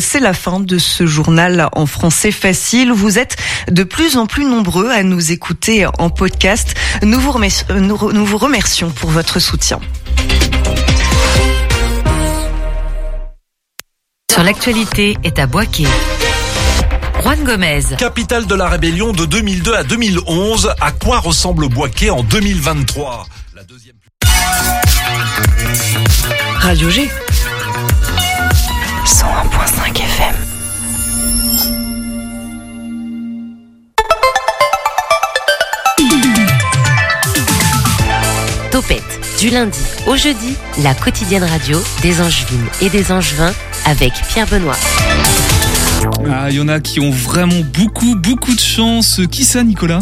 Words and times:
C'est 0.00 0.20
la 0.20 0.34
fin 0.34 0.60
de 0.60 0.78
ce 0.78 1.06
journal 1.06 1.68
en 1.72 1.86
français 1.86 2.32
facile. 2.32 2.92
Vous 2.92 3.18
êtes 3.18 3.36
de 3.70 3.84
plus 3.84 4.16
en 4.16 4.26
plus 4.26 4.44
nombreux 4.44 4.90
à 4.90 5.02
nous 5.02 5.30
écouter 5.30 5.86
en 5.98 6.10
podcast. 6.10 6.74
Nous 7.02 7.20
vous 7.20 7.30
remercions, 7.30 7.66
nous 7.80 8.26
vous 8.26 8.38
remercions 8.38 8.90
pour 8.90 9.10
votre 9.10 9.38
soutien. 9.38 9.80
Sur 14.32 14.42
l'actualité 14.42 15.16
est 15.22 15.38
à 15.38 15.46
Boisquet. 15.46 15.86
Juan 17.22 17.44
Gomez. 17.44 17.82
Capitale 17.96 18.46
de 18.46 18.54
la 18.56 18.68
rébellion 18.68 19.12
de 19.12 19.24
2002 19.24 19.74
à 19.74 19.84
2011. 19.84 20.74
À 20.80 20.90
quoi 20.90 21.20
ressemble 21.20 21.68
Boisquet 21.68 22.10
en 22.10 22.24
2023 22.24 23.26
La 23.54 23.62
deuxième... 23.62 23.94
Radio 26.58 26.90
G. 26.90 27.08
101.5 29.24 30.02
FM. 30.02 30.34
Topette, 38.70 39.02
du 39.40 39.48
lundi 39.48 39.78
au 40.06 40.16
jeudi, 40.16 40.56
la 40.82 40.92
quotidienne 40.92 41.44
radio 41.44 41.80
des 42.02 42.20
Angevines 42.20 42.66
et 42.82 42.90
des 42.90 43.12
Angevins 43.12 43.54
avec 43.86 44.12
Pierre 44.28 44.46
Benoît. 44.46 44.76
Ah, 46.30 46.50
il 46.50 46.56
y 46.56 46.60
en 46.60 46.68
a 46.68 46.80
qui 46.80 47.00
ont 47.00 47.10
vraiment 47.10 47.62
beaucoup, 47.72 48.16
beaucoup 48.16 48.54
de 48.54 48.60
chance. 48.60 49.22
Qui 49.30 49.44
ça, 49.44 49.64
Nicolas? 49.64 50.00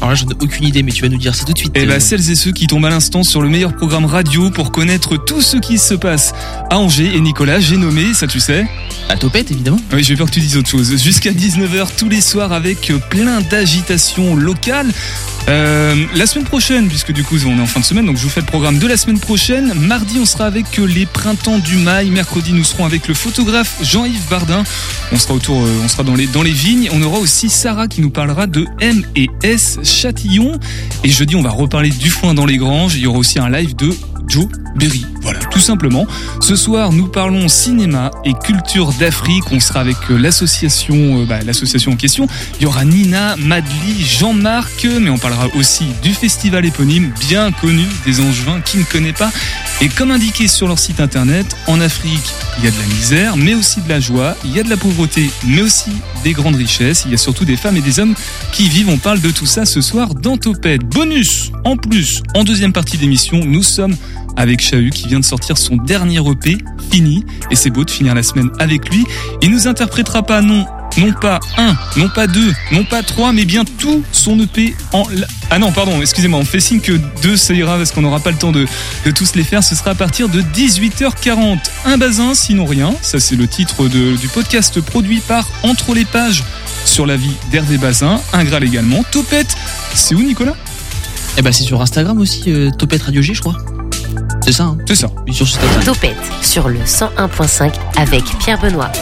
Alors 0.00 0.10
là, 0.10 0.14
j'en 0.14 0.28
ai 0.28 0.34
aucune 0.40 0.66
idée, 0.66 0.82
mais 0.82 0.92
tu 0.92 1.02
vas 1.02 1.08
nous 1.08 1.16
dire 1.16 1.34
ça 1.34 1.44
tout 1.44 1.52
de 1.52 1.58
suite. 1.58 1.72
Eh 1.74 1.86
bah, 1.86 2.00
celles 2.00 2.30
et 2.30 2.34
ceux 2.34 2.52
qui 2.52 2.66
tombent 2.66 2.84
à 2.84 2.90
l'instant 2.90 3.22
sur 3.22 3.40
le 3.40 3.48
meilleur 3.48 3.74
programme 3.74 4.04
radio 4.04 4.50
pour 4.50 4.70
connaître 4.70 5.16
tout 5.16 5.40
ce 5.40 5.56
qui 5.56 5.78
se 5.78 5.94
passe 5.94 6.32
à 6.70 6.78
Angers. 6.78 7.14
Et 7.14 7.20
Nicolas, 7.20 7.60
j'ai 7.60 7.76
nommé, 7.76 8.12
ça 8.12 8.26
tu 8.26 8.40
sais 8.40 8.66
À 9.08 9.16
Topette, 9.16 9.50
évidemment. 9.50 9.80
Oui, 9.92 10.02
j'ai 10.02 10.16
peur 10.16 10.26
que 10.26 10.32
tu 10.32 10.40
dises 10.40 10.56
autre 10.56 10.68
chose. 10.68 11.02
Jusqu'à 11.02 11.32
19h 11.32 11.88
tous 11.96 12.08
les 12.08 12.20
soirs 12.20 12.52
avec 12.52 12.92
plein 13.10 13.40
d'agitation 13.40 14.36
locale. 14.36 14.92
Euh, 15.48 15.94
la 16.14 16.26
semaine 16.26 16.46
prochaine, 16.46 16.88
puisque 16.88 17.12
du 17.12 17.22
coup 17.22 17.36
on 17.46 17.58
est 17.58 17.60
en 17.60 17.66
fin 17.66 17.80
de 17.80 17.84
semaine, 17.84 18.06
donc 18.06 18.16
je 18.16 18.22
vous 18.22 18.30
fais 18.30 18.40
le 18.40 18.46
programme 18.46 18.78
de 18.78 18.86
la 18.86 18.96
semaine 18.96 19.18
prochaine. 19.18 19.74
Mardi, 19.74 20.18
on 20.18 20.24
sera 20.24 20.46
avec 20.46 20.78
les 20.78 21.04
printemps 21.04 21.58
du 21.58 21.76
Mail. 21.76 22.10
Mercredi, 22.10 22.52
nous 22.54 22.64
serons 22.64 22.86
avec 22.86 23.08
le 23.08 23.14
photographe 23.14 23.76
Jean-Yves 23.82 24.28
Bardin. 24.30 24.64
On 25.12 25.18
sera 25.18 25.34
autour, 25.34 25.62
euh, 25.62 25.82
on 25.84 25.88
sera 25.88 26.02
dans 26.02 26.14
les 26.14 26.26
dans 26.26 26.42
les 26.42 26.52
vignes. 26.52 26.88
On 26.92 27.02
aura 27.02 27.18
aussi 27.18 27.50
Sarah 27.50 27.88
qui 27.88 28.00
nous 28.00 28.10
parlera 28.10 28.46
de 28.46 28.66
M 28.80 29.04
et 29.16 29.28
S 29.42 29.78
Châtillon. 29.84 30.58
Et 31.04 31.10
jeudi, 31.10 31.36
on 31.36 31.42
va 31.42 31.50
reparler 31.50 31.90
du 31.90 32.10
foin 32.10 32.34
dans 32.34 32.46
les 32.46 32.56
granges. 32.56 32.94
Il 32.96 33.02
y 33.02 33.06
aura 33.06 33.18
aussi 33.18 33.38
un 33.38 33.50
live 33.50 33.76
de 33.76 33.94
Joe 34.26 34.46
Berry. 34.76 35.04
Voilà, 35.22 35.38
tout 35.38 35.60
simplement. 35.60 36.06
Ce 36.40 36.56
soir, 36.56 36.92
nous 36.92 37.06
parlons 37.06 37.48
cinéma 37.48 38.10
et 38.24 38.32
culture 38.34 38.92
d'Afrique. 38.92 39.44
On 39.52 39.60
sera 39.60 39.80
avec 39.80 39.96
euh, 40.10 40.16
l'association, 40.16 41.20
euh, 41.20 41.26
bah, 41.26 41.40
l'association 41.44 41.92
en 41.92 41.96
question. 41.96 42.26
Il 42.58 42.64
y 42.64 42.66
aura 42.66 42.84
Nina, 42.84 43.36
Madly, 43.36 44.02
Jean-Marc, 44.02 44.86
mais 45.00 45.10
on 45.10 45.18
parlera 45.18 45.46
aussi 45.56 45.86
du 46.02 46.12
festival 46.12 46.64
éponyme, 46.64 47.12
bien 47.20 47.52
connu 47.52 47.84
des 48.04 48.20
Angevins 48.20 48.60
qui 48.60 48.78
ne 48.78 48.84
connaît 48.84 49.12
pas. 49.12 49.30
Et 49.80 49.88
comme 49.88 50.10
indiqué 50.10 50.48
sur 50.48 50.68
leur 50.68 50.78
site 50.78 51.00
internet, 51.00 51.56
en 51.66 51.80
Afrique, 51.80 52.32
il 52.58 52.64
y 52.64 52.68
a 52.68 52.70
de 52.70 52.78
la 52.78 52.86
misère, 52.86 53.36
mais 53.36 53.54
aussi 53.54 53.80
de 53.80 53.88
la 53.88 54.00
joie. 54.00 54.36
Il 54.44 54.54
y 54.54 54.60
a 54.60 54.62
de 54.62 54.70
la 54.70 54.76
pauvreté, 54.76 55.28
mais 55.46 55.62
aussi 55.62 55.90
des 56.22 56.32
grandes 56.32 56.54
richesses. 56.54 57.02
Il 57.04 57.10
y 57.10 57.14
a 57.14 57.18
surtout 57.18 57.44
des 57.44 57.56
femmes 57.56 57.76
et 57.76 57.80
des 57.80 57.98
hommes 57.98 58.14
qui 58.52 58.68
vivent. 58.68 58.88
On 58.88 58.98
parle 58.98 59.20
de 59.20 59.30
tout 59.30 59.46
ça 59.46 59.64
ce 59.64 59.80
soir 59.80 60.14
dans 60.14 60.36
Topette. 60.36 60.84
Bonus, 60.84 61.50
en 61.64 61.76
plus, 61.76 62.22
en 62.34 62.44
deuxième 62.44 62.72
partie 62.72 62.96
d'émission, 62.96 63.40
nous 63.44 63.62
sommes 63.62 63.96
avec 64.36 64.60
Chahut 64.60 64.90
qui 64.90 65.08
vient 65.08 65.20
de 65.20 65.24
sortir 65.24 65.58
son 65.58 65.76
dernier 65.76 66.18
EP, 66.18 66.58
Fini, 66.90 67.24
et 67.50 67.56
c'est 67.56 67.70
beau 67.70 67.84
de 67.84 67.90
finir 67.90 68.14
la 68.14 68.22
semaine 68.22 68.50
avec 68.58 68.88
lui. 68.88 69.04
Il 69.42 69.50
nous 69.50 69.68
interprétera 69.68 70.22
pas 70.22 70.40
non 70.40 70.66
non 70.96 71.12
pas 71.12 71.40
un, 71.56 71.76
non 71.96 72.08
pas 72.08 72.26
deux, 72.26 72.52
non 72.72 72.84
pas 72.84 73.02
trois, 73.02 73.32
mais 73.32 73.44
bien 73.44 73.64
tout 73.64 74.02
son 74.12 74.38
EP 74.40 74.74
en... 74.92 75.04
Ah 75.50 75.58
non, 75.58 75.72
pardon, 75.72 76.00
excusez-moi, 76.00 76.38
on 76.38 76.44
fait 76.44 76.60
signe 76.60 76.80
que 76.80 76.92
deux, 77.22 77.36
ça 77.36 77.54
ira 77.54 77.76
parce 77.76 77.92
qu'on 77.92 78.02
n'aura 78.02 78.20
pas 78.20 78.30
le 78.30 78.36
temps 78.36 78.52
de, 78.52 78.66
de, 79.04 79.10
tous 79.10 79.34
les 79.34 79.44
faire. 79.44 79.62
Ce 79.62 79.74
sera 79.74 79.90
à 79.90 79.94
partir 79.94 80.28
de 80.28 80.40
18h40. 80.40 81.58
Un 81.84 81.98
bazin, 81.98 82.34
sinon 82.34 82.64
rien. 82.64 82.94
Ça, 83.02 83.20
c'est 83.20 83.36
le 83.36 83.46
titre 83.46 83.88
de, 83.88 84.16
du 84.16 84.28
podcast 84.28 84.80
produit 84.80 85.20
par 85.20 85.48
Entre 85.62 85.94
les 85.94 86.04
pages 86.04 86.44
sur 86.84 87.06
la 87.06 87.16
vie 87.16 87.34
d'Hervé 87.50 87.78
Bazin. 87.78 88.20
Un 88.32 88.44
Graal 88.44 88.64
également. 88.64 89.04
Topette, 89.10 89.56
c'est 89.94 90.14
où 90.14 90.22
Nicolas? 90.22 90.54
Eh 91.36 91.42
ben, 91.42 91.52
c'est 91.52 91.64
sur 91.64 91.80
Instagram 91.82 92.18
aussi, 92.20 92.44
euh, 92.48 92.70
Topette 92.70 93.02
Radio 93.02 93.22
G, 93.22 93.34
je 93.34 93.40
crois. 93.40 93.56
C'est 94.40 94.52
ça, 94.52 94.64
hein? 94.64 94.78
C'est 94.86 94.94
ça. 94.94 95.08
Sur 95.30 95.46
Topette 95.84 96.16
sur 96.42 96.68
le 96.68 96.80
101.5 96.80 97.72
avec 97.96 98.24
Pierre 98.38 98.60
Benoît. 98.60 98.92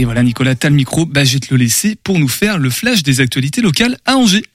Et 0.00 0.06
voilà, 0.06 0.22
Nicolas, 0.22 0.54
t'as 0.54 0.70
le 0.70 0.76
micro, 0.76 1.04
bah, 1.04 1.24
je 1.24 1.34
vais 1.34 1.40
te 1.40 1.52
le 1.52 1.58
laisser 1.58 1.94
pour 1.94 2.18
nous 2.18 2.26
faire 2.26 2.56
le 2.56 2.70
flash 2.70 3.02
des 3.02 3.20
actualités 3.20 3.60
locales 3.60 3.98
à 4.06 4.16
Angers. 4.16 4.46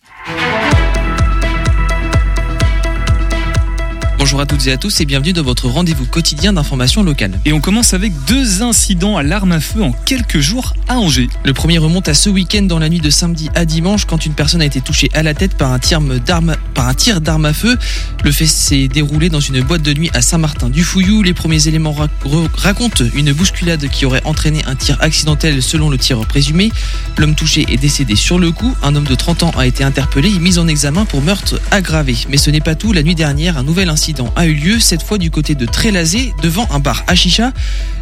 Bonjour 4.26 4.42
à 4.42 4.48
toutes 4.48 4.66
et 4.66 4.72
à 4.72 4.78
tous 4.78 5.02
et 5.02 5.06
bienvenue 5.06 5.34
dans 5.34 5.44
votre 5.44 5.70
rendez-vous 5.70 6.08
quotidien 6.08 6.52
d'information 6.52 7.04
locale. 7.04 7.40
Et 7.46 7.54
on 7.54 7.62
commence 7.62 7.94
avec 7.94 8.12
deux 8.26 8.64
incidents 8.64 9.18
à 9.18 9.22
l'arme 9.22 9.52
à 9.52 9.60
feu 9.60 9.84
en 9.84 9.92
quelques 9.92 10.40
jours 10.40 10.74
à 10.88 10.98
Angers. 10.98 11.30
Le 11.44 11.54
premier 11.54 11.78
remonte 11.78 12.08
à 12.08 12.16
ce 12.16 12.32
week-end 12.32 12.64
dans 12.64 12.80
la 12.80 12.90
nuit 12.90 13.00
de 13.00 13.12
samedi 13.12 13.52
à 13.54 13.66
dimanche 13.66 14.06
quand 14.06 14.26
une 14.26 14.34
personne 14.34 14.64
a 14.64 14.66
été 14.66 14.82
touchée 14.82 15.12
à 15.14 15.22
la 15.22 15.36
tête 15.36 15.54
par 15.54 15.72
un 15.72 15.78
tir 15.78 16.02
d'arme 16.02 16.56
par 16.74 16.88
un 16.88 16.96
tir 16.96 17.22
d'arme 17.22 17.46
à 17.46 17.54
feu. 17.54 17.78
Le 18.24 18.32
fait 18.32 18.48
s'est 18.48 18.88
déroulé 18.88 19.30
dans 19.30 19.40
une 19.40 19.62
boîte 19.62 19.84
de 19.84 19.94
nuit 19.94 20.10
à 20.16 20.24
Saint-Martin-du-Fouillou. 20.24 21.22
Les 21.22 21.36
premiers 21.36 21.68
éléments 21.68 21.94
ra 21.94 22.08
racontent 22.56 23.06
une 23.14 23.32
bousculade 23.32 23.88
qui 23.90 24.08
aurait 24.08 24.24
entraîné 24.26 24.64
un 24.66 24.74
tir 24.74 24.98
accidentel 25.02 25.62
selon 25.62 25.92
le 25.92 26.00
tireur 26.00 26.26
présumé. 26.26 26.72
L'homme 27.20 27.36
touché 27.36 27.68
est 27.70 27.78
décédé 27.78 28.16
sur 28.16 28.40
le 28.40 28.52
coup. 28.52 28.76
Un 28.82 28.96
homme 28.96 29.06
de 29.06 29.14
30 29.14 29.44
ans 29.44 29.52
a 29.56 29.68
été 29.68 29.84
interpellé 29.84 30.34
et 30.34 30.40
mis 30.40 30.58
en 30.58 30.68
examen 30.68 31.06
pour 31.06 31.22
meurtre 31.22 31.62
aggravé. 31.70 32.18
Mais 32.28 32.38
ce 32.38 32.50
n'est 32.50 32.60
pas 32.60 32.74
tout. 32.74 32.92
La 32.92 33.04
nuit 33.04 33.14
dernière, 33.14 33.60
un 33.60 33.64
nouvel 33.64 33.88
incident 33.88 34.15
a 34.36 34.46
eu 34.46 34.54
lieu, 34.54 34.80
cette 34.80 35.04
fois 35.04 35.18
du 35.18 35.32
côté 35.32 35.56
de 35.56 35.66
Trélazé, 35.66 36.34
devant 36.42 36.68
un 36.72 36.80
bar 36.80 37.04
à 37.08 37.16
chicha. 37.16 37.52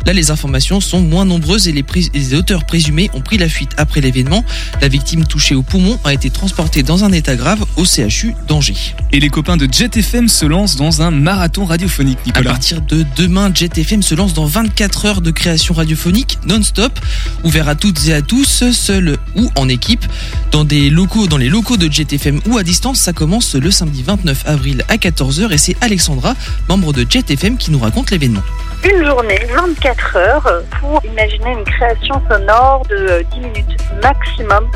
Là, 0.06 0.14
les 0.14 0.32
informations 0.32 0.82
sont 0.82 1.02
moins 1.02 1.26
nombreuses 1.26 1.68
et 1.68 1.72
les, 1.72 1.86
les 2.14 2.34
auteurs 2.36 2.66
présumés 2.66 3.10
ont 3.14 3.22
pris 3.22 3.38
la 3.38 3.48
fuite 3.48 3.72
après 3.78 4.02
l'événement. 4.02 4.44
La 4.82 4.88
victime 4.90 5.26
touchée 5.26 5.56
au 5.56 5.62
poumon 5.62 5.98
a 6.04 6.14
été 6.14 6.30
transportée 6.30 6.84
dans 6.84 7.04
un 7.04 7.12
état 7.12 7.36
grave 7.36 7.64
au 7.78 7.86
CHU 7.86 8.36
d'Angers. 8.48 8.96
Et 9.12 9.20
les 9.20 9.30
copains 9.30 9.58
de 9.58 9.68
Jet 9.72 9.96
FM 9.96 10.28
se 10.28 10.46
lancent 10.46 10.76
dans 10.76 11.02
un 11.02 11.12
marathon 11.12 11.66
radiophonique, 11.66 12.20
Nicolas. 12.26 12.50
À 12.50 12.54
partir 12.54 12.82
de 12.82 13.06
demain, 13.16 13.52
Jet 13.54 13.78
FM 13.78 14.04
se 14.04 14.16
lance 14.16 14.34
dans 14.34 14.46
24 14.46 15.06
heures 15.06 15.22
de 15.22 15.32
création 15.32 15.74
radiophonique 15.74 16.40
non-stop, 16.46 17.00
ouvert 17.44 17.70
à 17.70 17.76
toutes 17.76 18.08
et 18.08 18.14
à 18.14 18.22
tous, 18.22 18.64
seuls 18.72 19.18
ou 19.36 19.50
en 19.56 19.70
équipe, 19.70 20.06
dans 20.52 20.66
des 20.66 20.90
locaux, 20.90 21.28
dans 21.28 21.38
les 21.38 21.50
locaux 21.50 21.78
de 21.78 21.92
Jet 21.92 22.12
FM 22.12 22.42
ou 22.48 22.58
à 22.58 22.64
distance. 22.64 23.00
Ça 23.00 23.14
commence 23.14 23.56
le 23.56 23.72
samedi 23.72 24.04
29 24.04 24.44
avril 24.46 24.84
à 24.90 24.98
14h 24.98 25.52
et 25.52 25.58
c'est 25.58 25.76
Alexandra, 26.04 26.34
membre 26.68 26.92
de 26.92 27.06
Jet 27.10 27.32
FM, 27.32 27.56
qui 27.56 27.72
nous 27.72 27.80
raconte 27.80 28.12
l'événement. 28.12 28.42
Une 28.84 29.06
journée, 29.06 29.40
24 29.56 30.18
heures, 30.18 30.64
pour 30.82 31.00
imaginer 31.06 31.54
une 31.54 31.64
création 31.64 32.22
sonore 32.30 32.86
de 32.90 33.24
10 33.34 33.40
minutes 33.40 33.78
maximum 34.02 34.70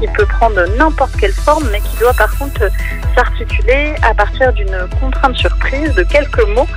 qui 0.00 0.06
peut 0.06 0.26
prendre 0.26 0.64
n'importe 0.76 1.16
quelle 1.16 1.32
forme, 1.32 1.64
mais 1.72 1.80
qui 1.80 1.96
doit 1.98 2.14
par 2.14 2.30
contre 2.38 2.68
s'articuler 3.16 3.96
à 4.02 4.14
partir 4.14 4.52
d'une 4.52 4.78
contrainte 5.00 5.36
surprise 5.36 5.92
de 5.94 6.04
quelques 6.04 6.46
mots 6.54 6.68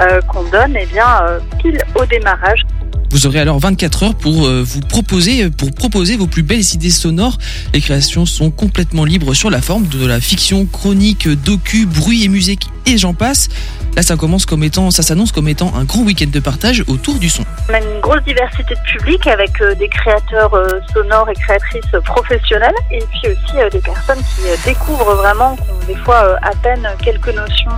euh, 0.00 0.22
qu'on 0.22 0.44
donne 0.44 0.74
eh 0.80 0.86
bien, 0.86 1.20
euh, 1.24 1.38
pile 1.60 1.82
au 1.96 2.06
démarrage. 2.06 2.62
Vous 3.10 3.26
aurez 3.26 3.40
alors 3.40 3.58
24 3.58 4.02
heures 4.04 4.14
pour 4.14 4.46
euh, 4.46 4.62
vous 4.62 4.80
proposer, 4.80 5.50
pour 5.50 5.72
proposer 5.72 6.16
vos 6.16 6.28
plus 6.28 6.42
belles 6.42 6.64
idées 6.74 6.90
sonores. 6.90 7.38
Les 7.74 7.80
créations 7.80 8.24
sont 8.24 8.50
complètement 8.50 9.04
libres 9.04 9.34
sur 9.34 9.50
la 9.50 9.60
forme 9.60 9.88
de 9.88 10.06
la 10.06 10.20
fiction, 10.20 10.66
chronique, 10.66 11.28
docu, 11.28 11.86
bruit 11.86 12.24
et 12.24 12.28
musique 12.28 12.68
et 12.86 12.98
j'en 12.98 13.14
passe. 13.14 13.48
Là, 13.96 14.02
ça 14.02 14.16
commence 14.16 14.46
comme 14.46 14.62
étant, 14.62 14.90
ça 14.90 15.02
s'annonce 15.02 15.32
comme 15.32 15.48
étant 15.48 15.74
un 15.74 15.84
grand 15.84 16.02
week-end 16.02 16.30
de 16.30 16.40
partage 16.40 16.84
autour 16.86 17.18
du 17.18 17.28
son. 17.28 17.44
On 17.68 17.74
a 17.74 17.78
une 17.78 18.00
grosse 18.00 18.22
diversité 18.24 18.74
de 18.74 18.98
public 18.98 19.26
avec 19.26 19.60
euh, 19.60 19.74
des 19.74 19.88
créateurs 19.88 20.54
euh, 20.54 20.80
sonores 20.94 21.28
et 21.28 21.34
créatrices 21.34 21.90
professionnelles 22.04 22.74
et 22.92 22.98
puis 22.98 23.32
aussi 23.32 23.58
euh, 23.58 23.68
des 23.70 23.80
personnes 23.80 24.18
qui 24.18 24.42
découvrent 24.64 25.14
vraiment, 25.16 25.56
qui 25.56 25.62
ont 25.70 25.86
des 25.86 25.96
fois 25.96 26.36
à 26.42 26.54
peine 26.62 26.88
quelques 27.02 27.34
notions 27.34 27.70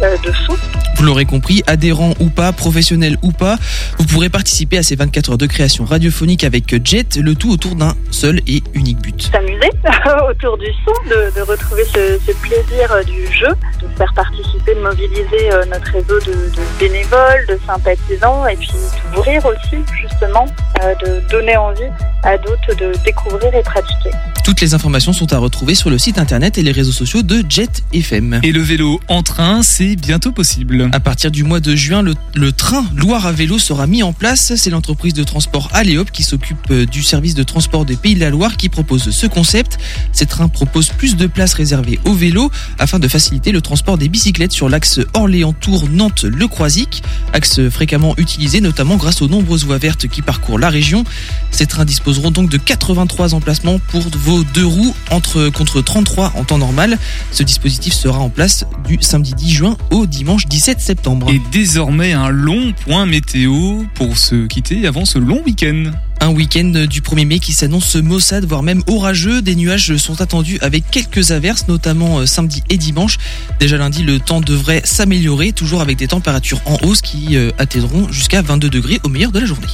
de 0.00 0.32
son. 0.46 0.54
Vous 0.96 1.04
l'aurez 1.04 1.26
compris, 1.26 1.62
adhérents 1.66 2.14
ou 2.20 2.28
pas, 2.28 2.52
professionnels 2.52 3.16
ou 3.22 3.30
pas, 3.30 3.56
vous 3.98 4.06
pourrez 4.06 4.28
participer 4.28 4.78
à 4.78 4.82
ces 4.82 4.96
24 4.96 5.30
heures 5.30 5.38
de 5.38 5.46
création 5.46 5.84
radiophonique 5.84 6.42
avec 6.42 6.74
Jet, 6.84 7.16
le 7.16 7.34
tout 7.34 7.52
autour 7.52 7.76
d'un 7.76 7.94
seul 8.10 8.40
et 8.46 8.62
unique 8.74 9.00
but. 9.00 9.30
S'amuser 9.30 9.70
autour 10.28 10.58
du 10.58 10.66
son, 10.84 11.08
de, 11.08 11.34
de 11.36 11.42
retrouver 11.42 11.84
ce, 11.84 12.18
ce, 12.26 12.32
plaisir 12.38 13.04
du 13.06 13.32
jeu, 13.32 13.54
de 13.80 13.88
faire 13.96 14.12
participer, 14.14 14.74
de 14.74 14.80
mobiliser 15.18 15.52
euh, 15.52 15.64
notre 15.66 15.90
réseau 15.92 16.18
de, 16.20 16.32
de 16.32 16.78
bénévoles, 16.78 17.46
de 17.48 17.58
sympathisants 17.66 18.46
et 18.46 18.56
puis 18.56 18.70
d'ouvrir 19.14 19.44
aussi 19.46 19.82
justement, 20.00 20.46
euh, 20.82 20.94
de 21.04 21.28
donner 21.30 21.56
envie 21.56 21.90
à 22.22 22.36
d'autres 22.36 22.74
de 22.76 22.92
découvrir 23.04 23.54
et 23.54 23.62
pratiquer. 23.62 24.10
Toutes 24.44 24.60
les 24.60 24.74
informations 24.74 25.12
sont 25.12 25.32
à 25.32 25.38
retrouver 25.38 25.74
sur 25.74 25.90
le 25.90 25.98
site 25.98 26.18
internet 26.18 26.58
et 26.58 26.62
les 26.62 26.72
réseaux 26.72 26.92
sociaux 26.92 27.22
de 27.22 27.44
Jet 27.48 27.82
FM. 27.92 28.40
Et 28.42 28.50
le 28.50 28.60
vélo 28.60 29.00
en 29.08 29.22
train, 29.22 29.62
c'est 29.62 29.94
bientôt 29.94 30.32
possible. 30.32 30.88
À 30.92 31.00
partir 31.00 31.30
du 31.30 31.44
mois 31.44 31.60
de 31.60 31.76
juin, 31.76 32.02
le, 32.02 32.14
le 32.34 32.52
train 32.52 32.84
Loire 32.96 33.26
à 33.26 33.32
vélo 33.32 33.58
sera 33.58 33.86
mis 33.86 34.02
en 34.02 34.12
place. 34.12 34.54
C'est 34.56 34.70
l'entreprise 34.70 35.14
de 35.14 35.22
transport 35.22 35.68
Aléop 35.74 36.10
qui 36.10 36.22
s'occupe 36.22 36.58
euh, 36.70 36.86
du 36.86 37.02
service 37.02 37.34
de 37.34 37.42
transport 37.42 37.84
des 37.84 37.96
Pays 37.96 38.14
de 38.14 38.20
la 38.20 38.30
Loire 38.30 38.56
qui 38.56 38.68
propose 38.68 39.10
ce 39.10 39.26
concept. 39.26 39.78
Ces 40.12 40.26
trains 40.26 40.48
proposent 40.48 40.90
plus 40.90 41.16
de 41.16 41.26
places 41.26 41.54
réservées 41.54 42.00
au 42.04 42.14
vélo 42.14 42.50
afin 42.78 42.98
de 42.98 43.06
faciliter 43.06 43.52
le 43.52 43.60
transport 43.60 43.98
des 43.98 44.08
bicyclettes 44.08 44.52
sur 44.52 44.68
l'axe 44.68 45.00
Orléans-Tours-Nantes-Le 45.14 46.48
Croisic, 46.48 47.02
axe 47.32 47.68
fréquemment 47.68 48.14
utilisé 48.16 48.60
notamment 48.60 48.96
grâce 48.96 49.22
aux 49.22 49.28
nombreuses 49.28 49.64
voies 49.64 49.78
vertes 49.78 50.08
qui 50.08 50.22
parcourent 50.22 50.58
la 50.58 50.70
région. 50.70 51.04
Ces 51.50 51.66
trains 51.66 51.84
disposeront 51.84 52.30
donc 52.30 52.50
de 52.50 52.56
83 52.56 53.34
emplacements 53.34 53.78
pour 53.78 54.02
vos 54.18 54.44
deux 54.54 54.66
roues 54.66 54.94
entre 55.10 55.48
contre 55.50 55.80
33 55.80 56.32
en 56.36 56.44
temps 56.44 56.58
normal. 56.58 56.98
Ce 57.32 57.42
dispositif 57.42 57.94
sera 57.94 58.18
en 58.18 58.30
place 58.30 58.64
du 58.86 58.98
samedi 59.00 59.34
10 59.34 59.50
juin 59.50 59.76
au 59.90 60.06
dimanche 60.06 60.46
17 60.46 60.80
septembre. 60.80 61.30
Et 61.30 61.40
désormais 61.52 62.12
un 62.12 62.30
long 62.30 62.72
point 62.84 63.06
météo 63.06 63.82
pour 63.94 64.18
se 64.18 64.46
quitter 64.46 64.86
avant 64.86 65.04
ce 65.04 65.18
long 65.18 65.42
week-end. 65.44 65.92
Un 66.20 66.30
week-end 66.30 66.86
du 66.88 67.00
1er 67.00 67.26
mai 67.26 67.38
qui 67.38 67.52
s'annonce 67.52 67.94
maussade, 67.96 68.44
voire 68.44 68.62
même 68.62 68.82
orageux. 68.86 69.40
Des 69.40 69.54
nuages 69.54 69.96
sont 69.96 70.20
attendus 70.20 70.58
avec 70.60 70.90
quelques 70.90 71.30
averses, 71.30 71.68
notamment 71.68 72.18
euh, 72.18 72.26
samedi 72.26 72.62
et 72.68 72.76
dimanche. 72.76 73.18
Déjà 73.60 73.76
lundi, 73.76 74.02
le 74.02 74.18
temps 74.18 74.40
devrait 74.40 74.82
s'améliorer, 74.84 75.52
toujours 75.52 75.80
avec 75.80 75.96
des 75.96 76.08
températures 76.08 76.60
en 76.66 76.76
hausse 76.82 77.02
qui 77.02 77.36
euh, 77.36 77.50
atteindront 77.58 78.10
jusqu'à 78.10 78.42
22 78.42 78.68
degrés 78.68 79.00
au 79.04 79.08
meilleur 79.08 79.32
de 79.32 79.38
la 79.38 79.46
journée. 79.46 79.68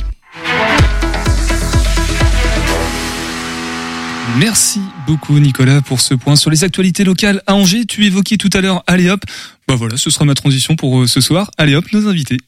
Merci 4.38 4.80
beaucoup 5.06 5.38
Nicolas 5.38 5.80
pour 5.80 6.00
ce 6.00 6.14
point 6.14 6.34
sur 6.34 6.50
les 6.50 6.64
actualités 6.64 7.04
locales 7.04 7.42
à 7.46 7.54
Angers. 7.54 7.84
Tu 7.86 8.04
évoquais 8.04 8.36
tout 8.36 8.50
à 8.52 8.60
l'heure, 8.60 8.82
allez 8.86 9.08
hop. 9.08 9.24
Bah 9.68 9.76
voilà, 9.76 9.96
ce 9.96 10.10
sera 10.10 10.24
ma 10.24 10.34
transition 10.34 10.76
pour 10.76 11.00
euh, 11.02 11.06
ce 11.06 11.20
soir. 11.20 11.50
Allez 11.56 11.74
hop, 11.74 11.84
nos 11.92 12.08
invités. 12.08 12.38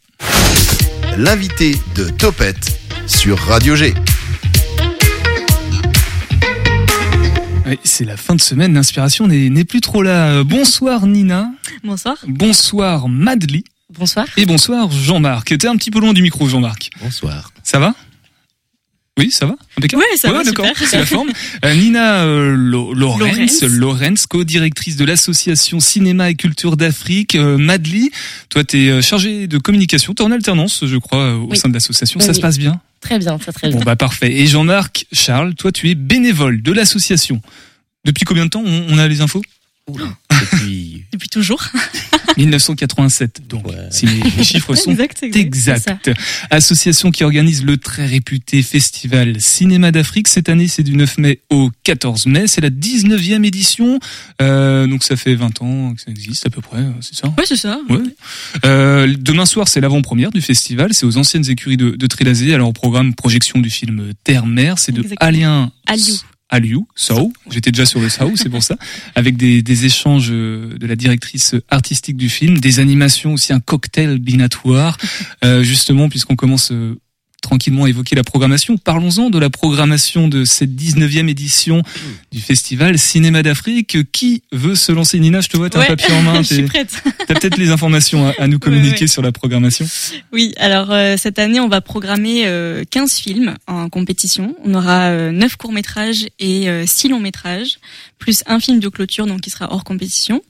L'invité 1.16 1.76
de 1.94 2.08
Topette 2.08 2.78
sur 3.06 3.38
Radio 3.38 3.74
G. 3.76 3.94
Ouais, 7.66 7.78
c'est 7.82 8.04
la 8.04 8.16
fin 8.16 8.34
de 8.34 8.40
semaine, 8.40 8.74
l'inspiration 8.74 9.26
n'est 9.26 9.48
n'est 9.50 9.64
plus 9.64 9.80
trop 9.80 10.02
là. 10.02 10.28
Euh, 10.28 10.44
Bonsoir 10.44 11.06
Nina, 11.06 11.50
Bonsoir. 11.82 12.16
bonsoir 12.28 13.08
Madly 13.08 13.64
Bonsoir. 13.98 14.26
et 14.36 14.46
bonsoir 14.46 14.90
Jean-Marc. 14.90 15.56
T'es 15.58 15.66
un 15.66 15.76
petit 15.76 15.90
peu 15.90 16.00
loin 16.00 16.12
du 16.12 16.22
micro 16.22 16.48
Jean-Marc. 16.48 16.90
Bonsoir. 17.02 17.52
Ça 17.62 17.78
va? 17.78 17.94
Oui, 19.18 19.30
ça 19.32 19.46
va 19.46 19.56
Impeccable 19.78 20.02
Ouais, 20.02 20.16
ça 20.18 20.30
va, 20.30 20.44
d'accord, 20.44 20.66
super. 20.66 20.88
c'est 20.88 20.98
la 20.98 21.06
forme. 21.06 21.30
Euh, 21.64 21.74
Nina 21.74 22.24
euh, 22.24 22.54
Lo- 22.54 22.92
Lorenz, 22.92 24.26
co-directrice 24.26 24.96
de 24.96 25.04
l'association 25.06 25.80
Cinéma 25.80 26.28
et 26.30 26.34
Culture 26.34 26.76
d'Afrique, 26.76 27.34
euh, 27.34 27.56
Madly. 27.56 28.10
Toi, 28.50 28.62
t'es 28.64 28.88
euh, 28.90 29.00
chargée 29.00 29.46
de 29.46 29.56
communication, 29.56 30.12
t'es 30.12 30.22
en 30.22 30.30
alternance, 30.32 30.84
je 30.84 30.96
crois, 30.98 31.34
au 31.36 31.48
Oui. 31.50 31.56
sein 31.56 31.68
de 31.70 31.74
l'association. 31.74 32.20
Oui, 32.20 32.26
Ça 32.26 32.34
se 32.34 32.38
oui. 32.38 32.42
passe 32.42 32.58
bien? 32.58 32.78
Très 33.00 33.18
bien, 33.18 33.38
très 33.38 33.52
très 33.52 33.68
bien. 33.68 33.78
Bon 33.78 33.84
bah 33.84 33.96
parfait. 33.96 34.32
Et 34.32 34.46
Jean-Marc 34.46 35.06
Charles, 35.12 35.54
toi, 35.54 35.72
tu 35.72 35.88
es 35.88 35.94
bénévole 35.94 36.60
de 36.62 36.72
l'association. 36.72 37.40
Depuis 38.04 38.24
combien 38.24 38.44
de 38.44 38.50
temps 38.50 38.62
on, 38.66 38.86
on 38.90 38.98
a 38.98 39.08
les 39.08 39.20
infos? 39.22 39.42
Depuis. 39.88 41.04
Depuis 41.12 41.28
toujours. 41.28 41.62
1987. 42.36 43.42
Donc, 43.48 43.66
Ouais. 43.66 43.74
si 43.90 44.06
les, 44.06 44.44
chiffres 44.44 44.74
sont 44.76 44.90
exact, 44.90 45.22
exact. 45.22 45.54
c'est 45.54 45.60
ça. 45.62 45.98
Exact. 46.04 46.10
Association 46.50 47.10
qui 47.10 47.24
organise 47.24 47.64
le 47.64 47.76
très 47.76 48.06
réputé 48.06 48.62
festival 48.62 49.40
Cinéma 49.40 49.92
d'Afrique. 49.92 50.28
Cette 50.28 50.48
année, 50.48 50.68
c'est 50.68 50.82
du 50.82 50.96
9 50.96 51.18
mai 51.18 51.40
au 51.50 51.70
14 51.84 52.26
mai. 52.26 52.46
C'est 52.46 52.60
la 52.60 52.70
19e 52.70 53.44
édition. 53.44 53.98
Euh, 54.42 54.86
donc 54.86 55.02
ça 55.04 55.16
fait 55.16 55.34
20 55.34 55.62
ans 55.62 55.94
que 55.94 56.00
ça 56.00 56.10
existe 56.10 56.46
à 56.46 56.50
peu 56.50 56.60
près, 56.60 56.84
c'est 57.00 57.14
ça? 57.16 57.28
Ouais, 57.28 57.44
c'est 57.46 57.56
ça. 57.56 57.80
Ouais. 57.88 57.98
Euh, 58.64 59.14
demain 59.18 59.46
soir, 59.46 59.68
c'est 59.68 59.80
l'avant-première 59.80 60.30
du 60.30 60.40
festival. 60.40 60.92
C'est 60.92 61.06
aux 61.06 61.16
anciennes 61.16 61.48
écuries 61.50 61.76
de, 61.76 61.90
de 61.90 62.06
Trélazé. 62.06 62.54
Alors 62.54 62.68
au 62.68 62.72
programme 62.72 63.14
projection 63.14 63.58
du 63.58 63.70
film 63.70 64.12
Terre-Mer. 64.24 64.78
C'est 64.78 64.92
de. 64.92 65.04
Alien 65.20 65.70
Aliou. 65.86 66.16
Aliou, 66.48 66.86
Sow. 66.94 67.32
J'étais 67.50 67.72
déjà 67.72 67.86
sur 67.86 68.00
le 68.00 68.08
Sow, 68.08 68.36
c'est 68.36 68.48
pour 68.48 68.62
ça. 68.62 68.76
Avec 69.14 69.36
des, 69.36 69.62
des 69.62 69.84
échanges 69.84 70.28
euh, 70.30 70.76
de 70.78 70.86
la 70.86 70.94
directrice 70.94 71.56
artistique 71.70 72.16
du 72.16 72.28
film, 72.28 72.58
des 72.58 72.78
animations 72.78 73.32
aussi, 73.32 73.52
un 73.52 73.60
cocktail 73.60 74.18
binatoire. 74.18 74.98
Euh, 75.44 75.62
justement, 75.62 76.08
puisqu'on 76.08 76.34
commence 76.34 76.72
euh, 76.72 76.98
tranquillement 77.46 77.84
à 77.84 77.88
évoquer 77.88 78.16
la 78.16 78.24
programmation, 78.24 78.76
parlons-en 78.76 79.30
de 79.30 79.38
la 79.38 79.50
programmation 79.50 80.26
de 80.26 80.44
cette 80.44 80.70
19e 80.70 81.28
édition 81.28 81.82
du 82.32 82.40
festival 82.40 82.98
Cinéma 82.98 83.44
d'Afrique. 83.44 83.98
Qui 84.10 84.42
veut 84.50 84.74
se 84.74 84.90
lancer? 84.90 85.20
Nina, 85.20 85.40
je 85.40 85.48
te 85.48 85.56
vois, 85.56 85.70
t'as 85.70 85.82
un 85.82 85.86
papier 85.86 86.12
en 86.12 86.22
main. 86.22 86.42
je 86.42 86.54
suis 86.54 86.62
prête. 86.64 86.90
T'as 87.26 87.34
peut-être 87.34 87.56
les 87.56 87.70
informations 87.70 88.28
à, 88.28 88.34
à 88.38 88.46
nous 88.46 88.58
communiquer 88.58 89.02
ouais. 89.02 89.06
sur 89.06 89.22
la 89.22 89.32
programmation. 89.32 89.86
Oui, 90.32 90.54
alors 90.58 90.92
euh, 90.92 91.16
cette 91.16 91.38
année, 91.38 91.58
on 91.60 91.68
va 91.68 91.80
programmer 91.80 92.46
euh, 92.46 92.84
15 92.90 93.14
films 93.14 93.54
en 93.66 93.88
compétition. 93.88 94.54
On 94.64 94.74
aura 94.74 95.10
euh, 95.10 95.32
9 95.32 95.56
courts-métrages 95.56 96.26
et 96.38 96.68
euh, 96.68 96.84
6 96.86 97.08
longs-métrages, 97.08 97.78
plus 98.18 98.42
un 98.46 98.60
film 98.60 98.80
de 98.80 98.88
clôture, 98.88 99.26
donc 99.26 99.42
qui 99.42 99.50
sera 99.50 99.72
hors 99.72 99.84
compétition. 99.84 100.42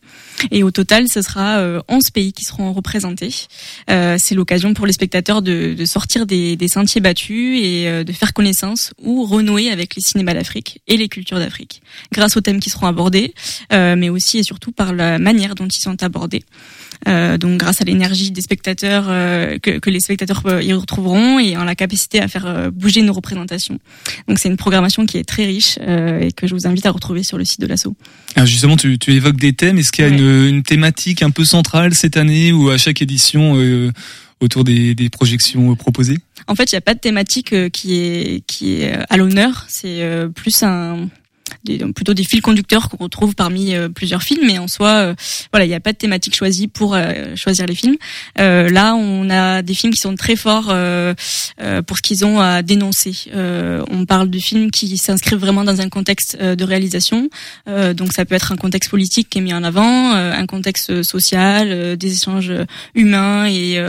Et 0.51 0.63
au 0.63 0.71
total, 0.71 1.09
ce 1.09 1.23
sera 1.23 1.59
euh, 1.59 1.81
11 1.89 2.11
pays 2.11 2.33
qui 2.33 2.45
seront 2.45 2.73
représentés. 2.73 3.35
Euh, 3.91 4.17
C'est 4.19 4.35
l'occasion 4.35 4.75
pour 4.75 4.87
les 4.87 4.93
spectateurs 4.93 5.43
de, 5.43 5.75
de 5.75 5.85
sortir 5.85 6.27
des, 6.27 6.57
des 6.57 6.69
sentiers 6.69 7.01
battus 7.01 7.59
et 7.63 7.89
euh, 7.89 8.05
de 8.05 8.13
faire 8.13 8.33
connaissance 8.33 8.93
ou 9.03 9.25
renouer 9.25 9.71
avec 9.71 9.97
les 9.97 10.03
cinémas 10.03 10.35
d'Afrique 10.35 10.81
et 10.87 10.97
les 10.97 11.09
cultures 11.09 11.39
d'Afrique, 11.39 11.83
grâce 12.13 12.37
aux 12.37 12.41
thèmes 12.41 12.61
qui 12.61 12.71
seront 12.71 12.87
abordés, 12.87 13.35
euh, 13.73 13.97
mais 13.97 14.09
aussi 14.11 14.39
et 14.39 14.43
surtout 14.43 14.73
par 14.73 14.93
la 14.93 15.19
manière 15.19 15.55
dont 15.55 15.67
ils 15.69 15.81
sont 15.81 16.03
abordés. 16.03 16.45
Euh, 17.09 17.37
donc 17.37 17.59
grâce 17.59 17.83
à 17.83 17.85
l'énergie 17.85 18.31
des 18.31 18.41
spectateurs 18.41 19.05
euh, 19.09 19.59
que, 19.59 19.79
que 19.79 19.91
les 19.91 20.01
spectateurs 20.01 20.43
euh, 20.47 20.63
y 20.63 20.73
retrouveront 20.73 21.39
et 21.39 21.57
en 21.57 21.65
la 21.65 21.75
capacité 21.75 22.21
à 22.21 22.29
faire 22.29 22.47
euh, 22.47 22.71
bouger 22.71 23.03
nos 23.03 23.13
représentations. 23.13 23.79
Donc 24.29 24.39
c'est 24.39 24.49
une 24.49 24.57
programmation 24.57 25.05
qui 25.05 25.19
est 25.19 25.25
très 25.25 25.45
riche 25.45 25.79
euh, 25.83 26.21
et 26.21 26.33
que 26.33 26.47
je 26.47 26.55
vous 26.55 26.67
invite 26.67 26.87
à 26.87 26.91
retrouver 26.91 27.23
sur 27.23 27.37
le 27.37 27.45
site 27.45 27.56
de 27.59 27.67
l'asso. 27.67 27.89
Alors 28.35 28.47
justement, 28.47 28.77
tu, 28.77 28.99
tu 28.99 29.13
évoques 29.13 29.37
des 29.37 29.53
thèmes. 29.53 29.79
Est-ce 29.79 29.93
qu'il 29.93 30.05
y 30.05 30.09
a 30.09 30.11
Ouais. 30.11 30.17
une, 30.19 30.57
une 30.57 30.63
thématique 30.63 31.23
un 31.23 31.31
peu 31.31 31.45
centrale 31.45 31.95
cette 31.95 32.17
année 32.17 32.53
ou 32.53 32.71
à 32.71 32.77
chaque 32.79 33.01
édition 33.03 33.55
euh, 33.57 33.91
autour 34.41 34.65
des, 34.65 34.95
des 34.95 35.09
projections 35.09 35.75
proposées? 35.77 36.19
En 36.47 36.55
fait, 36.55 36.71
il 36.71 36.75
n'y 36.75 36.79
a 36.79 36.83
pas 36.83 36.95
de 36.95 37.01
thématique 37.01 37.53
euh, 37.53 37.69
qui 37.69 37.95
est 37.97 38.43
qui 38.47 38.75
est 38.83 38.93
à 39.09 39.17
l'honneur. 39.17 39.65
C'est 39.69 40.03
euh, 40.03 40.29
plus 40.29 40.63
un 40.63 41.09
des, 41.65 41.79
plutôt 41.93 42.15
des 42.15 42.25
fils 42.25 42.41
conducteurs 42.41 42.89
qu'on 42.89 43.05
retrouve 43.05 43.35
parmi 43.35 43.75
euh, 43.75 43.89
plusieurs 43.89 44.23
films, 44.23 44.45
mais 44.47 44.59
en 44.59 44.69
soi, 44.69 44.89
euh, 44.89 45.15
voilà, 45.53 45.65
il 45.65 45.69
n'y 45.69 45.75
a 45.75 45.81
pas 45.81 45.93
de 45.93 45.99
thématique 45.99 46.35
choisie 46.35 46.69
pour 46.69 46.95
euh, 46.95 47.37
choisir 47.37 47.67
les 47.67 47.75
films. 47.75 47.97
Euh, 48.39 48.69
là, 48.71 48.95
on 48.95 49.31
a 49.31 49.63
des 49.63 49.75
films 49.75 49.93
qui 49.93 50.01
sont 50.01 50.15
très 50.17 50.37
forts 50.37 50.75
pour 51.87 51.97
ce 51.97 52.03
qu'ils 52.03 52.25
ont 52.25 52.41
à 52.41 52.63
dénoncer. 52.63 53.15
On 53.35 54.05
parle 54.07 54.31
de 54.31 54.39
films 54.39 54.71
qui 54.71 54.97
s'inscrivent 54.99 55.39
vraiment 55.39 55.65
dans 55.65 55.81
un 55.81 55.89
contexte 55.89 56.41
de 56.41 56.65
réalisation, 56.65 57.29
donc 57.67 58.13
ça 58.13 58.25
peut 58.25 58.35
être 58.35 58.53
un 58.53 58.57
contexte 58.57 58.91
politique 58.91 59.29
qui 59.31 59.39
est 59.39 59.41
mis 59.41 59.55
en 59.55 59.65
avant, 59.65 60.13
un 60.13 60.47
contexte 60.47 61.03
social, 61.03 61.97
des 61.97 62.13
échanges 62.13 62.53
humains 62.95 63.47
et 63.47 63.81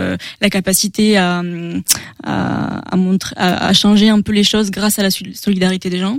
la 0.41 0.49
capacité 0.49 1.17
à, 1.17 1.43
à, 2.23 2.93
à 2.93 2.95
montrer, 2.95 3.35
à, 3.37 3.67
à 3.67 3.73
changer 3.73 4.09
un 4.09 4.21
peu 4.21 4.31
les 4.31 4.43
choses 4.43 4.71
grâce 4.71 4.99
à 4.99 5.03
la 5.03 5.11
sol- 5.11 5.35
solidarité 5.35 5.89
des 5.89 5.99
gens. 5.99 6.17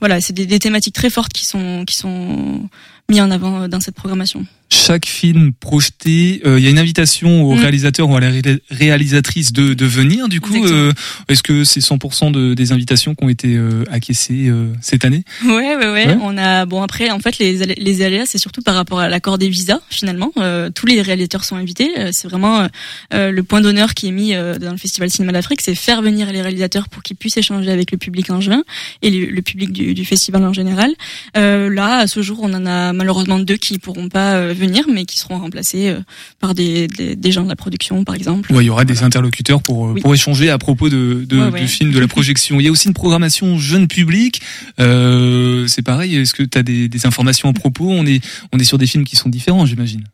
Voilà, 0.00 0.20
c'est 0.20 0.32
des 0.32 0.58
thématiques 0.58 0.79
très 0.92 1.10
fortes 1.10 1.32
qui 1.32 1.44
sont 1.44 1.84
qui 1.86 1.96
sont 1.96 2.68
mis 3.10 3.20
en 3.20 3.30
avant 3.30 3.68
dans 3.68 3.80
cette 3.80 3.94
programmation. 3.94 4.46
Chaque 4.72 5.06
film 5.06 5.52
projeté, 5.52 6.42
euh, 6.46 6.58
il 6.58 6.64
y 6.64 6.68
a 6.68 6.70
une 6.70 6.78
invitation 6.78 7.42
au 7.42 7.54
Mm. 7.54 7.58
réalisateur 7.60 8.08
ou 8.08 8.16
à 8.16 8.20
la 8.20 8.30
ré- 8.30 8.62
réalisatrice 8.70 9.52
de, 9.52 9.74
de 9.74 9.84
venir. 9.84 10.28
Du 10.28 10.40
coup, 10.40 10.64
euh, 10.64 10.92
est-ce 11.28 11.42
que 11.42 11.64
c'est 11.64 11.80
100% 11.80 12.30
de, 12.30 12.54
des 12.54 12.70
invitations 12.70 13.14
qui 13.16 13.24
ont 13.24 13.28
été 13.28 13.56
euh, 13.56 13.82
acquiescées 13.90 14.46
euh, 14.48 14.72
cette 14.80 15.04
année? 15.04 15.24
Ouais, 15.44 15.74
ouais, 15.74 15.76
ouais, 15.76 16.06
Ouais. 16.06 16.16
On 16.22 16.38
a 16.38 16.66
bon 16.66 16.82
après 16.82 17.10
en 17.10 17.18
fait 17.18 17.38
les 17.38 17.56
les 17.56 18.02
aléas 18.02 18.26
c'est 18.26 18.38
surtout 18.38 18.62
par 18.62 18.74
rapport 18.76 19.00
à 19.00 19.08
l'accord 19.08 19.38
des 19.38 19.48
visas 19.48 19.80
finalement. 19.90 20.30
Euh, 20.38 20.70
tous 20.70 20.86
les 20.86 21.02
réalisateurs 21.02 21.42
sont 21.44 21.56
invités. 21.56 21.90
C'est 22.12 22.28
vraiment 22.28 22.68
le 23.12 23.40
point 23.42 23.60
d'honneur 23.60 23.94
qui 23.94 24.06
est 24.08 24.12
mis 24.12 24.34
euh, 24.34 24.56
dans 24.58 24.70
le 24.70 24.76
Festival 24.78 25.10
Cinéma 25.10 25.32
d'Afrique, 25.32 25.60
c'est 25.62 25.74
faire 25.74 26.00
venir 26.00 26.32
les 26.32 26.42
réalisateurs 26.42 26.88
pour 26.88 27.02
qu'ils 27.02 27.16
puissent 27.16 27.36
échanger 27.36 27.70
avec 27.70 27.90
le 27.90 27.98
public 27.98 28.30
en 28.30 28.40
juin 28.40 28.62
et 29.02 29.10
le, 29.10 29.26
le 29.26 29.42
public 29.42 29.72
du, 29.72 29.94
du 29.94 30.04
festival 30.04 30.44
en 30.44 30.52
général. 30.52 30.92
Euh, 31.36 31.68
là, 31.68 31.96
à 31.98 32.06
ce 32.06 32.22
jour, 32.22 32.38
on 32.42 32.52
en 32.54 32.66
a 32.66 32.92
malheureusement 32.92 33.38
deux 33.40 33.56
qui 33.56 33.78
pourront 33.78 34.08
pas 34.08 34.34
euh, 34.34 34.54
venir, 34.60 34.84
mais 34.92 35.04
qui 35.04 35.18
seront 35.18 35.38
remplacés 35.38 35.88
euh, 35.88 36.00
par 36.38 36.54
des, 36.54 36.86
des, 36.86 37.16
des 37.16 37.32
gens 37.32 37.42
de 37.44 37.48
la 37.48 37.56
production, 37.56 38.04
par 38.04 38.14
exemple. 38.14 38.52
Ouais, 38.52 38.62
il 38.62 38.66
y 38.66 38.70
aura 38.70 38.84
des 38.84 39.02
interlocuteurs 39.02 39.62
pour 39.62 39.88
euh, 39.88 39.92
Oui. 39.94 40.00
pour 40.02 40.14
échanger 40.14 40.50
à 40.50 40.58
propos 40.58 40.88
de, 40.88 41.24
de 41.28 41.38
Ouais, 41.38 41.48
ouais. 41.50 41.60
du 41.62 41.66
film, 41.68 41.90
de 41.90 41.98
la 41.98 42.06
projection. 42.08 42.60
Il 42.60 42.64
y 42.64 42.68
a 42.68 42.70
aussi 42.70 42.86
une 42.88 42.94
programmation 42.94 43.58
jeune 43.58 43.88
public. 43.88 44.40
Euh, 44.78 45.66
c'est 45.66 45.82
pareil. 45.82 46.14
Est-ce 46.16 46.34
que 46.34 46.42
tu 46.44 46.56
as 46.58 46.62
des, 46.62 46.88
des 46.88 47.06
informations 47.06 47.48
à 47.48 47.52
propos? 47.52 47.88
On 47.90 48.06
est 48.06 48.20
on 48.52 48.58
est 48.58 48.64
sur 48.64 48.78
des 48.78 48.86
films 48.86 49.04
qui 49.04 49.16
sont 49.16 49.28
différents, 49.28 49.66
j'imagine. 49.66 50.04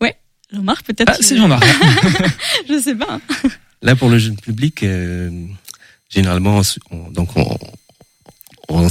Ouais, 0.00 0.16
Jean-Marc 0.52 0.84
peut-être. 0.86 1.12
Ah, 1.14 1.18
c'est 1.20 1.36
Jean-Marc. 1.36 1.64
je 2.68 2.80
sais 2.80 2.94
pas. 2.94 3.20
Là, 3.82 3.94
pour 3.96 4.08
le 4.08 4.18
jeune 4.18 4.36
public, 4.36 4.82
euh, 4.82 5.30
généralement, 6.08 6.60
on- 6.90 7.10
donc 7.10 7.28
on, 7.36 7.58
on- 8.68 8.88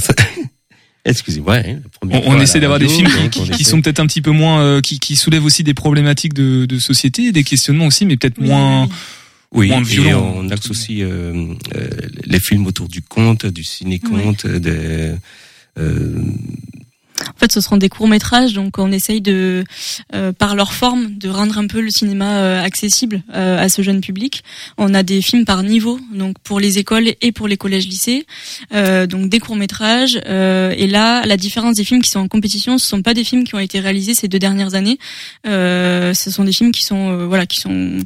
excusez-moi. 1.06 1.56
hein, 1.56 1.78
On, 2.02 2.08
on 2.34 2.40
essaie 2.40 2.60
d'avoir 2.60 2.78
des 2.78 2.88
films 2.88 3.08
donc 3.22 3.30
qui, 3.30 3.64
sont 3.64 3.80
peut-être 3.80 4.00
un 4.00 4.06
petit 4.06 4.20
peu 4.20 4.32
moins, 4.32 4.60
euh, 4.60 4.80
qui, 4.80 4.98
qui 4.98 5.16
soulèvent 5.16 5.44
aussi 5.44 5.62
des 5.64 5.74
problématiques 5.74 6.34
de, 6.34 6.66
de 6.66 6.78
société, 6.78 7.32
des 7.32 7.44
questionnements 7.44 7.86
aussi, 7.86 8.04
mais 8.04 8.16
peut-être 8.16 8.38
Oui, 8.38 8.48
moins. 8.48 8.88
oui, 9.52 9.70
et 9.72 10.14
on 10.14 10.48
axe 10.50 10.70
aussi 10.70 11.02
euh, 11.02 11.54
euh, 11.74 11.88
les 12.24 12.40
films 12.40 12.66
autour 12.66 12.88
du 12.88 13.00
conte, 13.02 13.46
du 13.46 13.64
ciné-conte, 13.64 14.46
de 14.46 15.16
euh, 15.78 16.22
En 17.34 17.38
fait, 17.38 17.52
ce 17.52 17.60
seront 17.60 17.76
des 17.76 17.88
courts 17.88 18.08
métrages, 18.08 18.52
donc 18.52 18.78
on 18.78 18.92
essaye 18.92 19.20
de, 19.20 19.64
euh, 20.14 20.32
par 20.32 20.54
leur 20.54 20.72
forme, 20.72 21.16
de 21.16 21.28
rendre 21.28 21.58
un 21.58 21.66
peu 21.66 21.80
le 21.80 21.90
cinéma 21.90 22.38
euh, 22.38 22.62
accessible 22.62 23.22
euh, 23.34 23.58
à 23.58 23.68
ce 23.68 23.82
jeune 23.82 24.00
public. 24.00 24.42
On 24.78 24.94
a 24.94 25.02
des 25.02 25.22
films 25.22 25.44
par 25.44 25.62
niveau, 25.62 25.98
donc 26.12 26.38
pour 26.42 26.60
les 26.60 26.78
écoles 26.78 27.08
et 27.20 27.32
pour 27.32 27.48
les 27.48 27.56
collèges-lycées, 27.56 28.26
euh, 28.74 29.06
donc 29.06 29.28
des 29.28 29.38
courts 29.40 29.56
métrages. 29.56 30.20
euh, 30.26 30.74
et 30.76 30.86
là, 30.86 31.24
la 31.26 31.36
différence 31.36 31.76
des 31.76 31.84
films 31.84 32.02
qui 32.02 32.10
sont 32.10 32.20
en 32.20 32.28
compétition, 32.28 32.78
ce 32.78 32.86
sont 32.86 33.02
pas 33.02 33.14
des 33.14 33.24
films 33.24 33.44
qui 33.44 33.54
ont 33.54 33.58
été 33.60 33.80
réalisés 33.80 34.14
ces 34.14 34.28
deux 34.28 34.38
dernières 34.38 34.74
années. 34.74 34.98
Euh, 35.46 36.14
ce 36.14 36.30
sont 36.30 36.44
des 36.44 36.52
films 36.52 36.72
qui 36.72 36.84
sont, 36.84 37.26
voilà, 37.26 37.46
qui 37.46 37.60
sont 37.60 37.98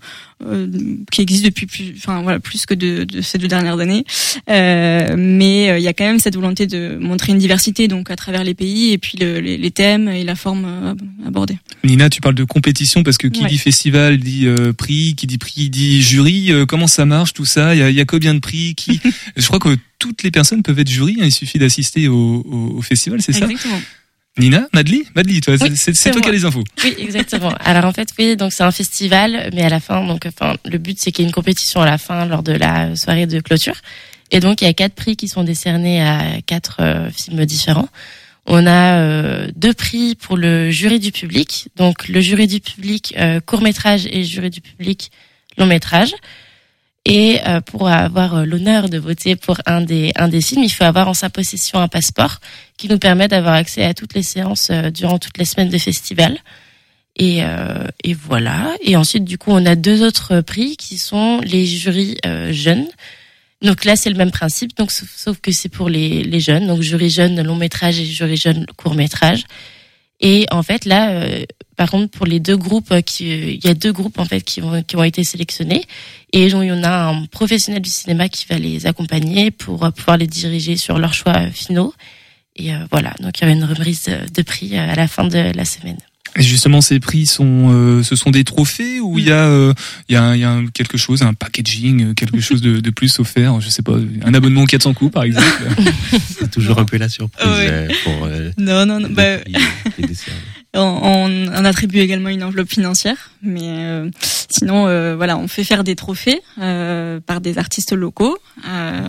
qui 1.11 1.21
existent 1.21 1.49
depuis 1.49 1.67
plus, 1.67 1.93
enfin 1.99 2.23
voilà, 2.23 2.41
plus 2.41 2.65
que 2.65 2.73
de, 2.73 3.05
de 3.05 3.21
ces 3.21 3.37
deux 3.37 3.47
dernières 3.47 3.79
années. 3.79 4.07
Euh, 4.49 5.15
mais 5.19 5.79
il 5.79 5.83
y 5.83 5.89
a 5.89 5.93
quand 5.93 6.05
même 6.05 6.19
cette 6.19 6.35
volonté 6.35 6.67
de 6.67 6.97
montrer 6.99 7.33
une 7.33 7.39
diversité 7.39 7.89
donc 7.89 8.11
à 8.11 8.17
travers 8.17 8.43
les 8.43 8.55
pays 8.55 8.93
et 8.93 8.97
puis 8.97 9.10
le- 9.19 9.41
les, 9.41 9.57
les 9.57 9.71
thèmes 9.71 10.09
et 10.09 10.25
la 10.25 10.35
forme 10.37 10.65
euh, 10.67 10.95
abordée. 11.27 11.59
Nina, 11.85 12.09
tu 12.11 12.21
parles 12.21 12.35
de 12.35 12.45
compétition 12.45 13.03
parce 13.03 13.19
que 13.19 13.27
qui 13.29 13.43
Ouais. 13.43 13.49
dit 13.49 13.59
festival 13.59 14.19
dit 14.19 14.47
euh, 14.47 14.73
prix, 14.73 15.15
qui 15.15 15.27
dit 15.27 15.39
prix 15.39 15.71
dit 15.71 16.03
jury. 16.03 16.53
Euh, 16.53 16.67
comment 16.67 16.87
ça 16.87 17.05
marche 17.07 17.33
tout 17.33 17.45
ça? 17.47 17.75
Il 17.75 17.91
y 17.91 17.95
y 17.95 18.01
a 18.01 18.05
combien 18.05 18.35
de 18.35 18.41
prix? 18.41 18.75
Qui 18.75 19.01
Je 19.37 19.47
crois 19.47 19.59
que 19.59 19.77
toutes 19.99 20.23
les 20.23 20.31
personnes 20.31 20.63
peuvent 20.63 20.79
être 20.79 20.91
jury. 20.91 21.17
hein, 21.21 21.25
il 21.27 21.33
suffit 21.33 21.59
d'assister 21.59 22.09
au, 22.09 22.43
au, 22.47 22.77
au 22.79 22.83
festival, 22.83 23.21
c'est 23.23 23.33
ça? 23.33 23.45
Exactement. 23.47 23.81
Nina, 24.39 24.69
Madly, 24.73 25.03
Madly, 25.17 25.41
toi, 25.41 25.55
Oui, 25.61 25.73
c'est- 25.75 26.13
toi 26.13 26.21
qui 26.21 26.29
as 26.29 26.33
les 26.33 26.45
infos. 26.45 26.63
Oui, 26.85 26.95
exactement. 26.99 27.53
Alors 27.59 27.85
en 27.85 27.93
fait, 27.93 28.09
oui, 28.19 28.37
donc 28.37 28.53
c'est 28.53 28.63
un 28.63 28.71
festival, 28.71 29.51
mais 29.53 29.63
à 29.63 29.69
la 29.69 29.81
fin, 29.81 30.07
donc 30.07 30.25
enfin, 30.25 30.57
le 30.65 30.79
but 30.79 30.99
c'est 31.01 31.11
qu'il 31.11 31.25
y 31.25 31.27
ait 31.27 31.29
une 31.29 31.35
compétition 31.35 31.81
à 31.83 31.85
la 31.87 31.99
fin 31.99 32.25
lors 32.27 32.43
de 32.45 32.53
la 32.53 32.95
soirée 32.95 33.27
de 33.27 33.41
clôture. 33.41 33.75
Et 34.31 34.39
donc 34.39 34.63
il 34.63 34.67
y 34.67 34.69
a 34.69 34.73
quatre 34.73 34.95
prix 34.95 35.17
qui 35.17 35.27
sont 35.27 35.43
décernés 35.43 36.01
à 36.01 36.41
quatre 36.47 36.77
euh, 36.81 37.11
films 37.11 37.45
différents. 37.45 37.89
On 38.53 38.67
a 38.67 38.99
euh, 38.99 39.47
deux 39.55 39.73
prix 39.73 40.17
pour 40.17 40.37
le 40.37 40.73
jury 40.73 40.99
du 40.99 41.13
public, 41.13 41.69
donc 41.77 42.09
le 42.09 42.21
jury 42.21 42.49
du 42.49 42.59
public 42.59 43.15
euh, 43.17 43.39
court 43.39 43.63
métrage 43.63 44.09
et 44.11 44.25
jury 44.25 44.51
du 44.51 44.61
public 44.61 45.13
long 45.57 45.67
métrage. 45.67 46.13
Et 47.05 47.39
euh, 47.47 47.61
pour 47.61 47.89
avoir 47.89 48.45
l'honneur 48.45 48.89
de 48.89 48.99
voter 48.99 49.37
pour 49.37 49.59
un 49.67 49.83
des 49.83 50.11
un 50.17 50.27
des 50.27 50.41
films, 50.41 50.65
il 50.65 50.69
faut 50.69 50.83
avoir 50.83 51.07
en 51.07 51.15
sa 51.15 51.31
possession 51.31 51.79
un 51.79 51.87
passeport 51.87 52.41
qui 52.77 52.89
nous 52.89 52.99
permet 52.99 53.29
d'avoir 53.29 53.55
accès 53.55 53.85
à 53.85 53.95
toutes 53.95 54.15
les 54.15 54.25
séances 54.25 54.73
durant 54.93 55.21
toutes 55.21 55.39
les 55.39 55.45
semaines 55.45 55.71
de 55.71 55.79
festival. 55.79 56.37
Et, 57.15 57.43
et 58.03 58.15
voilà. 58.15 58.75
Et 58.83 58.97
ensuite, 58.97 59.25
du 59.25 59.39
coup, 59.39 59.51
on 59.53 59.65
a 59.67 59.77
deux 59.77 60.03
autres 60.03 60.41
prix 60.41 60.77
qui 60.77 60.99
sont 60.99 61.41
les 61.45 61.67
jurys 61.67 62.17
jeunes. 62.51 62.89
Donc 63.63 63.85
là, 63.85 63.95
c'est 63.97 64.11
le 64.11 64.17
même 64.17 64.31
principe, 64.31 64.77
donc 64.77 64.91
sauf, 64.91 65.39
que 65.41 65.53
c'est 65.53 65.69
pour 65.69 65.89
les, 65.89 66.25
les 66.25 66.41
jeunes, 66.41 66.67
donc 66.67 66.81
jury 66.81 67.11
jeune 67.11 67.43
long 67.43 67.57
métrage 67.57 68.01
et 68.01 68.05
jury 68.07 68.37
jeune 68.37 68.65
court 68.77 68.95
métrage. 68.95 69.45
Et 70.21 70.47
en 70.51 70.63
fait, 70.63 70.85
là, 70.85 71.11
euh, 71.11 71.45
par 71.81 71.91
contre, 71.91 72.11
pour 72.11 72.27
les 72.27 72.41
deux 72.41 72.59
groupes, 72.59 72.93
euh, 72.93 73.01
qui, 73.01 73.33
euh, 73.33 73.53
il 73.53 73.65
y 73.65 73.69
a 73.69 73.73
deux 73.73 73.91
groupes 73.91 74.19
en 74.19 74.27
fait 74.27 74.43
qui 74.43 74.61
ont 74.61 74.83
qui 74.83 74.97
ont 74.97 75.03
été 75.03 75.25
sélectionnés, 75.25 75.87
et 76.35 76.51
donc, 76.51 76.63
il 76.65 76.69
y 76.69 76.73
en 76.73 76.85
a 76.85 77.07
un 77.09 77.25
professionnel 77.25 77.81
du 77.81 77.89
cinéma 77.89 78.29
qui 78.29 78.45
va 78.47 78.59
les 78.59 78.85
accompagner 78.87 79.51
pour 79.51 79.83
euh, 79.85 79.91
pouvoir 79.91 80.19
les 80.19 80.27
diriger 80.27 80.77
sur 80.77 80.99
leurs 80.99 81.15
choix 81.15 81.51
finaux. 81.51 81.95
Et 82.57 82.71
voilà, 82.91 83.15
donc 83.21 83.39
il 83.39 83.45
y 83.45 83.47
aura 83.47 83.55
une 83.55 83.65
remise 83.65 84.05
de, 84.35 84.43
prix 84.43 84.77
à 84.77 84.95
la 84.95 85.09
fin 85.09 85.25
de 85.25 85.39
la 85.39 85.65
semaine. 85.65 85.97
Et 86.37 86.43
justement, 86.43 86.81
ces 86.81 87.01
prix 87.01 87.27
sont, 87.27 87.71
euh, 87.73 88.03
ce 88.03 88.15
sont 88.15 88.31
des 88.31 88.45
trophées 88.45 89.01
ou 89.01 89.19
il 89.19 89.27
y 89.27 89.33
a, 89.33 89.47
euh, 89.47 89.75
il 90.09 90.15
y 90.15 90.17
a, 90.17 90.37
il 90.37 90.41
y 90.41 90.45
a 90.45 90.61
quelque 90.73 90.97
chose, 90.97 91.23
un 91.23 91.35
packaging, 91.35 92.11
euh, 92.11 92.15
quelque 92.15 92.41
chose 92.41 92.61
de, 92.63 92.79
de 92.81 92.91
plus 92.91 93.19
offert. 93.19 93.61
Je 93.61 93.69
sais 93.69 93.83
pas, 93.83 93.97
un 94.25 94.35
abonnement 94.35 94.65
400 94.65 94.95
coups 94.95 95.13
par 95.13 95.25
exemple? 95.25 95.47
c'est 96.39 96.51
toujours 96.51 96.79
un 96.79 96.85
peu 96.85 96.99
la 96.99 97.09
surprise 97.09 97.47
Ouais. 97.49 97.69
euh, 97.69 97.89
pour 98.05 98.25
euh, 98.27 98.51
Non, 98.59 98.87
non, 98.87 99.01
non. 99.01 99.09
Bah, 99.11 99.39
prix. 99.39 99.55
On, 100.75 101.49
on, 101.53 101.65
attribue 101.65 101.99
également 101.99 102.29
une 102.29 102.45
enveloppe 102.45 102.69
financière, 102.71 103.31
mais 103.43 103.61
euh, 103.65 104.09
sinon, 104.49 104.87
euh, 104.87 105.17
voilà, 105.17 105.37
on 105.37 105.49
fait 105.49 105.65
faire 105.65 105.83
des 105.85 105.97
trophées 105.97 106.41
euh, 106.61 107.19
par 107.21 107.41
des 107.41 107.59
artistes 107.59 107.93
locaux. 107.93 108.39
Euh, 108.69 109.09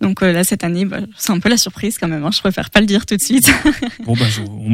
donc 0.00 0.22
euh, 0.22 0.32
là, 0.32 0.44
cette 0.44 0.62
année, 0.64 0.84
bah, 0.84 0.98
c'est 1.16 1.32
un 1.32 1.40
peu 1.40 1.48
la 1.48 1.56
surprise 1.56 1.96
quand 1.98 2.08
même. 2.08 2.24
Hein, 2.24 2.30
je 2.34 2.40
préfère 2.40 2.70
pas 2.70 2.80
le 2.80 2.86
dire 2.86 3.06
tout 3.06 3.16
de 3.16 3.22
suite. 3.22 3.50
Bon 4.04 4.14
bah 4.14 4.26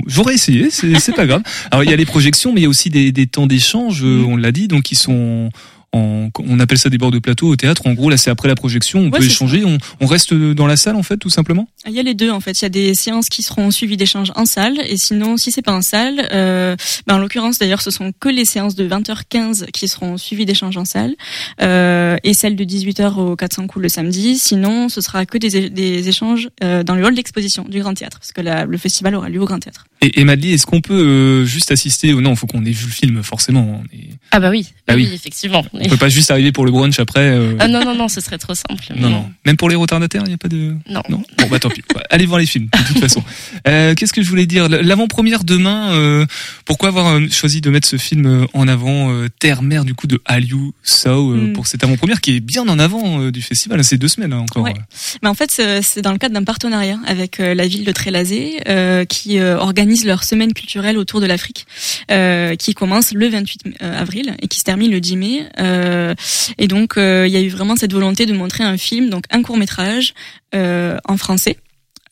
j'aurais- 0.06 0.34
essayé, 0.34 0.70
c'est 0.70 1.14
pas 1.14 1.26
grave. 1.26 1.42
Alors 1.70 1.84
il 1.84 1.90
y 1.90 1.92
a 1.92 1.96
les 1.96 2.04
projections, 2.06 2.52
mais 2.52 2.60
il 2.60 2.64
y 2.64 2.66
a 2.66 2.70
aussi 2.70 2.90
des, 2.90 3.12
des 3.12 3.26
temps 3.26 3.46
d'échange, 3.46 4.02
Mhm. 4.02 4.24
on 4.26 4.36
l'a 4.36 4.52
dit, 4.52 4.68
donc 4.68 4.82
qui 4.84 4.94
sont 4.96 5.50
en, 5.92 6.28
on 6.38 6.60
appelle 6.60 6.78
ça 6.78 6.90
des 6.90 6.98
bords 6.98 7.10
de 7.10 7.18
plateau 7.18 7.48
au 7.48 7.56
théâtre. 7.56 7.82
En 7.86 7.94
gros, 7.94 8.10
là 8.10 8.16
c'est 8.16 8.30
après 8.30 8.48
la 8.48 8.54
projection, 8.54 9.00
on 9.00 9.10
Ouais, 9.10 9.18
peut 9.20 9.24
échanger, 9.24 9.64
on, 9.64 9.78
on 10.00 10.06
reste 10.06 10.34
dans 10.34 10.66
la 10.66 10.76
salle 10.76 10.96
en 10.96 11.02
fait, 11.02 11.16
tout 11.16 11.30
simplement. 11.30 11.68
Il 11.86 11.92
y 11.92 12.00
a 12.00 12.02
les 12.02 12.14
deux 12.14 12.30
en 12.30 12.40
fait. 12.40 12.60
Il 12.60 12.64
y 12.64 12.66
a 12.66 12.70
des 12.70 12.94
séances 12.94 13.28
qui 13.28 13.42
seront 13.42 13.70
suivies 13.70 13.96
d'échanges 13.96 14.32
en 14.36 14.44
salle, 14.46 14.78
et 14.88 14.96
sinon, 14.96 15.36
si 15.36 15.52
c'est 15.52 15.62
pas 15.62 15.72
en 15.72 15.82
salle, 15.82 16.28
euh, 16.32 16.76
ben, 17.06 17.14
en 17.16 17.18
l'occurrence 17.18 17.58
d'ailleurs, 17.58 17.80
ce 17.82 17.90
sont 17.90 18.12
que 18.18 18.28
les 18.28 18.44
séances 18.44 18.74
de 18.74 18.86
20h15 18.88 19.66
qui 19.72 19.88
seront 19.88 20.16
suivies 20.18 20.44
d'échanges 20.46 20.76
en 20.76 20.84
salle, 20.84 21.14
euh, 21.62 22.16
et 22.24 22.34
celles 22.34 22.56
de 22.56 22.64
18h 22.64 23.16
au 23.18 23.36
400 23.36 23.66
coups 23.66 23.82
le 23.84 23.88
samedi. 23.88 24.38
Sinon, 24.38 24.88
ce 24.88 25.00
sera 25.00 25.26
que 25.26 25.38
des, 25.38 25.70
des 25.70 26.08
échanges 26.08 26.48
euh, 26.62 26.82
dans 26.82 26.94
le 26.94 27.04
hall 27.04 27.14
d'exposition 27.14 27.64
du 27.68 27.80
Grand 27.80 27.94
Théâtre, 27.94 28.18
parce 28.18 28.32
que 28.32 28.40
la- 28.40 28.64
le 28.64 28.78
festival 28.78 29.14
aura 29.14 29.28
lieu 29.28 29.40
au 29.40 29.46
Grand 29.46 29.58
Théâtre. 29.58 29.86
Et, 30.02 30.20
et 30.20 30.24
Madly, 30.24 30.52
est-ce 30.52 30.66
qu'on 30.66 30.80
peut 30.80 30.94
euh, 30.94 31.44
juste 31.46 31.70
assister 31.70 32.12
ou 32.12 32.20
non 32.20 32.30
Il 32.32 32.36
faut 32.36 32.46
qu'on 32.46 32.64
ait 32.64 32.70
vu 32.70 32.86
le 32.86 32.92
film 32.92 33.22
forcément. 33.22 33.82
Est- 33.92 34.10
Ah 34.30 34.40
bah 34.40 34.50
oui, 34.50 34.66
Ah 34.88 34.94
oui, 34.94 35.06
oui. 35.08 35.14
effectivement. 35.14 35.64
On 35.80 35.88
peut 35.88 35.96
pas 35.96 36.08
juste 36.08 36.30
arriver 36.30 36.52
pour 36.52 36.64
le 36.64 36.70
brunch 36.70 36.98
après. 37.00 37.20
euh, 37.20 37.56
Ah 37.58 37.68
non, 37.68 37.84
non, 37.84 37.94
non, 37.94 38.08
ce 38.08 38.20
serait 38.20 38.38
trop 38.38 38.54
simple. 38.54 38.84
non, 38.96 39.10
non. 39.10 39.30
Même 39.44 39.56
pour 39.56 39.68
les 39.68 39.76
retardataires, 39.76 40.22
il 40.24 40.28
n'y 40.28 40.34
a 40.34 40.38
pas 40.38 40.48
de. 40.48 40.74
Non. 40.90 41.02
Non. 41.08 41.22
Bon 41.38 41.46
bah 41.50 41.58
tant 41.58 41.68
pis. 41.70 41.82
Ouais, 41.94 42.02
Allez 42.10 42.26
voir 42.26 42.38
les 42.40 42.46
films 42.46 42.68
de 42.72 42.86
toute 42.88 42.98
façon. 43.00 43.22
Euh, 43.68 43.94
Qu'est-ce 43.94 44.12
que 44.12 44.22
je 44.22 44.28
voulais 44.28 44.46
dire? 44.46 44.68
L'avant-première 44.68 45.44
demain. 45.44 45.92
euh, 45.92 46.26
pourquoi 46.64 46.88
avoir 46.88 47.20
choisi 47.30 47.60
de 47.60 47.70
mettre 47.70 47.86
ce 47.88 47.96
film 47.96 48.46
en 48.52 48.68
avant 48.68 49.10
euh, 49.12 49.28
Terre-Mère 49.38 49.84
du 49.84 49.94
coup 49.94 50.06
de 50.06 50.20
Hallyu 50.24 50.72
Sao 50.82 51.32
euh, 51.32 51.36
Mm. 51.36 51.52
pour 51.52 51.66
cette 51.66 51.84
avant-première 51.84 52.20
qui 52.20 52.36
est 52.36 52.40
bien 52.40 52.66
en 52.68 52.78
avant 52.78 53.20
euh, 53.20 53.30
du 53.30 53.42
festival. 53.42 53.82
C'est 53.84 53.98
deux 53.98 54.08
semaines 54.08 54.32
hein, 54.32 54.38
encore. 54.40 54.64
Ouais. 54.64 54.74
Mais 55.22 55.28
en 55.28 55.34
fait, 55.34 55.50
c'est 55.82 56.02
dans 56.02 56.12
le 56.12 56.18
cadre 56.18 56.34
d'un 56.34 56.44
partenariat 56.44 56.98
avec 57.06 57.40
euh, 57.40 57.54
la 57.54 57.66
ville 57.66 57.84
de 57.84 57.92
Trélazé, 57.92 58.60
euh, 58.68 59.04
qui 59.04 59.38
euh, 59.38 59.58
organise 59.58 60.04
leur 60.04 60.24
semaine 60.24 60.52
culturelle 60.54 60.96
autour 60.98 61.20
de 61.20 61.26
l'Afrique, 61.26 61.66
euh, 62.10 62.54
qui 62.56 62.74
commence 62.74 63.12
le 63.12 63.28
28 63.28 63.60
euh, 63.82 64.00
avril 64.00 64.34
et 64.42 64.48
qui 64.48 64.58
se 64.58 64.64
termine 64.64 64.90
le 64.90 65.00
10 65.00 65.16
mai. 65.16 65.46
Euh, 65.66 66.14
et 66.58 66.68
donc, 66.68 66.96
euh, 66.96 67.26
il 67.26 67.32
y 67.32 67.36
a 67.36 67.40
eu 67.40 67.48
vraiment 67.48 67.76
cette 67.76 67.92
volonté 67.92 68.24
de 68.26 68.32
montrer 68.32 68.64
un 68.64 68.76
film, 68.76 69.10
donc 69.10 69.24
un 69.30 69.42
court 69.42 69.56
métrage 69.56 70.14
euh, 70.54 70.96
en 71.06 71.16
français. 71.16 71.56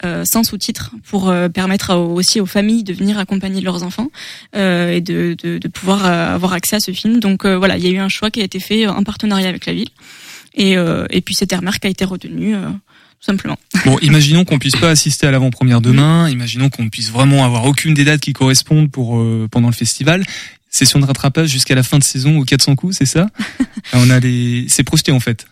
euh, 0.04 0.24
sans 0.24 0.42
sous-titres 0.44 0.90
pour 1.08 1.30
euh, 1.30 1.48
permettre 1.48 1.90
à- 1.92 1.98
aussi 1.98 2.38
aux 2.40 2.46
familles 2.46 2.82
de 2.84 2.92
venir 2.92 3.16
accompagner 3.18 3.60
leurs 3.62 3.84
enfants 3.84 4.10
euh, 4.56 4.90
et 4.92 5.00
de, 5.00 5.34
de, 5.42 5.56
de 5.58 5.68
pouvoir 5.68 6.04
avoir 6.04 6.52
accès 6.52 6.76
à 6.76 6.80
ce 6.80 6.90
film. 6.92 7.20
Donc 7.20 7.46
voilà, 7.46 7.78
il 7.78 7.84
y 7.84 7.86
a 7.86 7.90
eu 7.90 7.98
un 7.98 8.08
choix 8.10 8.30
qui 8.30 8.40
a 8.42 8.44
été 8.44 8.58
fait 8.60 8.86
en 8.86 9.02
partenariat 9.04 9.48
avec 9.48 9.64
la 9.66 9.72
ville. 9.72 9.88
Et, 10.56 10.72
et 10.74 11.20
puis 11.22 11.34
c'est 11.34 11.46
Terre-Mer 11.46 11.78
qui 11.80 11.86
a 11.86 11.90
été 11.90 12.04
retenu, 12.04 12.54
euh, 12.54 12.68
tout 12.68 13.26
simplement. 13.32 13.56
Bon, 13.86 13.96
imaginons 14.02 14.44
qu'on 14.44 14.58
puisse 14.58 14.76
pas 14.76 14.90
assister 14.90 15.26
à 15.26 15.30
l'avant-première 15.30 15.80
demain. 15.80 16.28
Imaginons 16.28 16.68
qu'on 16.70 16.84
ne 16.84 16.90
puisse 16.90 17.10
vraiment 17.10 17.44
avoir 17.44 17.64
aucune 17.64 17.94
des 17.94 18.04
dates 18.04 18.20
qui 18.20 18.32
correspondent 18.34 18.90
pour 18.90 19.24
pendant 19.50 19.68
le 19.68 19.74
festival. 19.74 20.24
Session 20.76 20.98
de 20.98 21.06
rattrapage 21.06 21.50
jusqu'à 21.50 21.76
la 21.76 21.84
fin 21.84 22.00
de 22.00 22.02
saison 22.02 22.36
aux 22.36 22.44
400 22.44 22.74
coups, 22.74 22.96
c'est 22.96 23.06
ça? 23.06 23.28
On 23.92 24.10
a 24.10 24.18
les, 24.18 24.66
c'est 24.68 24.82
projeté 24.82 25.12
en 25.12 25.20
fait 25.20 25.46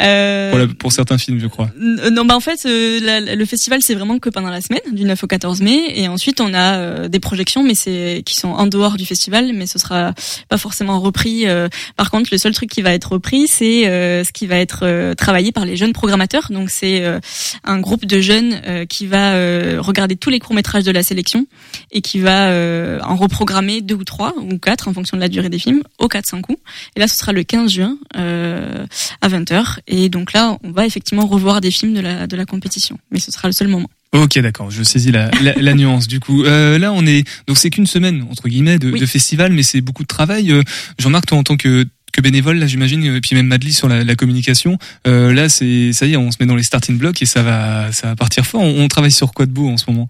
Euh, 0.00 0.50
pour, 0.50 0.58
la- 0.58 0.66
pour 0.68 0.92
certains 0.92 1.18
films, 1.18 1.38
je 1.40 1.46
crois. 1.46 1.70
n- 1.80 2.10
Non, 2.12 2.24
bah 2.24 2.36
en 2.36 2.40
fait, 2.40 2.60
euh, 2.66 3.00
la- 3.00 3.34
le 3.34 3.44
festival 3.44 3.80
c'est 3.82 3.94
vraiment 3.94 4.18
que 4.18 4.28
pendant 4.30 4.50
la 4.50 4.60
semaine, 4.60 4.80
du 4.92 5.04
9 5.04 5.22
au 5.24 5.26
14 5.26 5.60
mai, 5.60 5.80
et 5.94 6.08
ensuite 6.08 6.40
on 6.40 6.52
a 6.54 6.76
euh, 6.78 7.08
des 7.08 7.20
projections, 7.20 7.62
mais 7.62 7.74
c'est 7.74 8.22
qui 8.24 8.34
sont 8.36 8.48
en 8.48 8.66
dehors 8.66 8.96
du 8.96 9.06
festival, 9.06 9.52
mais 9.54 9.66
ce 9.66 9.78
sera 9.78 10.12
pas 10.48 10.58
forcément 10.58 11.00
repris. 11.00 11.46
euh. 11.46 11.68
Par 11.96 12.10
contre, 12.10 12.30
le 12.32 12.38
seul 12.38 12.54
truc 12.54 12.70
qui 12.70 12.82
va 12.82 12.92
être 12.92 13.12
repris, 13.12 13.46
c'est 13.48 13.86
euh, 13.88 14.24
ce 14.24 14.32
qui 14.32 14.46
va 14.46 14.56
être 14.56 14.80
euh, 14.84 15.14
travaillé 15.14 15.52
par 15.52 15.64
les 15.64 15.76
jeunes 15.76 15.92
programmateurs. 15.92 16.48
Donc 16.50 16.70
c'est 16.70 17.04
euh, 17.04 17.20
un 17.64 17.78
groupe 17.80 18.04
de 18.06 18.20
jeunes 18.20 18.60
euh, 18.66 18.84
qui 18.86 19.06
va 19.06 19.32
euh, 19.34 19.78
regarder 19.80 20.16
tous 20.16 20.30
les 20.30 20.38
courts 20.40 20.54
métrages 20.54 20.84
de 20.84 20.90
la 20.92 21.02
sélection 21.02 21.46
et 21.92 22.00
qui 22.00 22.18
va 22.20 22.48
euh, 22.50 22.98
en 23.02 23.16
reprogrammer 23.16 23.80
deux 23.80 23.94
ou 23.94 24.04
trois 24.04 24.34
ou 24.38 24.58
quatre 24.58 24.88
en 24.88 24.92
fonction 24.94 25.16
de 25.16 25.22
la 25.22 25.28
durée 25.28 25.48
des 25.48 25.58
films 25.58 25.82
au 25.98 26.08
400 26.08 26.42
coups. 26.42 26.58
Et 26.96 27.00
là, 27.00 27.08
ce 27.08 27.16
sera 27.16 27.32
le 27.32 27.42
15 27.42 27.70
juin 27.70 27.96
euh, 28.16 28.84
à 29.20 29.28
20h. 29.28 29.69
Et 29.86 30.08
donc 30.08 30.32
là, 30.32 30.58
on 30.64 30.70
va 30.72 30.86
effectivement 30.86 31.26
revoir 31.26 31.60
des 31.60 31.70
films 31.70 31.94
de 31.94 32.00
la, 32.00 32.26
de 32.26 32.36
la 32.36 32.44
compétition. 32.44 32.98
Mais 33.10 33.20
ce 33.20 33.30
sera 33.30 33.48
le 33.48 33.52
seul 33.52 33.68
moment. 33.68 33.88
Ok, 34.12 34.38
d'accord, 34.40 34.70
je 34.72 34.82
saisis 34.82 35.12
la, 35.12 35.30
la, 35.40 35.52
la 35.54 35.74
nuance. 35.74 36.08
Du 36.08 36.18
coup, 36.18 36.42
euh, 36.44 36.78
là, 36.78 36.92
on 36.92 37.06
est 37.06 37.24
donc 37.46 37.58
c'est 37.58 37.70
qu'une 37.70 37.86
semaine 37.86 38.26
entre 38.30 38.48
guillemets 38.48 38.78
de, 38.78 38.90
Oui. 38.90 38.98
de 38.98 39.06
festival, 39.06 39.52
mais 39.52 39.62
c'est 39.62 39.80
beaucoup 39.80 40.02
de 40.02 40.08
travail. 40.08 40.50
Euh, 40.50 40.62
Jean-Marc, 40.98 41.26
toi, 41.26 41.38
en 41.38 41.42
tant 41.44 41.56
que 41.56 41.86
que 42.12 42.20
bénévole, 42.20 42.58
là, 42.58 42.66
j'imagine, 42.66 43.04
et 43.04 43.20
puis 43.20 43.36
même 43.36 43.46
Madly 43.46 43.72
sur 43.72 43.86
la, 43.86 44.02
la 44.02 44.16
communication. 44.16 44.78
Euh, 45.06 45.32
là, 45.32 45.48
c'est 45.48 45.92
ça 45.92 46.06
y 46.06 46.14
est, 46.14 46.16
on 46.16 46.32
se 46.32 46.38
met 46.40 46.46
dans 46.46 46.56
les 46.56 46.64
starting 46.64 46.98
blocks 46.98 47.22
et 47.22 47.26
ça 47.26 47.44
va, 47.44 47.92
ça 47.92 48.08
va 48.08 48.16
partir 48.16 48.44
fort. 48.44 48.62
On, 48.62 48.82
on 48.82 48.88
travaille 48.88 49.12
sur 49.12 49.32
quoi 49.32 49.46
de 49.46 49.52
beau 49.52 49.68
en 49.68 49.76
ce 49.76 49.84
moment? 49.88 50.08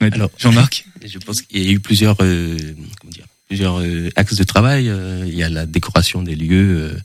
Madly. 0.00 0.14
Alors, 0.16 0.30
Jean-Marc? 0.38 0.84
Je 1.04 1.18
pense 1.18 1.42
qu'il 1.42 1.60
y 1.64 1.68
a 1.68 1.72
eu 1.72 1.80
plusieurs, 1.80 2.16
euh, 2.20 2.56
comment 3.00 3.10
dire, 3.12 3.24
plusieurs 3.48 3.80
euh, 3.80 4.10
axes 4.14 4.36
de 4.36 4.44
travail. 4.44 4.88
Euh, 4.88 5.24
il 5.26 5.34
y 5.34 5.42
a 5.42 5.48
la 5.48 5.66
décoration 5.66 6.22
des 6.22 6.36
lieux 6.36 6.78
euh, 6.78 6.88
euh, 6.88 6.98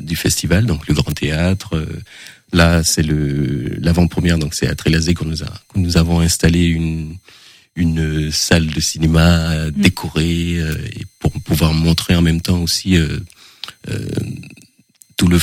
du 0.00 0.16
festival, 0.16 0.66
donc 0.66 0.86
le 0.88 0.94
Grand 0.94 1.12
Théâtre. 1.12 1.76
euh, 1.76 1.86
là, 2.52 2.82
c'est 2.84 3.02
le 3.02 3.76
l'avant-première, 3.80 4.38
donc 4.38 4.54
c'est 4.54 4.66
à 4.68 4.74
Trélazé 4.74 5.14
qu'on 5.14 5.24
nous 5.26 5.42
a, 5.42 5.52
que 5.72 5.78
nous 5.78 5.96
avons 5.96 6.20
installé 6.20 6.64
une 6.64 7.16
une 7.74 8.30
salle 8.30 8.66
de 8.66 8.80
cinéma 8.80 9.52
euh, 9.52 9.70
décorée 9.70 10.58
euh, 10.58 10.76
et 10.94 11.06
pour 11.18 11.32
pouvoir 11.40 11.72
montrer 11.72 12.14
en 12.14 12.20
même 12.20 12.42
temps 12.42 12.60
aussi 12.60 12.96
euh, 12.98 13.18
euh, 13.88 14.06
tout 15.16 15.26
le 15.28 15.38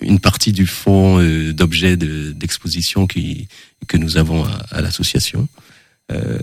une 0.00 0.18
partie 0.20 0.52
du 0.52 0.66
fond 0.66 1.20
euh, 1.20 1.52
d'objets 1.52 1.98
de- 1.98 2.32
d'exposition 2.32 3.06
qui 3.06 3.48
que 3.88 3.98
nous 3.98 4.16
avons 4.16 4.44
à, 4.44 4.52
à 4.70 4.80
l'association. 4.80 5.48
Euh, 6.12 6.38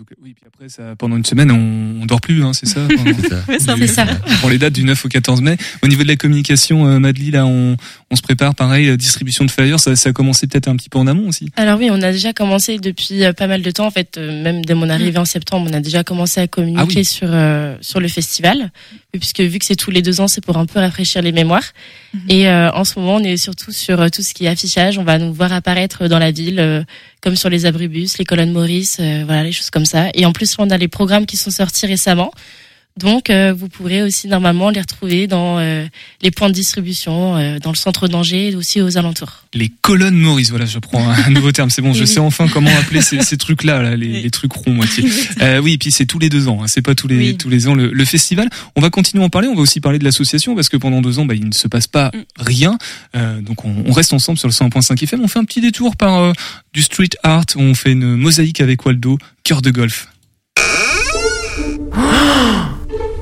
Donc, 0.00 0.08
oui, 0.22 0.32
puis 0.32 0.44
après, 0.46 0.70
ça, 0.70 0.96
pendant 0.96 1.18
une 1.18 1.26
semaine, 1.26 1.50
on, 1.50 2.00
on 2.02 2.06
dort 2.06 2.22
plus, 2.22 2.42
hein, 2.42 2.54
c'est 2.54 2.64
ça 2.64 2.80
c'est 3.48 3.86
ça. 3.86 4.06
Pour 4.40 4.48
les 4.48 4.56
dates 4.56 4.72
du 4.72 4.82
9 4.82 5.04
au 5.04 5.08
14 5.10 5.42
mai. 5.42 5.58
Au 5.82 5.88
niveau 5.88 6.04
de 6.04 6.08
la 6.08 6.16
communication, 6.16 6.86
euh, 6.86 6.98
Madly, 6.98 7.30
là, 7.30 7.44
on, 7.44 7.76
on 8.10 8.16
se 8.16 8.22
prépare, 8.22 8.54
pareil, 8.54 8.88
euh, 8.88 8.96
distribution 8.96 9.44
de 9.44 9.50
flyers, 9.50 9.78
ça, 9.78 9.94
ça 9.96 10.08
a 10.08 10.12
commencé 10.14 10.46
peut-être 10.46 10.68
un 10.68 10.76
petit 10.76 10.88
peu 10.88 10.96
en 10.98 11.06
amont 11.06 11.28
aussi. 11.28 11.50
Alors 11.56 11.78
oui, 11.78 11.88
on 11.90 12.00
a 12.00 12.12
déjà 12.12 12.32
commencé 12.32 12.78
depuis 12.78 13.24
euh, 13.24 13.34
pas 13.34 13.46
mal 13.46 13.60
de 13.60 13.70
temps. 13.70 13.84
En 13.86 13.90
fait, 13.90 14.16
euh, 14.16 14.42
même 14.42 14.64
dès 14.64 14.72
mon 14.72 14.88
arrivée 14.88 15.18
en 15.18 15.26
septembre, 15.26 15.68
on 15.70 15.74
a 15.74 15.80
déjà 15.80 16.02
commencé 16.02 16.40
à 16.40 16.46
communiquer 16.46 16.80
Ah 16.82 16.86
oui. 16.96 17.04
sur 17.04 17.28
euh, 17.30 17.76
sur 17.82 18.00
le 18.00 18.08
festival, 18.08 18.72
puisque 19.18 19.40
vu 19.40 19.58
que 19.58 19.64
c'est 19.64 19.76
tous 19.76 19.90
les 19.90 20.02
deux 20.02 20.20
ans, 20.20 20.28
c'est 20.28 20.44
pour 20.44 20.56
un 20.56 20.66
peu 20.66 20.78
rafraîchir 20.78 21.22
les 21.22 21.32
mémoires. 21.32 21.64
Mhm. 22.14 22.20
Et 22.28 22.48
euh, 22.48 22.70
en 22.72 22.84
ce 22.84 22.98
moment, 22.98 23.16
on 23.16 23.24
est 23.24 23.36
surtout 23.36 23.72
sur 23.72 24.00
euh, 24.00 24.08
tout 24.08 24.22
ce 24.22 24.34
qui 24.34 24.46
est 24.46 24.48
affichage. 24.48 24.98
On 24.98 25.04
va 25.04 25.18
nous 25.18 25.32
voir 25.32 25.52
apparaître 25.52 26.06
dans 26.06 26.18
la 26.18 26.30
ville, 26.30 26.60
euh, 26.60 26.82
comme 27.20 27.36
sur 27.36 27.48
les 27.48 27.66
abribus, 27.66 28.18
les 28.18 28.24
colonnes 28.24 28.52
Maurice, 28.52 28.98
euh, 29.00 29.24
voilà, 29.26 29.42
les 29.42 29.52
choses 29.52 29.70
comme 29.70 29.86
ça. 29.86 30.08
Et 30.14 30.26
en 30.26 30.32
plus, 30.32 30.54
on 30.58 30.70
a 30.70 30.78
les 30.78 30.88
programmes 30.88 31.26
qui 31.26 31.36
sont 31.36 31.50
sortis 31.50 31.86
récemment. 31.86 32.30
Donc, 32.98 33.30
euh, 33.30 33.54
vous 33.56 33.68
pourrez 33.68 34.02
aussi 34.02 34.28
normalement 34.28 34.68
les 34.68 34.80
retrouver 34.80 35.26
dans 35.26 35.58
euh, 35.58 35.86
les 36.22 36.30
points 36.30 36.48
de 36.48 36.54
distribution, 36.54 37.36
euh, 37.36 37.58
dans 37.58 37.70
le 37.70 37.76
centre 37.76 38.08
d'Angers 38.08 38.48
et 38.50 38.56
aussi 38.56 38.82
aux 38.82 38.98
alentours. 38.98 39.44
Les 39.54 39.70
colonnes 39.80 40.16
Maurice, 40.18 40.50
voilà, 40.50 40.66
je 40.66 40.78
prends 40.78 41.08
un 41.08 41.30
nouveau 41.30 41.50
terme, 41.52 41.70
c'est 41.70 41.80
bon, 41.82 41.94
je 41.94 42.00
Oui. 42.00 42.06
sais 42.06 42.20
enfin 42.20 42.46
comment 42.48 42.70
appeler 42.78 43.00
ces, 43.00 43.22
ces 43.22 43.38
trucs-là, 43.38 43.80
là, 43.80 43.96
les, 43.96 44.20
les 44.22 44.30
trucs 44.30 44.52
ronds 44.52 44.72
moitié. 44.72 45.04
Euh, 45.40 45.58
oui, 45.60 45.74
et 45.74 45.78
puis 45.78 45.90
c'est 45.92 46.04
tous 46.04 46.18
les 46.18 46.28
deux 46.28 46.48
ans, 46.48 46.60
hein, 46.62 46.66
c'est 46.66 46.82
pas 46.82 46.94
tous 46.94 47.08
les 47.08 47.16
Oui. 47.16 47.36
tous 47.38 47.48
les 47.48 47.68
ans 47.68 47.74
le, 47.74 47.90
le 47.90 48.04
festival. 48.04 48.50
On 48.76 48.80
va 48.82 48.90
continuer 48.90 49.22
à 49.22 49.26
en 49.26 49.30
parler, 49.30 49.48
on 49.48 49.54
va 49.54 49.62
aussi 49.62 49.80
parler 49.80 49.98
de 49.98 50.04
l'association 50.04 50.54
parce 50.54 50.68
que 50.68 50.76
pendant 50.76 51.00
deux 51.00 51.18
ans, 51.18 51.24
bah, 51.24 51.34
il 51.34 51.46
ne 51.46 51.52
se 51.54 51.68
passe 51.68 51.86
pas 51.86 52.10
Mm. 52.12 52.18
rien. 52.38 52.78
Euh, 53.16 53.40
donc 53.40 53.64
on, 53.64 53.84
on 53.86 53.92
reste 53.92 54.12
ensemble 54.12 54.38
sur 54.38 54.48
le 54.48 54.52
101.5 54.52 55.02
FM. 55.02 55.20
On 55.22 55.28
fait 55.28 55.38
un 55.38 55.44
petit 55.44 55.60
détour 55.62 55.96
par 55.96 56.18
euh, 56.18 56.32
du 56.74 56.82
street 56.82 57.08
art, 57.22 57.44
on 57.56 57.72
fait 57.74 57.92
une 57.92 58.16
mosaïque 58.16 58.60
avec 58.60 58.84
Waldo, 58.84 59.16
cœur 59.44 59.62
de 59.62 59.70
golf. 59.70 60.08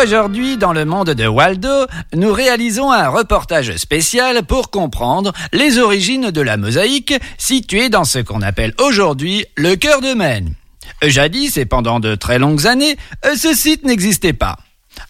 Aujourd'hui, 0.00 0.56
dans 0.56 0.72
le 0.72 0.86
monde 0.86 1.10
de 1.10 1.26
Waldo, 1.26 1.86
nous 2.14 2.32
réalisons 2.32 2.90
un 2.90 3.08
reportage 3.08 3.76
spécial 3.76 4.42
pour 4.42 4.70
comprendre 4.70 5.32
les 5.52 5.78
origines 5.78 6.30
de 6.30 6.40
la 6.40 6.56
mosaïque 6.56 7.12
située 7.36 7.90
dans 7.90 8.04
ce 8.04 8.18
qu'on 8.18 8.40
appelle 8.40 8.72
aujourd'hui 8.78 9.44
le 9.54 9.74
cœur 9.76 10.00
de 10.00 10.14
Maine. 10.14 10.54
Jadis 11.02 11.58
et 11.58 11.66
pendant 11.66 12.00
de 12.00 12.14
très 12.14 12.38
longues 12.38 12.66
années, 12.66 12.96
ce 13.36 13.52
site 13.52 13.84
n'existait 13.84 14.32
pas. 14.32 14.56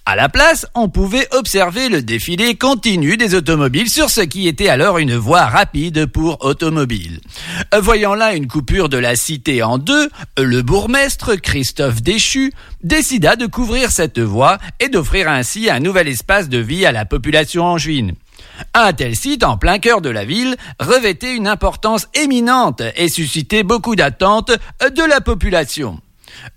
À 0.04 0.16
la 0.16 0.28
place, 0.28 0.66
on 0.74 0.88
pouvait 0.88 1.28
observer 1.32 1.88
le 1.88 2.02
défilé 2.02 2.56
continu 2.56 3.16
des 3.16 3.36
automobiles 3.36 3.88
sur 3.88 4.10
ce 4.10 4.20
qui 4.20 4.48
était 4.48 4.68
alors 4.68 4.98
une 4.98 5.14
voie 5.14 5.46
rapide 5.46 6.06
pour 6.06 6.44
automobiles. 6.44 7.20
Voyant 7.78 8.16
là 8.16 8.34
une 8.34 8.48
coupure 8.48 8.88
de 8.88 8.96
la 8.96 9.14
cité 9.14 9.62
en 9.62 9.78
deux, 9.78 10.10
le 10.36 10.62
bourgmestre 10.62 11.36
Christophe 11.36 12.02
Déchu 12.02 12.52
décida 12.82 13.36
de 13.36 13.46
couvrir 13.46 13.92
cette 13.92 14.18
voie 14.18 14.58
et 14.80 14.88
d'offrir 14.88 15.28
ainsi 15.28 15.70
un 15.70 15.78
nouvel 15.78 16.08
espace 16.08 16.48
de 16.48 16.58
vie 16.58 16.84
à 16.84 16.90
la 16.90 17.04
population 17.04 17.64
angevine. 17.64 18.14
Un 18.74 18.92
tel 18.92 19.14
site 19.14 19.44
en 19.44 19.56
plein 19.56 19.78
cœur 19.78 20.00
de 20.00 20.10
la 20.10 20.24
ville 20.24 20.56
revêtait 20.80 21.36
une 21.36 21.46
importance 21.46 22.08
éminente 22.14 22.82
et 22.96 23.08
suscitait 23.08 23.62
beaucoup 23.62 23.94
d'attentes 23.94 24.50
de 24.50 25.08
la 25.08 25.20
population. 25.20 26.00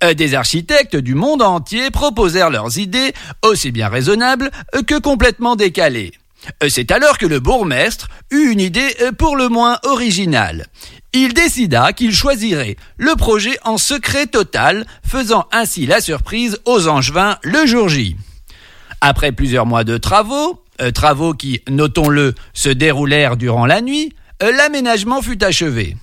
Euh, 0.03 0.13
Des 0.13 0.33
architectes 0.33 0.95
du 0.95 1.15
monde 1.15 1.41
entier 1.41 1.91
proposèrent 1.91 2.49
leurs 2.49 2.77
idées, 2.77 3.13
aussi 3.43 3.71
bien 3.71 3.89
raisonnables 3.89 4.51
que 4.87 4.99
complètement 4.99 5.55
décalées. 5.55 6.11
Euh, 6.63 6.69
C'est 6.69 6.91
alors 6.91 7.17
que 7.17 7.25
le 7.25 7.39
bourgmestre 7.39 8.07
eut 8.31 8.51
une 8.51 8.59
idée 8.59 8.95
euh, 9.01 9.11
pour 9.11 9.35
le 9.35 9.49
moins 9.49 9.79
originale. 9.83 10.67
Il 11.13 11.33
décida 11.33 11.93
qu'il 11.93 12.13
choisirait 12.13 12.75
le 12.97 13.15
projet 13.15 13.57
en 13.63 13.77
secret 13.77 14.27
total, 14.27 14.85
faisant 15.05 15.45
ainsi 15.51 15.85
la 15.85 16.01
surprise 16.01 16.59
aux 16.65 16.87
Angevins 16.87 17.37
le 17.41 17.65
jour 17.65 17.87
J. 17.87 18.17
Après 18.99 19.31
plusieurs 19.31 19.65
mois 19.65 19.85
de 19.85 19.97
travaux, 19.97 20.61
travaux 20.93 21.33
qui, 21.33 21.61
notons-le, 21.69 22.35
se 22.53 22.67
déroulèrent 22.67 23.37
durant 23.37 23.65
la 23.65 23.79
nuit, 23.81 24.13
l'aménagement 24.41 25.21
fut 25.21 25.41
achevé. 25.41 25.95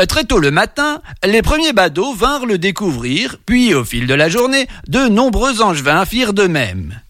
Euh, 0.00 0.06
Très 0.06 0.24
tôt 0.24 0.38
le 0.38 0.50
matin, 0.50 1.00
les 1.24 1.42
premiers 1.42 1.72
badauds 1.72 2.14
vinrent 2.14 2.46
le 2.46 2.58
découvrir, 2.58 3.36
puis 3.46 3.74
au 3.74 3.84
fil 3.84 4.06
de 4.06 4.14
la 4.14 4.28
journée, 4.28 4.66
de 4.88 5.08
nombreux 5.08 5.62
angevins 5.62 6.04
firent 6.04 6.32
de 6.32 6.46
même. 6.46 7.00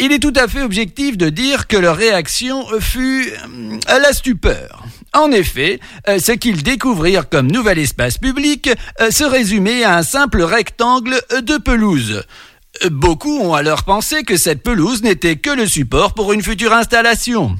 Il 0.00 0.12
est 0.12 0.18
tout 0.18 0.32
à 0.36 0.48
fait 0.48 0.62
objectif 0.62 1.18
de 1.18 1.28
dire 1.28 1.66
que 1.66 1.76
leur 1.76 1.96
réaction 1.96 2.64
fut 2.80 3.30
euh, 3.30 3.98
la 3.98 4.12
stupeur. 4.12 4.84
En 5.12 5.30
effet, 5.30 5.78
euh, 6.08 6.18
ce 6.18 6.32
qu'ils 6.32 6.62
découvrirent 6.62 7.28
comme 7.28 7.52
nouvel 7.52 7.78
espace 7.78 8.18
public 8.18 8.70
se 9.10 9.24
résumait 9.24 9.84
à 9.84 9.98
un 9.98 10.02
simple 10.02 10.42
rectangle 10.42 11.20
de 11.42 11.58
pelouse. 11.58 12.22
Beaucoup 12.90 13.38
ont 13.38 13.54
alors 13.54 13.84
pensé 13.84 14.24
que 14.24 14.36
cette 14.36 14.62
pelouse 14.62 15.02
n'était 15.02 15.36
que 15.36 15.50
le 15.50 15.68
support 15.68 16.14
pour 16.14 16.32
une 16.32 16.42
future 16.42 16.72
installation. 16.72 17.56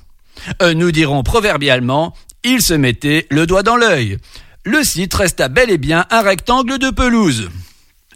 Nous 0.74 0.90
dirons 0.90 1.22
proverbialement, 1.22 2.14
il 2.44 2.62
se 2.62 2.74
mettait 2.74 3.26
le 3.30 3.46
doigt 3.46 3.62
dans 3.62 3.76
l'œil. 3.76 4.18
Le 4.64 4.84
site 4.84 5.14
resta 5.14 5.48
bel 5.48 5.70
et 5.70 5.78
bien 5.78 6.06
un 6.10 6.22
rectangle 6.22 6.78
de 6.78 6.90
pelouse. 6.90 7.50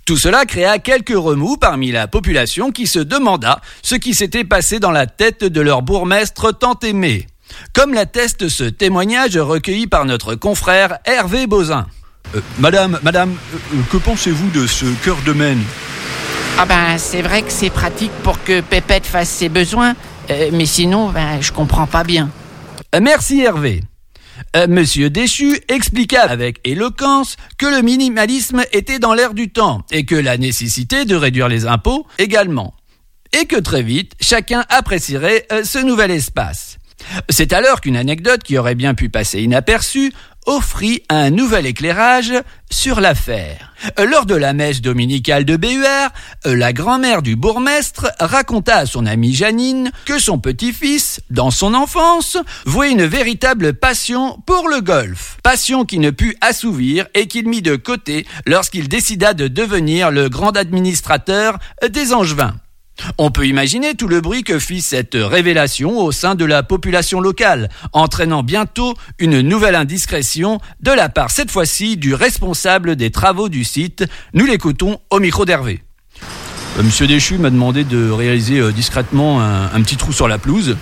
Tout 0.04 0.16
cela 0.16 0.46
créa 0.46 0.78
quelques 0.78 1.14
remous 1.14 1.58
parmi 1.58 1.90
la 1.90 2.06
population 2.06 2.70
qui 2.70 2.86
se 2.86 2.98
demanda 2.98 3.60
ce 3.82 3.94
qui 3.94 4.14
s'était 4.14 4.44
passé 4.44 4.80
dans 4.80 4.90
la 4.90 5.06
tête 5.06 5.44
de 5.44 5.60
leur 5.60 5.82
bourgmestre 5.82 6.56
tant 6.56 6.78
aimé. 6.82 7.26
Comme 7.74 7.92
l'atteste 7.92 8.48
ce 8.48 8.64
témoignage 8.64 9.36
recueilli 9.36 9.86
par 9.86 10.04
notre 10.04 10.34
confrère 10.34 10.98
Hervé 11.04 11.46
Bozin. 11.46 11.86
Euh, 12.34 12.40
madame, 12.58 12.98
madame, 13.02 13.34
euh, 13.54 13.80
que 13.90 13.96
pensez-vous 13.96 14.50
de 14.50 14.66
ce 14.66 14.86
cœur 15.04 15.18
de 15.26 15.32
Maine? 15.32 15.62
Ah 16.58 16.66
ben, 16.66 16.98
c'est 16.98 17.22
vrai 17.22 17.42
que 17.42 17.52
c'est 17.52 17.70
pratique 17.70 18.12
pour 18.22 18.42
que 18.42 18.60
Pépette 18.60 19.06
fasse 19.06 19.28
ses 19.28 19.48
besoins, 19.48 19.94
euh, 20.30 20.50
mais 20.52 20.66
sinon, 20.66 21.10
ben, 21.10 21.40
je 21.40 21.52
comprends 21.52 21.86
pas 21.86 22.04
bien. 22.04 22.30
Merci 23.00 23.42
Hervé. 23.42 23.82
Euh, 24.56 24.66
Monsieur 24.68 25.10
Déchu 25.10 25.58
expliqua 25.68 26.22
avec 26.22 26.60
éloquence 26.64 27.36
que 27.58 27.66
le 27.66 27.82
minimalisme 27.82 28.64
était 28.72 28.98
dans 28.98 29.14
l'air 29.14 29.34
du 29.34 29.50
temps 29.50 29.82
et 29.90 30.04
que 30.04 30.14
la 30.14 30.36
nécessité 30.36 31.04
de 31.04 31.14
réduire 31.14 31.48
les 31.48 31.66
impôts 31.66 32.06
également. 32.18 32.74
Et 33.38 33.46
que 33.46 33.56
très 33.56 33.82
vite, 33.82 34.12
chacun 34.20 34.64
apprécierait 34.68 35.46
euh, 35.52 35.62
ce 35.64 35.78
nouvel 35.78 36.10
espace. 36.10 36.78
C'est 37.28 37.52
alors 37.52 37.80
qu'une 37.80 37.96
anecdote 37.96 38.42
qui 38.42 38.58
aurait 38.58 38.74
bien 38.74 38.94
pu 38.94 39.08
passer 39.08 39.42
inaperçue 39.42 40.12
offrit 40.48 41.02
un 41.10 41.28
nouvel 41.28 41.66
éclairage 41.66 42.32
sur 42.70 43.00
l'affaire. 43.00 43.74
Lors 43.98 44.24
de 44.24 44.34
la 44.34 44.54
messe 44.54 44.80
dominicale 44.80 45.44
de 45.44 45.56
BUR, 45.56 46.08
la 46.46 46.72
grand-mère 46.72 47.20
du 47.20 47.36
bourgmestre 47.36 48.10
raconta 48.18 48.76
à 48.78 48.86
son 48.86 49.04
amie 49.04 49.34
Janine 49.34 49.92
que 50.06 50.18
son 50.18 50.38
petit-fils, 50.38 51.20
dans 51.30 51.50
son 51.50 51.74
enfance, 51.74 52.38
vouait 52.64 52.90
une 52.90 53.04
véritable 53.04 53.74
passion 53.74 54.38
pour 54.46 54.68
le 54.68 54.80
golf. 54.80 55.36
Passion 55.42 55.84
qui 55.84 55.98
ne 55.98 56.10
put 56.10 56.36
assouvir 56.40 57.06
et 57.14 57.28
qu'il 57.28 57.46
mit 57.46 57.62
de 57.62 57.76
côté 57.76 58.26
lorsqu'il 58.46 58.88
décida 58.88 59.34
de 59.34 59.48
devenir 59.48 60.10
le 60.10 60.30
grand 60.30 60.56
administrateur 60.56 61.58
des 61.86 62.14
Angevins. 62.14 62.56
On 63.16 63.30
peut 63.30 63.46
imaginer 63.46 63.94
tout 63.94 64.08
le 64.08 64.20
bruit 64.20 64.42
que 64.42 64.58
fit 64.58 64.82
cette 64.82 65.16
révélation 65.16 65.98
au 65.98 66.12
sein 66.12 66.34
de 66.34 66.44
la 66.44 66.62
population 66.62 67.20
locale, 67.20 67.68
entraînant 67.92 68.42
bientôt 68.42 68.94
une 69.18 69.40
nouvelle 69.40 69.74
indiscrétion 69.74 70.60
de 70.80 70.90
la 70.90 71.08
part 71.08 71.30
cette 71.30 71.50
fois-ci 71.50 71.96
du 71.96 72.14
responsable 72.14 72.96
des 72.96 73.10
travaux 73.10 73.48
du 73.48 73.64
site. 73.64 74.04
Nous 74.34 74.46
l'écoutons 74.46 74.98
au 75.10 75.20
micro 75.20 75.44
d'Hervé. 75.44 75.82
Euh, 76.78 76.82
Monsieur 76.82 77.06
Déchu 77.06 77.38
m'a 77.38 77.50
demandé 77.50 77.84
de 77.84 78.10
réaliser 78.10 78.58
euh, 78.58 78.72
discrètement 78.72 79.40
un, 79.40 79.66
un 79.72 79.82
petit 79.82 79.96
trou 79.96 80.12
sur 80.12 80.28
la 80.28 80.38
pelouse 80.38 80.76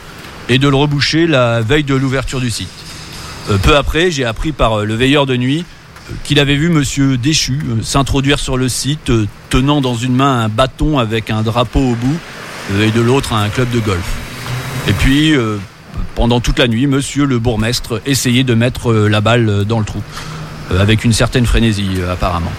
et 0.48 0.58
de 0.58 0.68
le 0.68 0.76
reboucher 0.76 1.26
la 1.26 1.60
veille 1.60 1.84
de 1.84 1.94
l'ouverture 1.94 2.40
du 2.40 2.50
site. 2.50 2.68
Euh, 3.50 3.58
peu 3.58 3.76
après, 3.76 4.10
j'ai 4.10 4.24
appris 4.24 4.52
par 4.52 4.84
le 4.84 4.94
veilleur 4.94 5.26
de 5.26 5.36
nuit 5.36 5.64
qu'il 6.24 6.38
avait 6.38 6.56
vu 6.56 6.68
Monsieur 6.68 7.16
Déchu 7.16 7.60
euh, 7.68 7.82
s'introduire 7.82 8.38
sur 8.38 8.56
le 8.56 8.68
site, 8.68 9.10
euh, 9.10 9.26
tenant 9.50 9.80
dans 9.80 9.94
une 9.94 10.14
main 10.14 10.44
un 10.44 10.48
bâton 10.48 10.98
avec 10.98 11.30
un 11.30 11.42
drapeau 11.42 11.80
au 11.80 11.94
bout 11.94 12.18
euh, 12.72 12.86
et 12.86 12.90
de 12.90 13.00
l'autre 13.00 13.32
un 13.32 13.48
club 13.48 13.70
de 13.70 13.80
golf. 13.80 14.16
Et 14.88 14.92
puis, 14.92 15.34
pendant 16.14 16.38
toute 16.38 16.60
la 16.60 16.68
nuit, 16.68 16.86
Monsieur 16.86 17.24
le 17.24 17.40
bourgmestre 17.40 18.00
essayait 18.06 18.44
de 18.44 18.54
mettre 18.54 18.92
la 18.92 19.20
balle 19.20 19.64
dans 19.64 19.80
le 19.80 19.84
trou, 19.84 20.00
avec 20.70 21.04
une 21.04 21.12
certaine 21.12 21.44
frénésie 21.44 21.98
apparemment. 22.08 22.52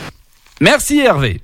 Merci 0.59 0.99
Hervé. 0.99 1.39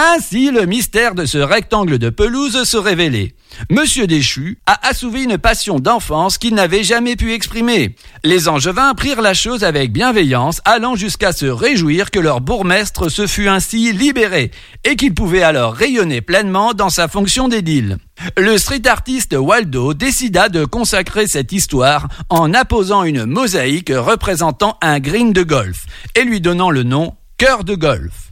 Ainsi, 0.00 0.52
le 0.52 0.64
mystère 0.64 1.16
de 1.16 1.24
ce 1.24 1.38
rectangle 1.38 1.98
de 1.98 2.08
pelouse 2.08 2.62
se 2.62 2.76
révélait. 2.76 3.34
Monsieur 3.68 4.06
Déchu 4.06 4.60
a 4.64 4.86
assouvi 4.86 5.24
une 5.24 5.38
passion 5.38 5.80
d'enfance 5.80 6.38
qu'il 6.38 6.54
n'avait 6.54 6.84
jamais 6.84 7.16
pu 7.16 7.32
exprimer. 7.32 7.96
Les 8.22 8.46
Angevins 8.46 8.94
prirent 8.94 9.22
la 9.22 9.34
chose 9.34 9.64
avec 9.64 9.92
bienveillance, 9.92 10.60
allant 10.64 10.94
jusqu'à 10.94 11.32
se 11.32 11.46
réjouir 11.46 12.12
que 12.12 12.20
leur 12.20 12.40
bourgmestre 12.40 13.10
se 13.10 13.26
fût 13.26 13.48
ainsi 13.48 13.90
libéré 13.92 14.52
et 14.84 14.94
qu'il 14.94 15.14
pouvait 15.14 15.42
alors 15.42 15.74
rayonner 15.74 16.20
pleinement 16.20 16.74
dans 16.74 16.90
sa 16.90 17.08
fonction 17.08 17.48
d'édile. 17.48 17.98
Le 18.36 18.56
street 18.56 18.86
artiste 18.86 19.34
Waldo 19.36 19.94
décida 19.94 20.48
de 20.48 20.64
consacrer 20.64 21.26
cette 21.26 21.50
histoire 21.50 22.06
en 22.28 22.54
apposant 22.54 23.02
une 23.02 23.24
mosaïque 23.24 23.92
représentant 23.92 24.78
un 24.80 25.00
green 25.00 25.32
de 25.32 25.42
golf 25.42 25.86
et 26.14 26.22
lui 26.22 26.40
donnant 26.40 26.70
le 26.70 26.84
nom 26.84 27.16
Cœur 27.36 27.64
de 27.64 27.74
golf. 27.74 28.27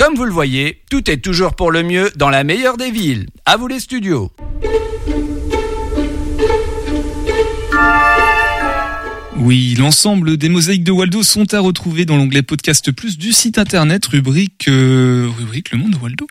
Comme 0.00 0.14
vous 0.14 0.24
le 0.24 0.32
voyez, 0.32 0.80
tout 0.88 1.10
est 1.10 1.18
toujours 1.18 1.54
pour 1.54 1.70
le 1.70 1.82
mieux 1.82 2.10
dans 2.16 2.30
la 2.30 2.42
meilleure 2.42 2.78
des 2.78 2.90
villes. 2.90 3.26
À 3.44 3.58
vous 3.58 3.66
les 3.66 3.80
studios. 3.80 4.32
Oui, 9.36 9.74
l'ensemble 9.78 10.38
des 10.38 10.48
mosaïques 10.48 10.84
de 10.84 10.90
Waldo 10.90 11.22
sont 11.22 11.52
à 11.52 11.60
retrouver 11.60 12.06
dans 12.06 12.16
l'onglet 12.16 12.40
Podcast 12.40 12.90
Plus 12.92 13.18
du 13.18 13.32
site 13.32 13.58
internet, 13.58 14.06
rubrique, 14.06 14.68
euh, 14.68 15.28
rubrique 15.38 15.70
Le 15.70 15.76
Monde 15.76 15.90
de 15.90 15.98
Waldo. 15.98 16.26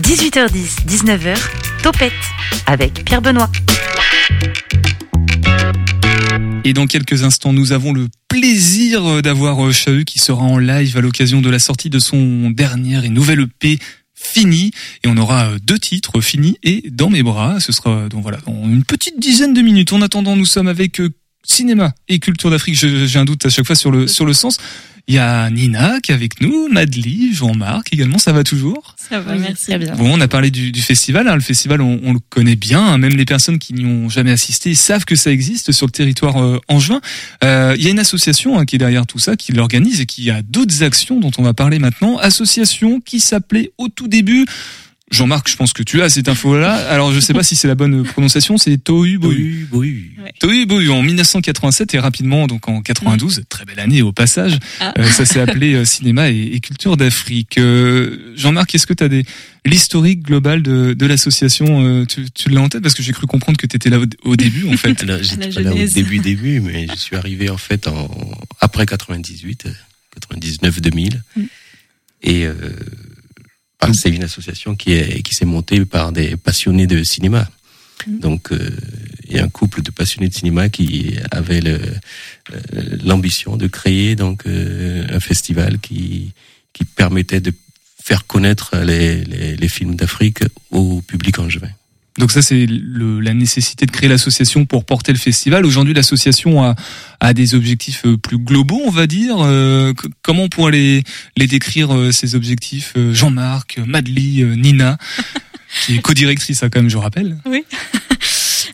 18h10, 0.00 0.86
19h, 0.86 1.36
Topette 1.82 2.12
avec 2.66 3.04
Pierre 3.04 3.20
Benoît. 3.20 3.50
Et 6.64 6.74
dans 6.74 6.86
quelques 6.86 7.22
instants, 7.22 7.52
nous 7.52 7.72
avons 7.72 7.92
le 7.92 8.08
plaisir 8.28 9.04
euh, 9.06 9.22
d'avoir 9.22 9.64
euh, 9.64 9.72
Chahut 9.72 10.04
qui 10.04 10.18
sera 10.18 10.42
en 10.42 10.58
live 10.58 10.96
à 10.96 11.00
l'occasion 11.00 11.40
de 11.40 11.48
la 11.48 11.58
sortie 11.58 11.88
de 11.88 11.98
son 11.98 12.50
dernier 12.50 13.04
et 13.04 13.08
nouvel 13.08 13.40
EP 13.40 13.78
fini. 14.14 14.70
Et 15.02 15.08
on 15.08 15.16
aura 15.16 15.46
euh, 15.46 15.58
deux 15.62 15.78
titres 15.78 16.20
fini 16.20 16.58
et 16.62 16.84
dans 16.90 17.08
mes 17.08 17.22
bras. 17.22 17.60
Ce 17.60 17.72
sera 17.72 18.08
donc 18.10 18.22
voilà 18.22 18.38
une 18.46 18.84
petite 18.84 19.18
dizaine 19.18 19.54
de 19.54 19.62
minutes. 19.62 19.92
En 19.94 20.02
attendant 20.02 20.36
nous 20.36 20.44
sommes 20.44 20.68
avec 20.68 21.00
cinéma 21.44 21.94
et 22.08 22.18
culture 22.18 22.50
d'Afrique. 22.50 22.74
J'ai 22.74 23.18
un 23.18 23.24
doute 23.24 23.46
à 23.46 23.48
chaque 23.48 23.66
fois 23.66 23.76
sur 23.76 23.90
le 23.90 24.06
sur 24.06 24.26
le 24.26 24.34
sens 24.34 24.58
il 25.08 25.14
y 25.14 25.18
a 25.18 25.48
Nina 25.50 26.00
qui 26.02 26.12
est 26.12 26.14
avec 26.14 26.40
nous 26.40 26.68
Madly 26.70 27.32
Jean-Marc 27.34 27.92
également 27.92 28.18
ça 28.18 28.32
va 28.32 28.44
toujours? 28.44 28.94
Ça 28.96 29.20
va, 29.20 29.32
Oui, 29.32 29.38
merci. 29.40 29.66
très 29.66 29.78
bien. 29.78 29.94
Bon, 29.96 30.12
on 30.16 30.20
a 30.20 30.28
parlé 30.28 30.50
du, 30.50 30.70
du 30.72 30.82
festival. 30.82 31.26
hein. 31.28 31.34
Le 31.34 31.40
festival, 31.40 31.80
on, 31.80 32.00
on 32.04 32.12
le 32.12 32.18
connaît 32.28 32.56
bien. 32.56 32.80
hein. 32.84 32.98
Même 32.98 33.16
les 33.16 33.24
personnes 33.24 33.58
qui 33.58 33.74
n'y 33.74 33.84
ont 33.84 34.08
jamais 34.08 34.30
assisté 34.32 34.74
savent 34.74 35.04
que 35.04 35.16
ça 35.16 35.30
existe 35.32 35.72
sur 35.72 35.86
le 35.86 35.92
territoire 35.92 36.42
euh, 36.42 36.60
angevin. 36.68 37.00
Euh, 37.44 37.74
Il 37.76 37.82
y 37.84 37.88
a 37.88 37.90
une 37.90 37.98
association 37.98 38.58
hein, 38.58 38.64
qui 38.64 38.76
est 38.76 38.78
derrière 38.78 39.06
tout 39.06 39.18
ça, 39.18 39.36
qui 39.36 39.52
l'organise 39.52 40.00
et 40.00 40.06
qui 40.06 40.30
a 40.30 40.42
d'autres 40.42 40.82
actions 40.82 41.18
dont 41.18 41.30
on 41.38 41.42
va 41.42 41.54
parler 41.54 41.78
maintenant. 41.78 42.18
Association 42.18 43.00
qui 43.00 43.20
s'appelait 43.20 43.72
au 43.78 43.88
tout 43.88 44.06
début. 44.08 44.46
Jean-Marc, 45.10 45.50
je 45.50 45.56
pense 45.56 45.72
que 45.72 45.82
tu 45.82 46.02
as 46.02 46.08
cette 46.08 46.28
info-là. 46.28 46.72
Alors, 46.88 47.12
je 47.12 47.18
sais 47.18 47.34
pas 47.34 47.42
si 47.42 47.56
c'est 47.56 47.66
la 47.66 47.74
bonne 47.74 48.04
prononciation. 48.04 48.58
C'est 48.58 48.78
Tohu 48.78 49.18
Bohu. 49.18 49.68
Tohu 50.38 50.66
Bohu 50.66 50.90
en 50.90 51.02
1987 51.02 51.94
et 51.94 51.98
rapidement, 51.98 52.46
donc 52.46 52.68
en 52.68 52.80
92, 52.80 53.42
très 53.48 53.64
belle 53.64 53.80
année 53.80 54.02
au 54.02 54.12
passage. 54.12 54.58
Ah. 54.78 54.94
euh, 54.98 55.08
ça 55.08 55.24
s'est 55.24 55.40
appelé 55.40 55.74
euh, 55.74 55.84
Cinéma 55.84 56.30
et, 56.30 56.50
et 56.54 56.60
Culture 56.60 56.96
d'Afrique. 56.96 57.58
Euh, 57.58 58.34
Jean-Marc, 58.36 58.74
est-ce 58.74 58.86
que 58.86 58.94
tu 58.94 59.02
as 59.02 59.08
des 59.08 59.24
l'historique 59.66 60.22
global 60.22 60.62
de, 60.62 60.94
de 60.94 61.06
l'association 61.06 61.84
euh, 61.84 62.04
Tu, 62.06 62.30
tu 62.30 62.48
l'as 62.48 62.60
en 62.60 62.68
tête? 62.68 62.82
Parce 62.82 62.94
que 62.94 63.02
j'ai 63.02 63.12
cru 63.12 63.26
comprendre 63.26 63.58
que 63.58 63.66
tu 63.66 63.76
étais 63.76 63.90
là 63.90 63.98
au, 63.98 64.06
au 64.30 64.36
début 64.36 64.68
en 64.68 64.76
fait. 64.76 65.02
Alors, 65.02 65.22
j'étais 65.22 65.48
pas 65.50 65.60
là 65.60 65.72
au 65.72 65.74
début, 65.74 66.18
début, 66.18 66.60
mais 66.60 66.86
je 66.88 66.96
suis 66.96 67.16
arrivé 67.16 67.50
en 67.50 67.58
fait 67.58 67.86
en, 67.88 68.08
après 68.60 68.86
98, 68.86 69.66
euh, 69.66 69.72
99, 70.14 70.80
2000. 70.80 71.22
Mm. 71.36 71.42
Et 72.22 72.46
bah, 73.80 73.88
c'est 73.92 74.10
une 74.10 74.24
association 74.24 74.74
qui 74.74 74.92
est 74.92 75.22
qui 75.22 75.34
s'est 75.34 75.44
montée 75.44 75.84
par 75.84 76.12
des 76.12 76.36
passionnés 76.36 76.86
de 76.86 77.02
cinéma. 77.02 77.48
Donc, 78.06 78.52
euh, 78.52 78.70
il 79.28 79.36
y 79.36 79.38
a 79.38 79.44
un 79.44 79.48
couple 79.48 79.82
de 79.82 79.90
passionnés 79.90 80.28
de 80.28 80.34
cinéma 80.34 80.68
qui 80.68 81.16
avait 81.30 81.60
euh, 81.66 81.78
l'ambition 83.04 83.56
de 83.56 83.66
créer 83.66 84.16
donc 84.16 84.46
euh, 84.46 85.06
un 85.10 85.20
festival 85.20 85.78
qui 85.80 86.32
qui 86.72 86.84
permettait 86.84 87.40
de 87.40 87.52
faire 88.02 88.26
connaître 88.26 88.76
les, 88.78 89.24
les, 89.24 89.56
les 89.56 89.68
films 89.68 89.96
d'Afrique 89.96 90.40
au 90.70 91.02
public 91.02 91.38
angevin. 91.38 91.68
Donc 92.18 92.32
ça 92.32 92.42
c'est 92.42 92.66
la 92.68 93.34
nécessité 93.34 93.86
de 93.86 93.90
créer 93.90 94.08
l'association 94.08 94.66
pour 94.66 94.84
porter 94.84 95.12
le 95.12 95.18
festival. 95.18 95.64
Aujourd'hui 95.64 95.94
l'association 95.94 96.62
a, 96.62 96.74
a 97.20 97.34
des 97.34 97.54
objectifs 97.54 98.04
euh, 98.06 98.16
plus 98.16 98.38
globaux 98.38 98.80
on 98.84 98.90
va 98.90 99.06
dire. 99.06 99.36
Euh, 99.40 99.92
comment 100.22 100.44
on 100.44 100.48
pourrait 100.48 100.72
les, 100.72 101.04
les 101.36 101.46
décrire 101.46 101.94
euh, 101.94 102.12
ces 102.12 102.34
objectifs 102.34 102.94
euh, 102.96 103.12
Jean-Marc, 103.12 103.78
Madly, 103.86 104.44
Nina 104.44 104.98
qui 105.86 105.96
est 105.96 106.00
co-directrice 106.00 106.62
hein, 106.62 106.68
quand 106.70 106.80
même 106.80 106.90
je 106.90 106.96
rappelle. 106.98 107.36
Oui. 107.46 107.64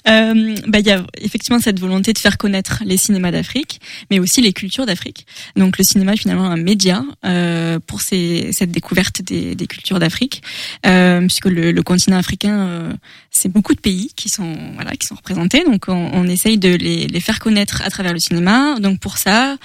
Euh, 0.09 0.55
bah, 0.69 0.79
il 0.79 0.87
y 0.87 0.91
a 0.91 1.05
effectivement 1.21 1.59
cette 1.59 1.81
volonté 1.81 2.13
de 2.13 2.19
faire 2.19 2.39
connaître 2.39 2.83
les 2.85 2.97
cinémas 2.97 3.33
d'Afrique, 3.33 3.81
mais 4.11 4.19
aussi 4.21 4.41
les 4.41 4.53
cultures 4.53 4.87
d'Afrique. 4.87 5.27
Donc 5.57 5.79
le 5.79 5.85
cinéma 5.85 6.15
est 6.15 6.17
finalement 6.17 6.45
un 6.47 6.57
média 6.57 7.05
euh, 7.25 7.81
pour 7.87 8.01
ces, 8.03 8.51
cette 8.53 8.71
découverte 8.71 9.23
des, 9.23 9.55
des 9.55 9.67
cultures 9.67 9.99
d'Afrique, 9.99 10.43
euh, 10.87 11.21
puisque 11.21 11.47
le, 11.47 11.73
le 11.73 11.83
continent 11.83 12.17
africain, 12.17 12.57
euh, 12.57 12.93
c'est 13.31 13.51
beaucoup 13.51 13.75
de 13.75 13.81
pays 13.81 14.11
qui 14.15 14.29
sont 14.29 14.57
voilà 14.75 14.93
qui 14.93 15.07
sont 15.07 15.17
représentés. 15.17 15.65
Donc 15.65 15.87
on, 15.89 16.11
on 16.13 16.25
essaye 16.29 16.59
de 16.59 16.75
les, 16.75 17.09
les 17.09 17.21
faire 17.21 17.41
connaître 17.41 17.83
à 17.83 17.91
travers 17.91 18.13
le 18.13 18.21
cinéma. 18.21 18.36
Donc 18.81 19.01
pour 19.01 19.19
ça, 19.19 19.57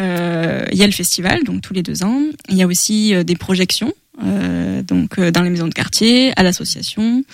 euh, 0.00 0.64
il 0.72 0.78
y 0.78 0.82
a 0.82 0.86
le 0.86 0.92
festival, 0.92 1.44
donc 1.44 1.62
tous 1.62 1.74
les 1.74 1.82
deux 1.82 2.02
ans. 2.02 2.20
Il 2.48 2.56
y 2.56 2.62
a 2.62 2.66
aussi 2.66 3.14
euh, 3.14 3.24
des 3.24 3.36
projections, 3.36 3.92
euh, 4.24 4.82
donc 4.82 5.20
dans 5.20 5.42
les 5.42 5.50
maisons 5.50 5.68
de 5.68 5.74
quartier, 5.74 6.32
à 6.36 6.42
l'association. 6.42 7.24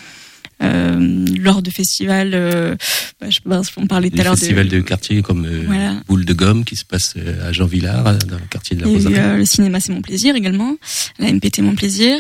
Euh, 0.63 1.25
lors 1.41 1.63
de 1.63 1.71
festivals, 1.71 2.33
euh, 2.35 2.77
bah, 3.21 3.31
je 3.31 3.41
pense 3.41 3.71
on 3.77 3.87
parlait 3.87 4.11
tout 4.11 4.17
Des 4.17 4.21
à 4.21 4.25
l'heure 4.25 4.35
de 4.35 4.39
festivals 4.39 4.69
de 4.69 4.81
quartier 4.81 5.23
comme 5.23 5.45
euh, 5.45 5.65
Voilà. 5.67 5.95
Boule 6.07 6.25
de 6.25 6.33
Gomme 6.33 6.65
qui 6.65 6.77
se 6.77 6.85
passe 6.85 7.15
euh, 7.17 7.49
à 7.49 7.53
Jean 7.53 7.67
Villard, 7.67 8.07
euh, 8.07 8.19
dans 8.29 8.37
le 8.37 8.47
quartier 8.49 8.77
de 8.77 8.83
la 8.83 8.89
euh, 8.89 9.37
le 9.37 9.45
cinéma 9.45 9.81
c'est 9.81 9.93
mon 9.93 10.03
plaisir 10.03 10.37
également, 10.37 10.77
la 11.19 11.33
MPT 11.33 11.61
mon 11.61 11.75
plaisir, 11.75 12.17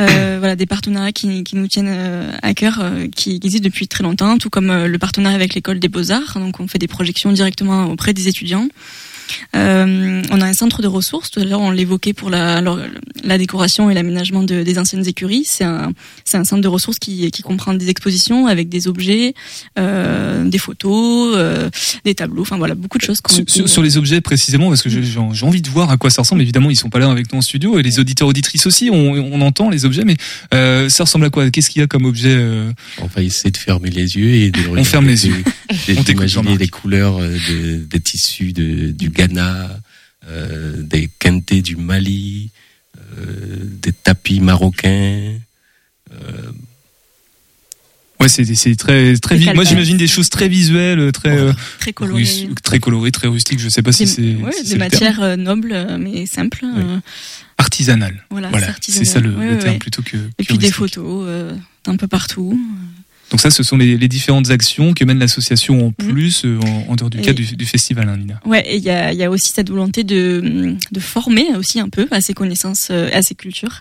euh, 0.00 0.36
voilà 0.38 0.56
des 0.56 0.66
partenariats 0.66 1.12
qui, 1.12 1.44
qui 1.44 1.56
nous 1.56 1.68
tiennent 1.68 1.94
à 2.42 2.54
cœur, 2.54 2.84
qui 3.14 3.36
existent 3.36 3.64
depuis 3.64 3.88
très 3.88 4.04
longtemps, 4.04 4.38
tout 4.38 4.50
comme 4.50 4.84
le 4.84 4.98
partenariat 4.98 5.36
avec 5.36 5.54
l'école 5.54 5.78
des 5.78 5.88
beaux 5.88 6.10
arts, 6.10 6.38
donc 6.38 6.60
on 6.60 6.68
fait 6.68 6.78
des 6.78 6.88
projections 6.88 7.32
directement 7.32 7.86
auprès 7.86 8.12
des 8.12 8.28
étudiants. 8.28 8.68
Euh, 9.54 10.22
on 10.30 10.40
a 10.40 10.46
un 10.46 10.52
centre 10.52 10.82
de 10.82 10.86
ressources. 10.88 11.30
Tout 11.30 11.40
à 11.40 11.44
l'heure, 11.44 11.60
on 11.60 11.70
l'évoquait 11.70 12.12
pour 12.12 12.30
la, 12.30 12.60
la, 12.60 12.76
la 13.24 13.38
décoration 13.38 13.90
et 13.90 13.94
l'aménagement 13.94 14.42
de, 14.42 14.62
des 14.62 14.78
anciennes 14.78 15.06
écuries. 15.06 15.44
C'est 15.46 15.64
un, 15.64 15.92
c'est 16.24 16.36
un 16.36 16.44
centre 16.44 16.62
de 16.62 16.68
ressources 16.68 16.98
qui, 16.98 17.30
qui 17.30 17.42
comprend 17.42 17.74
des 17.74 17.88
expositions 17.88 18.46
avec 18.46 18.68
des 18.68 18.88
objets, 18.88 19.34
euh, 19.78 20.44
des 20.48 20.58
photos, 20.58 21.34
euh, 21.36 21.70
des 22.04 22.14
tableaux. 22.14 22.42
Enfin 22.42 22.56
voilà, 22.58 22.74
beaucoup 22.74 22.98
de 22.98 23.02
choses. 23.02 23.20
qu'on- 23.20 23.32
Sur, 23.34 23.44
sur- 23.48 23.68
sur 23.68 23.82
les 23.82 23.96
objets 23.96 24.20
précisément, 24.20 24.68
parce 24.68 24.82
que 24.82 24.90
j'ai 24.90 25.02
j'ai 25.02 25.18
envie 25.46 25.62
de 25.62 25.68
voir 25.70 25.90
à 25.90 25.96
quoi 25.96 26.10
ça 26.10 26.22
ressemble. 26.22 26.42
Évidemment, 26.42 26.70
ils 26.70 26.76
sont 26.76 26.90
pas 26.90 26.98
là 26.98 27.10
avec 27.10 27.32
nous 27.32 27.38
en 27.38 27.42
studio 27.42 27.78
et 27.78 27.82
les 27.82 27.98
auditeurs 27.98 28.28
auditrices 28.28 28.66
aussi. 28.66 28.90
On, 28.90 29.12
on 29.12 29.40
entend 29.40 29.70
les 29.70 29.84
objets, 29.84 30.04
mais 30.04 30.16
euh, 30.54 30.88
ça 30.88 31.04
ressemble 31.04 31.26
à 31.26 31.30
quoi? 31.30 31.50
Qu'est-ce 31.50 31.70
qu'il 31.70 31.80
y 31.80 31.82
a 31.82 31.86
comme 31.86 32.04
objet 32.04 32.30
euh? 32.34 32.70
On 33.00 33.06
va 33.06 33.22
essayer 33.22 33.50
de 33.50 33.56
fermer 33.56 33.90
les 33.90 34.16
yeux 34.16 34.30
et 34.34 34.50
de 34.50 34.60
On 34.76 34.84
ferme 34.84 35.06
les 35.06 35.26
yeux. 35.26 35.34
de- 35.34 35.42
On 35.98 36.02
t'écoute, 36.02 36.06
d'imaginer 36.06 36.56
les 36.58 36.68
couleurs 36.68 37.18
euh, 37.20 37.36
de- 37.50 37.76
des 37.84 38.00
tissus 38.00 38.52
de, 38.52 38.90
du 38.92 39.10
Ghana, 39.16 39.70
euh, 40.28 40.82
des 40.82 41.08
kentés 41.18 41.62
du 41.62 41.76
Mali, 41.76 42.50
euh, 42.96 43.56
des 43.62 43.92
tapis 43.92 44.40
marocains. 44.40 45.32
euh, 46.12 46.52
Ouais, 48.18 48.28
c'est 48.30 48.46
c'est 48.54 48.74
très 48.76 49.14
très. 49.18 49.38
Moi, 49.54 49.64
j'imagine 49.64 49.98
des 49.98 50.06
choses 50.06 50.30
très 50.30 50.48
visuelles, 50.48 51.12
très 51.12 51.52
Très 51.78 51.92
coloré. 51.92 52.22
rus- 52.22 52.46
très 52.62 52.78
colorées, 52.78 53.12
très 53.12 53.28
rustiques. 53.28 53.58
Je 53.60 53.68
sais 53.68 53.82
pas 53.82 53.92
si 53.92 54.04
Des, 54.04 54.10
c'est 54.10 54.34
ouais, 54.36 54.52
si 54.52 54.62
des 54.62 54.68
terme. 54.70 54.78
matières 54.80 55.36
nobles 55.36 55.98
mais 56.00 56.24
simples. 56.24 56.64
euh, 56.64 56.98
artisanales. 57.58 58.24
Voilà, 58.30 58.48
Voilà, 58.48 58.68
c'est 58.80 59.04
ça 59.04 59.20
le, 59.20 59.28
artisanal. 59.28 59.48
le 59.48 59.52
Ouais, 59.56 59.58
terme 59.58 59.72
ouais. 59.74 59.78
plutôt 59.78 60.02
que. 60.02 60.16
Et 60.38 60.44
puis 60.44 60.56
des 60.56 60.72
photos 60.72 61.24
euh, 61.28 61.54
d'un 61.84 61.96
peu 61.96 62.06
partout. 62.08 62.58
Donc 63.30 63.40
ça, 63.40 63.50
ce 63.50 63.64
sont 63.64 63.76
les, 63.76 63.96
les 63.96 64.06
différentes 64.08 64.50
actions 64.50 64.94
que 64.94 65.04
mène 65.04 65.18
l'association 65.18 65.88
en 65.88 65.90
plus 65.90 66.44
euh, 66.44 66.60
en, 66.60 66.92
en 66.92 66.94
dehors 66.94 67.10
du 67.10 67.18
Et- 67.18 67.22
cadre 67.22 67.38
du, 67.40 67.56
du 67.56 67.66
festival, 67.66 68.08
hein, 68.08 68.16
Nina. 68.16 68.40
Ouais, 68.44 68.64
et 68.68 68.76
il 68.76 68.82
y 68.84 68.90
a, 68.90 69.12
y 69.12 69.24
a 69.24 69.30
aussi 69.30 69.50
cette 69.52 69.68
volonté 69.68 70.04
de, 70.04 70.76
de 70.92 71.00
former 71.00 71.46
aussi 71.56 71.80
un 71.80 71.88
peu 71.88 72.06
à 72.12 72.20
ces 72.20 72.34
connaissances, 72.34 72.88
euh, 72.92 73.08
à 73.12 73.22
ces 73.22 73.34
cultures 73.34 73.80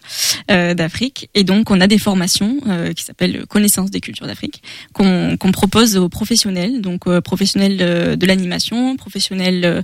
euh, 0.50 0.74
d'Afrique. 0.74 1.30
Et 1.36 1.44
donc, 1.44 1.70
on 1.70 1.80
a 1.80 1.86
des 1.86 2.00
formations 2.00 2.58
euh, 2.68 2.92
qui 2.94 3.04
s'appellent 3.04 3.46
Connaissances 3.48 3.92
des 3.92 4.00
cultures 4.02 4.26
d'Afrique, 4.26 4.64
qu'on 4.94 5.38
propose 5.54 5.96
aux 5.96 6.10
professionnels, 6.10 6.82
donc 6.82 7.06
euh, 7.08 7.22
professionnels 7.22 7.78
de, 7.78 8.16
de 8.16 8.26
l'animation, 8.26 8.96
professionnels 8.98 9.64
euh, 9.64 9.82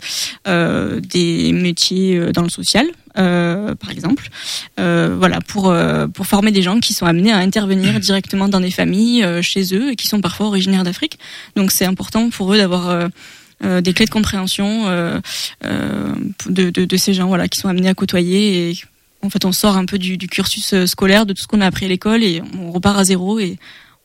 euh, 0.48 1.00
des 1.02 1.52
métiers 1.54 2.18
euh, 2.18 2.32
dans 2.32 2.42
le 2.44 2.50
social. 2.50 2.88
Euh, 3.18 3.76
par 3.76 3.92
exemple, 3.92 4.30
euh, 4.80 5.16
voilà 5.18 5.40
pour 5.42 5.70
euh, 5.70 6.08
pour 6.08 6.26
former 6.28 6.52
des 6.52 6.62
gens 6.62 6.80
qui 6.80 6.94
sont 6.94 7.06
amenés 7.06 7.32
à 7.32 7.38
intervenir 7.38 8.00
directement 8.00 8.48
dans 8.50 8.60
des 8.60 8.72
familles 8.72 9.24
euh, 9.24 9.42
chez 9.42 9.74
eux 9.76 9.92
et 9.92 9.96
qui 9.96 10.08
sont 10.08 10.22
parfois 10.22 10.48
originaires 10.48 10.84
d'Afrique. 10.84 11.20
Donc 11.56 11.72
c'est 11.72 11.86
important 11.86 12.30
pour 12.30 12.54
eux 12.54 12.58
d'avoir 12.58 12.90
euh, 12.90 13.08
euh, 13.64 13.82
des 13.82 13.94
clés 13.94 14.06
de 14.06 14.10
compréhension 14.12 14.86
de, 16.50 16.70
de, 16.70 16.86
de 16.86 16.98
ces 16.98 17.14
gens 17.14 17.28
voilà 17.28 17.48
qui 17.48 17.60
sont 17.60 17.68
amenés 17.68 17.90
à 17.90 17.94
côtoyer 17.94 18.70
et 18.72 18.78
en 19.24 19.30
fait 19.30 19.46
on 19.46 19.52
sort 19.52 19.78
un 19.78 19.86
peu 19.86 19.98
du, 20.00 20.18
du 20.18 20.28
cursus 20.28 20.74
scolaire 20.86 21.26
de 21.26 21.34
tout 21.34 21.42
ce 21.44 21.48
qu'on 21.48 21.62
a 21.62 21.66
appris 21.68 21.86
à 21.86 21.90
l'école 21.90 22.24
et 22.24 22.42
on 22.58 22.72
repart 22.72 22.98
à 22.98 23.04
zéro 23.04 23.40
et 23.40 23.58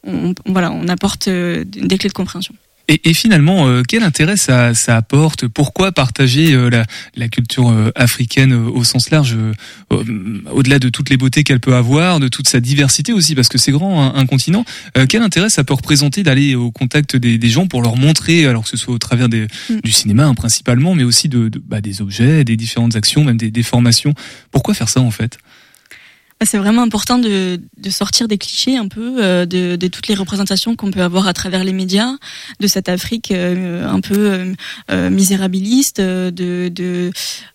on, 0.05 0.35
on- 0.45 0.53
voilà 0.53 0.71
on 0.73 0.89
apporte 0.89 1.29
des 1.29 1.99
clés 1.99 2.09
de 2.09 2.13
compréhension. 2.15 2.55
Et, 2.89 3.11
et 3.11 3.15
finalement, 3.15 3.67
euh, 3.67 3.83
quel 3.87 4.03
intérêt 4.05 4.37
ça, 4.37 4.73
ça 4.75 4.97
apporte? 4.97 5.49
Pourquoi 5.49 5.91
partager 5.91 6.53
euh, 6.55 6.71
la, 6.71 6.85
la 7.17 7.29
culture 7.29 7.69
euh, 7.71 7.91
africaine 7.97 8.53
euh, 8.53 8.71
au 8.71 8.85
sens 8.85 9.11
large, 9.11 9.35
euh, 9.37 10.05
au-delà 10.53 10.79
de 10.79 10.89
toutes 10.89 11.11
les 11.11 11.17
beautés 11.17 11.43
qu'elle 11.43 11.59
peut 11.61 11.75
avoir, 11.75 12.21
de 12.21 12.29
toute 12.29 12.47
sa 12.49 12.61
diversité 12.61 13.13
aussi, 13.13 13.35
parce 13.35 13.49
que 13.49 13.59
c'est 13.59 13.73
grand 13.73 14.03
un, 14.03 14.15
un 14.15 14.27
continent? 14.27 14.65
euh, 14.97 15.07
quel 15.09 15.23
intérêt 15.23 15.51
ça 15.51 15.65
peut 15.65 15.75
représenter 15.75 16.23
d'aller 16.23 16.55
au 16.55 16.71
contact 16.71 17.17
des, 17.17 17.39
des 17.39 17.49
gens 17.49 17.67
pour 17.67 17.83
leur 17.83 17.97
montrer, 17.97 18.47
alors 18.47 18.63
que 18.63 18.69
ce 18.71 18.77
soit 18.77 18.95
au 18.95 18.99
travers 18.99 19.29
des, 19.29 19.49
du 19.83 19.91
cinéma 19.93 20.25
hein, 20.27 20.35
principalement, 20.35 20.95
mais 20.95 21.03
aussi 21.05 21.29
de, 21.29 21.49
de- 21.49 21.59
bah, 21.59 21.81
des 21.81 22.03
objets, 22.03 22.45
des 22.45 22.57
différentes 22.57 22.95
actions, 22.95 23.25
même 23.25 23.37
des, 23.37 23.51
des 23.51 23.63
formations? 23.65 24.15
Pourquoi 24.53 24.75
faire 24.75 24.89
ça 24.89 25.01
en 25.01 25.11
fait? 25.11 25.39
C'est 26.45 26.59
vraiment 26.59 26.83
important 26.83 27.19
de, 27.19 27.59
de 27.79 27.91
sortir 27.91 28.29
des 28.29 28.37
clichés 28.37 28.77
un 28.77 28.89
peu 28.89 29.25
euh, 29.25 29.47
de, 29.47 29.77
de 29.77 29.87
toutes 29.89 30.07
les 30.07 30.15
représentations 30.15 30.77
qu'on 30.77 30.91
peut 30.91 31.01
avoir 31.01 31.27
à 31.27 31.33
travers 31.33 31.65
les 31.65 31.73
médias 31.73 32.13
de 32.61 32.67
cette 32.67 32.91
Afrique 32.91 33.31
euh, 33.31 33.89
un 33.89 34.01
peu 34.01 34.15
euh, 34.19 34.53
euh, 34.91 35.09
misérabiliste, 35.09 35.99
euh, 35.99 36.31
de, 36.31 36.69
de 36.69 37.11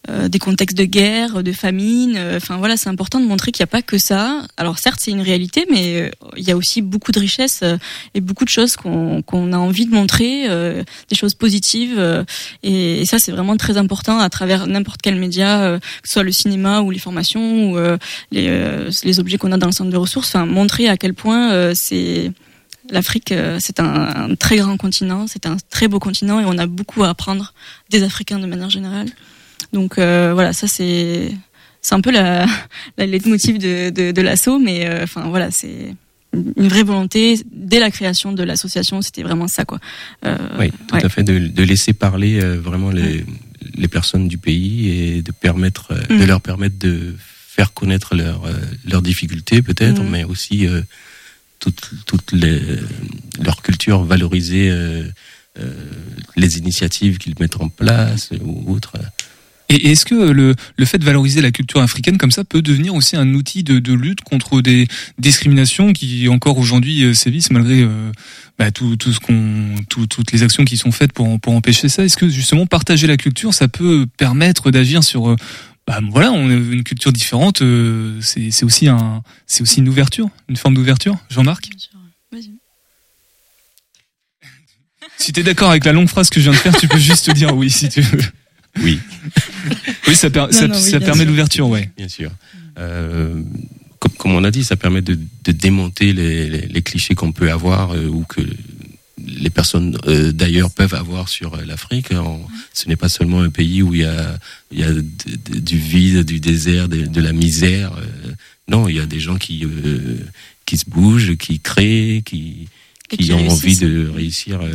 euh, 0.10 0.30
des 0.30 0.40
contextes 0.40 0.76
de 0.76 0.86
guerre, 0.86 1.44
de 1.44 1.52
famine. 1.52 2.18
Enfin 2.36 2.58
voilà, 2.58 2.76
c'est 2.76 2.90
important 2.90 3.20
de 3.20 3.28
montrer 3.28 3.52
qu'il 3.52 3.62
n'y 3.62 3.66
a 3.66 3.68
pas 3.68 3.84
que 3.84 4.00
ça. 4.00 4.42
Alors 4.58 4.80
certes, 4.80 5.00
c'est 5.00 5.12
une 5.12 5.22
réalité, 5.22 5.68
mais 5.70 6.12
il 6.36 6.44
y 6.44 6.50
a 6.50 6.58
aussi 6.58 6.82
beaucoup 6.82 7.12
de 7.12 7.20
richesses 7.20 7.64
et 8.16 8.20
beaucoup 8.20 8.46
de 8.46 8.50
choses 8.50 8.76
qu'on 8.78 9.22
qu'on 9.22 9.54
a 9.54 9.58
envie 9.58 9.86
de 9.86 9.94
montrer, 9.94 10.48
des 11.08 11.16
choses 11.16 11.36
positives. 11.36 12.26
et, 12.64 13.02
et 13.02 13.06
ça, 13.06 13.20
c'est 13.20 13.32
vraiment 13.32 13.58
très 13.58 13.78
important 13.78 14.18
à 14.18 14.30
travers 14.30 14.66
n'importe 14.66 15.02
quel 15.04 15.18
média, 15.18 15.80
que 16.02 16.08
ce 16.08 16.14
soit 16.14 16.24
le 16.24 16.32
cinéma 16.32 16.82
ou 16.82 16.90
les 16.90 17.00
formations 17.00 17.72
ou 17.72 17.78
les, 18.32 18.71
les 19.04 19.20
objets 19.20 19.38
qu'on 19.38 19.52
a 19.52 19.58
dans 19.58 19.68
le 19.68 19.72
centre 19.74 19.90
de 19.92 19.98
ressources. 19.98 20.30
Enfin, 20.30 20.46
montrer 20.46 20.88
à 20.90 20.98
quel 20.98 21.14
point 21.14 21.52
euh, 21.52 21.74
c'est 21.76 22.32
l'Afrique, 22.90 23.32
euh, 23.32 23.58
c'est 23.60 23.80
un, 23.80 23.86
un 24.32 24.36
très 24.36 24.58
grand 24.58 24.76
continent, 24.78 25.26
c'est 25.28 25.46
un 25.46 25.58
très 25.70 25.88
beau 25.88 26.00
continent 26.00 26.40
et 26.40 26.46
on 26.46 26.58
a 26.58 26.66
beaucoup 26.68 27.04
à 27.04 27.10
apprendre 27.10 27.54
des 27.90 28.04
Africains 28.04 28.40
de 28.40 28.46
manière 28.48 28.70
générale. 28.70 29.08
Donc 29.74 29.98
euh, 29.98 30.32
voilà, 30.34 30.52
ça 30.54 30.68
c'est 30.68 31.32
c'est 31.82 31.96
un 31.96 32.02
peu 32.02 32.12
la, 32.12 32.46
la 32.98 33.06
leitmotiv 33.06 33.58
de, 33.58 33.90
de, 33.92 34.12
de 34.12 34.22
l'assaut, 34.22 34.60
mais 34.60 34.88
euh, 34.88 35.04
enfin 35.04 35.30
voilà, 35.30 35.52
c'est 35.52 35.96
une 36.34 36.68
vraie 36.70 36.84
volonté 36.84 37.40
dès 37.52 37.80
la 37.80 37.92
création 37.92 38.32
de 38.32 38.44
l'association, 38.44 39.02
c'était 39.02 39.24
vraiment 39.24 39.48
ça 39.48 39.66
quoi. 39.66 39.80
Euh, 40.26 40.38
Oui, 40.60 40.72
tout 40.88 40.96
ouais. 40.96 41.06
à 41.06 41.10
fait, 41.10 41.24
de, 41.24 41.40
de 41.48 41.64
laisser 41.64 41.94
parler 41.94 42.40
euh, 42.42 42.58
vraiment 42.60 42.90
les, 42.90 43.26
les 43.76 43.88
personnes 43.88 44.28
du 44.28 44.38
pays 44.38 44.90
et 44.90 45.22
de 45.22 45.32
permettre, 45.32 45.92
euh, 45.92 46.02
de 46.10 46.16
Mhm. 46.22 46.28
leur 46.28 46.42
permettre 46.42 46.78
de 46.80 47.16
faire 47.56 47.74
connaître 47.74 48.16
leurs 48.16 48.46
euh, 48.46 48.54
leurs 48.92 49.02
difficultés 49.02 49.62
peut-être, 49.62 50.02
Mhm. 50.04 50.10
mais 50.10 50.24
aussi 50.24 50.68
euh, 50.68 50.82
toute 51.60 51.82
toute 52.06 52.32
les, 52.32 52.60
leur 53.44 53.62
culture, 53.62 54.04
valoriser 54.04 54.70
euh, 54.70 55.04
euh, 55.60 55.74
les 56.38 56.58
initiatives 56.58 57.18
qu'ils 57.18 57.36
mettent 57.40 57.60
en 57.62 57.70
place 57.70 58.30
ou 58.42 58.74
autres. 58.74 58.94
Et 59.74 59.92
est-ce 59.92 60.04
que 60.06 60.16
le, 60.40 60.54
le 60.76 60.86
fait 60.86 60.98
de 60.98 61.06
valoriser 61.06 61.40
la 61.42 61.52
culture 61.52 61.80
africaine 61.82 62.18
comme 62.18 62.32
ça 62.32 62.44
peut 62.44 62.62
devenir 62.62 62.94
aussi 62.94 63.16
un 63.16 63.34
outil 63.36 63.64
de, 63.64 63.80
de 63.80 63.94
lutte 63.94 64.20
contre 64.22 64.60
des 64.62 64.86
discriminations 65.18 65.94
qui 65.94 66.28
encore 66.28 66.58
aujourd'hui 66.58 67.04
euh, 67.04 67.14
sévissent 67.14 67.52
malgré 67.52 67.82
euh, 67.82 68.12
bah, 68.60 68.72
tout, 68.72 68.98
tout 68.98 69.14
ce 69.14 69.20
qu'on, 69.22 69.76
tout- 69.90 70.08
toutes 70.08 70.34
les 70.34 70.44
actions 70.44 70.66
qui 70.66 70.76
sont 70.76 70.92
faites 70.92 71.14
pour, 71.14 71.40
pour 71.40 71.54
empêcher 71.54 71.88
ça? 71.88 72.04
Est-ce 72.04 72.18
que 72.18 72.28
justement 72.28 72.66
partager 72.66 73.08
la 73.08 73.16
culture, 73.16 73.54
ça 73.54 73.70
peut 73.70 74.08
permettre 74.18 74.72
d'agir 74.72 75.06
sur 75.06 75.30
euh, 75.30 75.36
bah, 75.88 76.00
voilà, 76.12 76.32
on 76.32 76.50
a 76.50 76.54
une 76.54 76.84
culture 76.84 77.12
différente, 77.12 77.62
euh, 77.62 78.20
c'est 78.22 78.52
c'est 78.52 78.66
aussi 78.66 78.88
un, 78.88 79.24
c'est 79.48 79.62
aussi 79.62 79.80
une 79.80 79.90
ouverture, 79.90 80.30
une 80.48 80.56
forme 80.58 80.76
d'ouverture. 80.76 81.18
Jean-Marc, 81.30 81.70
Vas-y. 82.32 82.52
si 85.18 85.34
t'es 85.34 85.44
d'accord 85.44 85.70
avec 85.72 85.86
la 85.86 85.94
longue 85.94 86.08
phrase 86.08 86.30
que 86.30 86.40
je 86.40 86.50
viens 86.50 86.54
de 86.54 86.58
faire, 86.64 86.76
tu 86.78 86.88
peux 86.88 86.98
juste 87.00 87.30
dire 87.32 87.56
oui 87.56 87.70
si 87.70 87.90
tu 87.90 88.02
veux. 88.02 88.22
Oui. 88.84 89.00
Oui, 90.08 90.16
ça, 90.16 90.30
per- 90.30 90.42
Non, 90.48 90.52
ça, 90.52 90.68
non, 90.68 90.76
oui, 90.76 90.82
ça 90.82 90.98
bien 91.00 91.06
permet 91.08 91.22
sûr. 91.24 91.30
l'ouverture, 91.30 91.68
ouais. 91.68 91.92
Bien 91.98 92.08
sûr. 92.08 92.32
Euh, 92.78 93.44
comme, 94.00 94.12
comme 94.14 94.32
on 94.32 94.44
a 94.46 94.52
dit, 94.52 94.64
ça 94.64 94.78
permet 94.78 95.02
de, 95.02 95.20
de 95.44 95.52
démonter 95.52 96.14
les, 96.14 96.50
les, 96.50 96.68
les 96.68 96.82
clichés 96.82 97.14
qu'on 97.14 97.34
peut 97.34 97.52
avoir 97.52 97.92
euh, 97.94 98.08
ou 98.08 98.24
que 98.24 98.42
les 99.28 99.50
personnes 99.50 99.98
euh, 100.08 100.32
d'ailleurs 100.32 100.72
peuvent 100.72 100.94
avoir 100.94 101.30
sur 101.30 101.56
euh, 101.56 101.64
l'Afrique. 101.66 102.12
En- 102.14 102.48
Ce 102.74 102.88
n'est 102.88 102.96
pas 102.96 103.10
seulement 103.10 103.42
un 103.42 103.50
pays 103.50 103.82
où 103.82 103.94
il 103.94 104.02
y 104.02 104.06
a, 104.06 104.38
il 104.72 104.80
y 104.80 104.84
a 104.84 104.92
de- 104.92 105.02
de- 105.02 105.60
du 105.60 105.78
vide, 105.78 106.24
du 106.26 106.40
désert, 106.40 106.88
de, 106.90 107.06
de 107.06 107.22
la 107.22 107.34
misère. 107.34 107.92
euh, 107.98 108.32
non, 108.68 108.88
il 108.88 108.96
y 108.96 109.00
a 109.00 109.06
des 109.06 109.20
gens 109.20 109.38
qui, 109.38 109.66
euh, 109.66 110.18
qui 110.66 110.78
se 110.78 110.86
bougent, 110.90 111.36
qui 111.38 111.60
créent, 111.60 112.22
qui, 112.26 112.68
qui 113.10 113.18
qui 113.18 113.34
ont 113.34 113.40
envie 113.50 113.76
de 113.78 114.08
réussir 114.08 114.62
euh, 114.62 114.72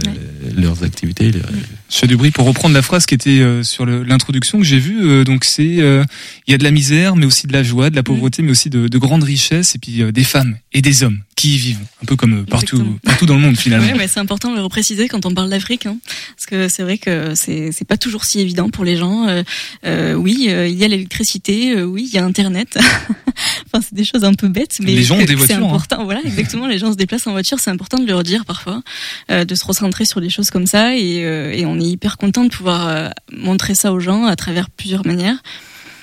leurs 0.59 0.83
activités. 0.85 1.33
leur- 1.33 1.49
Je 1.91 1.97
fais 1.97 2.07
du 2.07 2.17
bruit 2.19 2.31
pour 2.31 2.45
reprendre 2.47 2.75
la 2.75 2.83
phrase 2.83 3.07
qui 3.07 3.15
était 3.15 3.41
euh, 3.41 3.63
sur 3.63 3.87
le- 3.87 4.03
l'introduction 4.03 4.59
que 4.59 4.65
j'ai 4.65 4.79
vue. 4.79 5.09
euh, 5.09 5.25
donc 5.25 5.45
c'est 5.47 5.81
euh, 5.81 6.05
il 6.47 6.51
y 6.51 6.55
a 6.55 6.59
de 6.59 6.65
la 6.65 6.71
misère, 6.71 7.17
mais 7.17 7.25
aussi 7.25 7.47
de 7.47 7.53
la 7.55 7.63
joie, 7.63 7.89
de 7.89 7.97
la 7.97 8.03
pauvreté, 8.03 8.43
mais 8.43 8.51
aussi 8.51 8.69
de, 8.69 8.89
de 8.89 8.99
grandes 8.99 9.25
richesses, 9.25 9.75
et 9.75 9.79
puis 9.79 10.03
euh, 10.03 10.13
des 10.13 10.25
femmes 10.25 10.59
et 10.75 10.83
des 10.83 11.03
hommes 11.03 11.21
qui 11.37 11.55
y 11.55 11.59
vivent, 11.59 11.81
un 12.03 12.07
peu 12.07 12.17
comme 12.17 12.41
euh, 12.41 12.45
partout 12.45 12.77
Exactement. 12.77 12.99
partout 13.05 13.27
dans 13.27 13.35
le 13.35 13.41
monde 13.41 13.57
finalement. 13.59 13.87
Ouais, 13.87 13.95
mais 13.95 14.09
c'est 14.09 14.21
important 14.21 14.51
de 14.51 14.57
le 14.57 14.63
repréciser 14.63 15.07
quand 15.07 15.27
on 15.27 15.33
parle 15.33 15.51
d'Afrique, 15.51 15.85
hein, 15.87 15.99
parce 16.35 16.47
que 16.47 16.69
c'est 16.69 16.83
vrai 16.83 16.97
que 16.97 17.35
c'est 17.35 17.73
c'est 17.73 17.85
pas 17.85 17.99
toujours 17.99 18.25
si 18.25 18.41
évident 18.41 18.71
pour 18.71 18.85
les 18.85 18.97
gens. 18.97 19.29
Euh, 19.29 19.43
euh, 19.85 20.15
oui, 20.15 20.47
euh, 20.49 20.67
il 20.67 20.77
y 20.77 20.85
a 20.85 20.89
l'électricité, 20.89 21.83
oui, 21.83 22.09
il 22.11 22.15
y 22.15 22.19
a 22.19 22.25
Internet. 22.25 22.79
enfin, 23.67 23.81
c'est 23.83 23.95
des 23.95 24.05
choses 24.05 24.25
un 24.25 24.33
peu 24.33 24.49
bêtes, 24.49 24.77
mais 24.81 24.93
Les 24.93 25.03
gens 25.03 25.17
ont 25.17 25.19
des 25.19 25.27
que 25.27 25.31
c'est 25.41 25.55
voitures, 25.55 25.57
hein. 25.59 25.69
important. 25.69 26.05
Voilà, 26.05 26.21
exactement. 26.25 26.67
Les 26.67 26.79
gens 26.79 26.91
se 26.91 26.97
déplacent 26.97 27.27
en 27.27 27.33
voiture, 27.33 27.59
c'est 27.61 27.71
important 27.71 27.99
de 27.99 28.07
leur 28.07 28.23
dire 28.23 28.45
parfois, 28.47 28.83
euh, 29.31 29.45
de 29.45 29.55
se 29.55 29.65
recentrer 29.65 30.07
sur 30.07 30.21
des 30.21 30.31
choses 30.31 30.51
comme 30.51 30.67
ça, 30.67 30.97
et, 30.97 31.23
euh, 31.25 31.53
et 31.53 31.67
on 31.67 31.79
est 31.79 31.85
hyper 31.85 32.17
content 32.17 32.45
de 32.45 32.51
pouvoir 32.51 33.13
montrer 33.33 33.75
ça 33.75 33.93
aux 33.93 34.01
gens 34.01 34.25
à 34.25 34.37
travers 34.37 34.71
plusieurs 34.71 35.07
manières. 35.07 35.37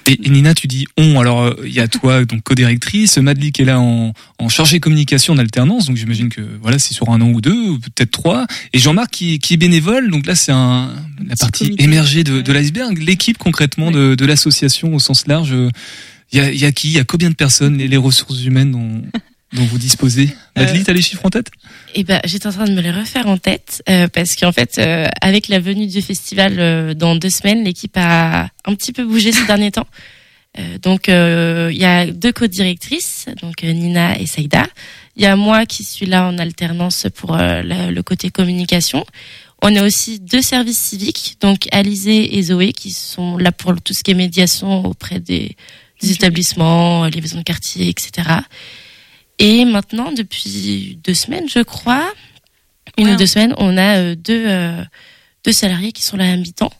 Et, 0.05 0.19
et 0.25 0.29
Nina, 0.29 0.53
tu 0.53 0.67
dis 0.67 0.85
on. 0.97 1.19
Alors 1.19 1.41
euh, 1.43 1.55
il 1.65 1.73
y 1.73 1.79
a 1.79 1.87
toi 1.87 2.25
donc 2.25 2.43
co-directrice, 2.43 3.17
Madly 3.17 3.51
qui 3.51 3.61
est 3.61 3.65
là 3.65 3.79
en, 3.79 4.13
en 4.37 4.49
chargé 4.49 4.79
communication 4.79 5.33
en 5.33 5.37
alternance, 5.37 5.85
donc 5.85 5.97
j'imagine 5.97 6.29
que 6.29 6.41
voilà 6.61 6.77
c'est 6.79 6.93
sur 6.93 7.09
un 7.09 7.21
an 7.21 7.29
ou 7.29 7.41
deux, 7.41 7.69
ou 7.69 7.79
peut-être 7.79 8.11
trois. 8.11 8.45
Et 8.73 8.79
Jean-Marc 8.79 9.11
qui, 9.11 9.39
qui 9.39 9.53
est 9.53 9.57
bénévole, 9.57 10.11
donc 10.11 10.25
là 10.25 10.35
c'est 10.35 10.51
un 10.51 10.93
la 11.25 11.35
partie 11.35 11.65
comité. 11.65 11.83
émergée 11.83 12.23
de, 12.23 12.41
de 12.41 12.53
l'iceberg, 12.53 12.97
l'équipe 12.97 13.37
concrètement 13.37 13.91
de, 13.91 14.15
de 14.15 14.25
l'association 14.25 14.93
au 14.93 14.99
sens 14.99 15.25
large. 15.27 15.53
euh, 15.53 15.69
Il 16.33 16.39
y 16.39 16.41
a, 16.41 16.51
il 16.51 16.59
y 16.59 16.65
a 16.65 16.71
qui? 16.71 16.87
Il 16.89 16.93
y 16.93 16.99
a 16.99 17.03
combien 17.05 17.29
de 17.29 17.35
personnes 17.35 17.77
les, 17.77 17.87
les 17.87 17.97
ressources 17.97 18.43
humaines 18.43 18.71
dont, 18.71 19.01
dont 19.53 19.65
vous 19.65 19.77
disposez 19.77 20.29
Madly, 20.55 20.79
Euh, 20.79 20.83
t'as 20.85 20.93
les 20.93 21.01
chiffres 21.01 21.25
en 21.25 21.29
tête? 21.29 21.47
Eh 21.95 22.03
ben, 22.03 22.19
j'étais 22.25 22.47
en 22.47 22.51
train 22.51 22.65
de 22.65 22.73
me 22.73 22.81
les 22.81 22.91
refaire 22.91 23.27
en 23.27 23.37
tête 23.37 23.83
euh, 23.89 24.07
parce 24.07 24.35
qu'en 24.35 24.51
fait, 24.51 24.77
euh, 24.79 25.07
avec 25.21 25.47
la 25.47 25.59
venue 25.59 25.87
du 25.87 26.01
festival 26.01 26.55
euh, 26.59 26.93
dans 26.93 27.15
deux 27.15 27.29
semaines, 27.29 27.63
l'équipe 27.63 27.95
a 27.97 28.49
un 28.65 28.75
petit 28.75 28.91
peu 28.93 29.05
bougé 29.05 29.31
ces 29.31 29.45
derniers 29.45 29.71
temps. 29.71 29.87
Euh, 30.59 30.77
donc, 30.79 31.09
euh, 31.09 31.69
il 31.71 31.77
y 31.79 31.85
a 31.85 32.05
deux 32.05 32.31
co-directrices, 32.31 33.25
donc 33.41 33.63
Nina 33.63 34.19
et 34.19 34.25
Saïda. 34.27 34.67
Il 35.15 35.23
y 35.23 35.25
a 35.25 35.35
moi 35.35 35.65
qui 35.65 35.83
suis 35.83 36.05
là 36.05 36.27
en 36.27 36.37
alternance 36.37 37.07
pour 37.15 37.35
la- 37.37 37.63
le 37.91 38.03
côté 38.03 38.29
communication. 38.31 39.05
On 39.61 39.75
a 39.75 39.83
aussi 39.83 40.19
deux 40.19 40.41
services 40.41 40.77
civiques, 40.79 41.37
donc 41.41 41.67
Alizé 41.71 42.37
et 42.37 42.41
Zoé, 42.43 42.73
qui 42.73 42.91
sont 42.91 43.37
là 43.37 43.51
pour 43.51 43.79
tout 43.81 43.93
ce 43.93 44.03
qui 44.03 44.11
est 44.11 44.15
médiation 44.15 44.85
auprès 44.85 45.19
des, 45.19 45.55
des 46.01 46.11
établissements, 46.11 47.05
les 47.05 47.21
maisons 47.21 47.37
de 47.39 47.43
quartier, 47.43 47.87
etc. 47.89 48.27
Et 49.39 49.65
maintenant, 49.65 50.11
depuis 50.11 50.97
deux 51.03 51.13
semaines, 51.15 51.47
je 51.49 51.59
crois, 51.63 52.11
une 52.97 53.07
Ouais. 53.07 53.13
ou 53.13 53.17
deux 53.17 53.25
semaines, 53.27 53.53
on 53.57 53.77
a 53.77 53.97
euh, 53.97 54.15
deux, 54.15 54.43
euh, 54.47 54.81
deux 55.45 55.51
salariés 55.51 55.91
qui 55.91 56.03
sont 56.03 56.17
là 56.17 56.31
à 56.31 56.35
mi-temps. 56.35 56.71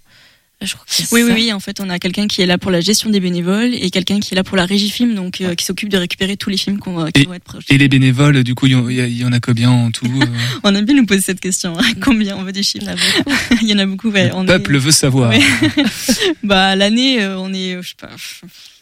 Euh, 0.62 0.66
Je 0.66 0.74
crois 0.76 0.86
que 0.86 0.94
c'est 0.94 1.12
Oui, 1.12 1.24
oui, 1.24 1.32
oui. 1.34 1.52
En 1.54 1.60
fait, 1.60 1.80
on 1.82 1.90
a 1.90 1.98
quelqu'un 2.00 2.28
qui 2.28 2.42
est 2.42 2.46
là 2.46 2.58
pour 2.60 2.70
la 2.72 2.80
gestion 2.80 3.10
des 3.10 3.20
bénévoles 3.20 3.74
et 3.74 3.90
quelqu'un 3.90 4.20
qui 4.20 4.34
est 4.34 4.36
là 4.36 4.44
pour 4.44 4.56
la 4.56 4.66
régie 4.66 4.92
film, 4.92 5.16
donc 5.16 5.42
euh, 5.42 5.56
qui 5.56 5.66
s'occupe 5.66 5.90
de 5.90 5.98
récupérer 5.98 6.38
tous 6.38 6.50
les 6.52 6.58
films 6.58 6.78
qu'on 6.78 6.94
va- 6.94 7.12
qui 7.12 7.26
vont 7.26 7.34
être 7.34 7.44
projetés. 7.44 7.74
Et 7.74 7.78
les 7.80 7.88
bénévoles, 7.90 8.44
du 8.44 8.54
coup, 8.56 8.68
il 8.68 8.74
y 8.74 8.76
en- 8.76 8.88
y, 8.88 9.02
a- 9.02 9.08
il 9.08 9.18
y 9.18 9.26
en 9.26 9.32
a 9.34 9.40
combien 9.40 9.72
en 9.72 9.90
tout 9.92 10.06
euh 10.06 10.26
On 10.64 10.74
aime 10.76 10.86
bien 10.86 10.96
nous 10.96 11.06
poser 11.08 11.22
cette 11.22 11.42
question. 11.42 11.78
hein. 11.78 11.84
Combien 12.02 12.38
on 12.38 12.44
veut 12.44 12.52
des 12.54 12.64
chiffres 12.64 12.86
Il 13.62 13.68
y 13.68 13.74
en 13.74 13.80
a 13.80 13.86
beaucoup. 13.88 14.10
ouais. 14.12 14.30
On 14.34 14.42
Le 14.44 14.48
peuple 14.48 14.76
est- 14.76 14.80
veut 14.80 14.92
savoir. 14.92 15.32
Ouais. 15.32 15.42
bah 16.44 16.76
l'année, 16.76 17.22
euh, 17.24 17.38
on 17.40 17.52
est, 17.54 17.74
euh, 17.76 17.82
je 17.82 17.90
sais 17.90 17.96
pas. 18.00 18.10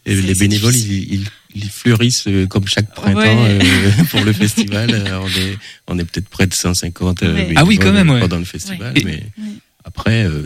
Et 0.05 0.13
les 0.15 0.35
bénévoles, 0.35 0.75
ils, 0.75 1.13
ils, 1.13 1.25
ils 1.55 1.69
fleurissent 1.69 2.27
euh, 2.27 2.47
comme 2.47 2.67
chaque 2.67 2.93
printemps 2.93 3.19
Ouais. 3.19 3.59
euh, 3.61 4.03
pour 4.11 4.21
le 4.21 4.33
festival. 4.43 4.89
Euh, 4.93 5.19
on 5.21 5.27
est, 5.27 5.57
on 5.87 5.99
est 5.99 6.05
peut-être 6.05 6.29
près 6.29 6.47
de 6.47 6.53
150 6.53 7.23
euh, 7.23 7.33
Ouais. 7.33 7.53
Ah 7.55 7.65
oui, 7.65 7.77
quand 7.77 7.85
bénévoles 7.91 7.93
même, 8.05 8.09
ouais. 8.15 8.19
pendant 8.21 8.37
le 8.39 8.45
festival. 8.45 8.93
Ouais. 8.95 9.01
Mais 9.05 9.23
après, 9.83 10.23
euh, 10.25 10.45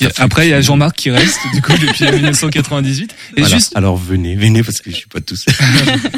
Il 0.00 0.04
y 0.04 0.06
a- 0.06 0.12
Après, 0.18 0.46
il 0.46 0.50
y 0.50 0.52
a 0.52 0.60
Jean-Marc 0.60 0.94
qui 0.96 1.10
reste, 1.10 1.38
du 1.54 1.62
coup, 1.62 1.72
depuis 1.72 2.04
1998. 2.12 3.14
Et 3.36 3.40
voilà. 3.40 3.54
juste, 3.56 3.72
Alors 3.74 3.96
venez, 3.96 4.36
venez 4.36 4.62
parce 4.62 4.80
que 4.82 4.90
je 4.90 4.96
suis 4.96 5.06
pas 5.08 5.20
tout 5.22 5.36
seul. 5.36 5.54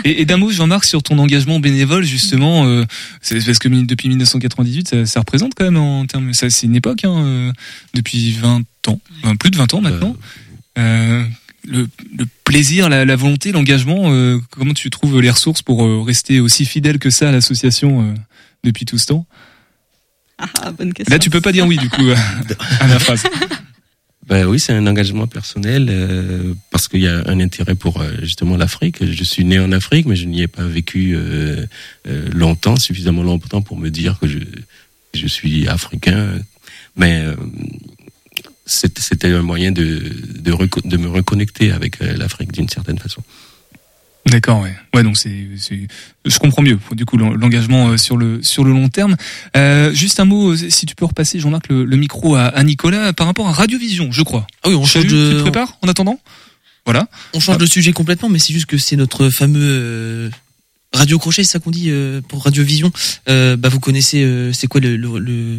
et, 0.05 0.21
et 0.21 0.25
d'un 0.25 0.37
mot, 0.37 0.51
Jean-Marc, 0.51 0.85
sur 0.85 1.01
ton 1.03 1.17
engagement 1.21 1.61
bénévole, 1.61 2.05
justement, 2.05 2.67
euh, 2.67 2.85
c'est 3.23 3.45
parce 3.45 3.59
que 3.61 3.69
depuis 3.69 4.09
1998, 4.09 4.89
ça, 4.89 5.07
ça 5.07 5.21
représente 5.21 5.55
quand 5.55 5.65
même 5.65 5.77
en 5.77 6.05
termes, 6.07 6.35
ça, 6.35 6.51
c'est 6.51 6.67
une 6.67 6.75
époque, 6.75 7.05
hein, 7.05 7.23
euh, 7.25 7.53
depuis 7.95 8.33
20 8.33 8.63
ans, 8.89 9.01
Enfin, 9.23 9.37
plus 9.37 9.51
de 9.53 9.57
20 9.57 9.73
ans 9.75 9.81
maintenant. 9.81 10.17
Euh, 10.79 11.25
le, 11.67 11.89
le 12.17 12.25
plaisir, 12.45 12.89
la, 12.89 13.05
la 13.05 13.17
volonté, 13.17 13.53
l'engagement, 13.53 14.13
euh, 14.13 14.39
comment 14.51 14.75
tu 14.75 14.91
trouves 14.91 15.21
les 15.21 15.31
ressources 15.31 15.63
pour 15.63 15.85
euh, 15.85 16.03
rester 16.03 16.41
aussi 16.41 16.65
fidèle 16.65 16.99
que 16.99 17.11
ça 17.11 17.29
à 17.29 17.33
l'association 17.33 18.03
euh, 18.03 18.15
depuis 18.65 18.85
tout 18.85 18.99
ce 18.99 19.07
temps? 19.07 19.27
Ah, 20.39 20.71
bonne 20.71 20.93
question. 20.93 21.13
Là, 21.13 21.19
tu 21.19 21.31
peux 21.31 21.41
pas 21.41 21.53
dire 21.53 21.67
oui, 21.67 21.77
du 21.79 21.91
coup, 21.91 22.07
à 22.81 22.87
ma 22.87 22.99
phrase. 22.99 23.25
Ben 24.29 24.47
oui, 24.47 24.61
c'est 24.61 24.75
un 24.75 24.87
engagement 24.87 25.27
personnel 25.27 25.89
euh, 25.91 26.53
parce 26.71 26.87
qu'il 26.87 27.01
y 27.01 27.09
a 27.09 27.23
un 27.27 27.41
intérêt 27.41 27.75
pour 27.75 28.01
euh, 28.03 28.13
justement 28.21 28.59
l'Afrique. 28.59 28.99
Je 29.01 29.25
suis 29.25 29.45
né 29.45 29.59
en 29.59 29.73
Afrique, 29.73 30.05
mais 30.07 30.17
je 30.17 30.27
n'y 30.27 30.43
ai 30.43 30.49
pas 30.49 30.65
vécu 30.65 31.15
euh, 31.17 31.65
euh, 32.07 32.29
longtemps, 32.33 32.77
suffisamment 32.77 33.23
longtemps 33.23 33.63
pour 33.63 33.79
me 33.79 33.89
dire 33.89 34.19
que 34.21 34.29
je, 34.29 34.39
je 35.15 35.27
suis 35.27 35.67
africain. 35.67 36.39
Mais 36.95 37.23
euh, 37.23 37.37
c'était 38.69 39.33
un 39.33 39.43
moyen 39.43 39.73
de, 39.73 40.01
de, 40.39 40.53
reco- 40.53 40.87
de 40.87 40.97
me 40.97 41.09
reconnecter 41.09 41.73
avec 41.73 42.01
euh, 42.03 42.17
l'Afrique 42.17 42.53
d'une 42.53 42.69
certaine 42.69 42.99
façon. 42.99 43.23
D'accord, 44.27 44.61
ouais. 44.61 44.75
Ouais, 44.95 45.03
donc 45.03 45.17
c'est, 45.17 45.33
je 46.27 46.39
comprends 46.39 46.61
mieux. 46.63 46.79
Du 46.93 47.07
coup, 47.07 47.17
l'en- 47.17 47.33
l'engagement 47.35 47.89
euh, 47.89 47.97
sur 47.97 48.17
le 48.19 48.43
sur 48.43 48.63
le 48.63 48.73
long 48.73 48.89
terme. 48.91 49.17
Euh, 49.57 49.93
juste 49.95 50.21
un 50.21 50.27
mot, 50.27 50.55
si 50.55 50.85
tu 50.85 50.95
peux 50.95 51.07
repasser, 51.07 51.41
Jean-Marc, 51.41 51.69
le, 51.69 51.85
le 51.87 51.97
micro 51.97 52.35
à, 52.35 52.43
à 52.47 52.63
Nicolas 52.63 53.13
par 53.15 53.27
rapport 53.27 53.49
à 53.49 53.53
Radiovision, 53.53 54.13
je 54.13 54.23
crois. 54.23 54.47
Ah 54.65 54.69
oui, 54.69 54.75
on 54.75 54.85
change 54.85 55.07
de- 55.07 55.31
Tu 55.31 55.37
te 55.37 55.43
prépares 55.43 55.79
en 55.81 55.89
attendant? 55.89 56.21
Voilà. 56.85 57.09
On 57.33 57.41
change 57.41 57.59
de 57.59 57.67
sujet 57.67 57.93
complètement, 57.93 58.29
mais 58.29 58.39
c'est 58.39 58.53
juste 58.53 58.67
que 58.67 58.77
c'est 58.77 58.97
notre 58.97 59.31
fameux 59.31 59.61
euh, 59.63 60.31
radio 60.93 61.19
crochet, 61.19 61.43
c'est 61.45 61.53
ça 61.53 61.59
qu'on 61.59 61.71
dit 61.71 61.87
euh, 61.89 62.21
pour 62.21 62.45
Radio 62.45 62.63
Vision. 62.65 62.91
Euh, 63.31 63.57
bah 63.57 63.69
vous 63.71 63.81
connaissez, 63.81 64.23
euh, 64.25 64.53
c'est 64.53 64.67
quoi 64.67 64.81
le, 64.83 64.97
le, 64.97 65.19
le 65.19 65.59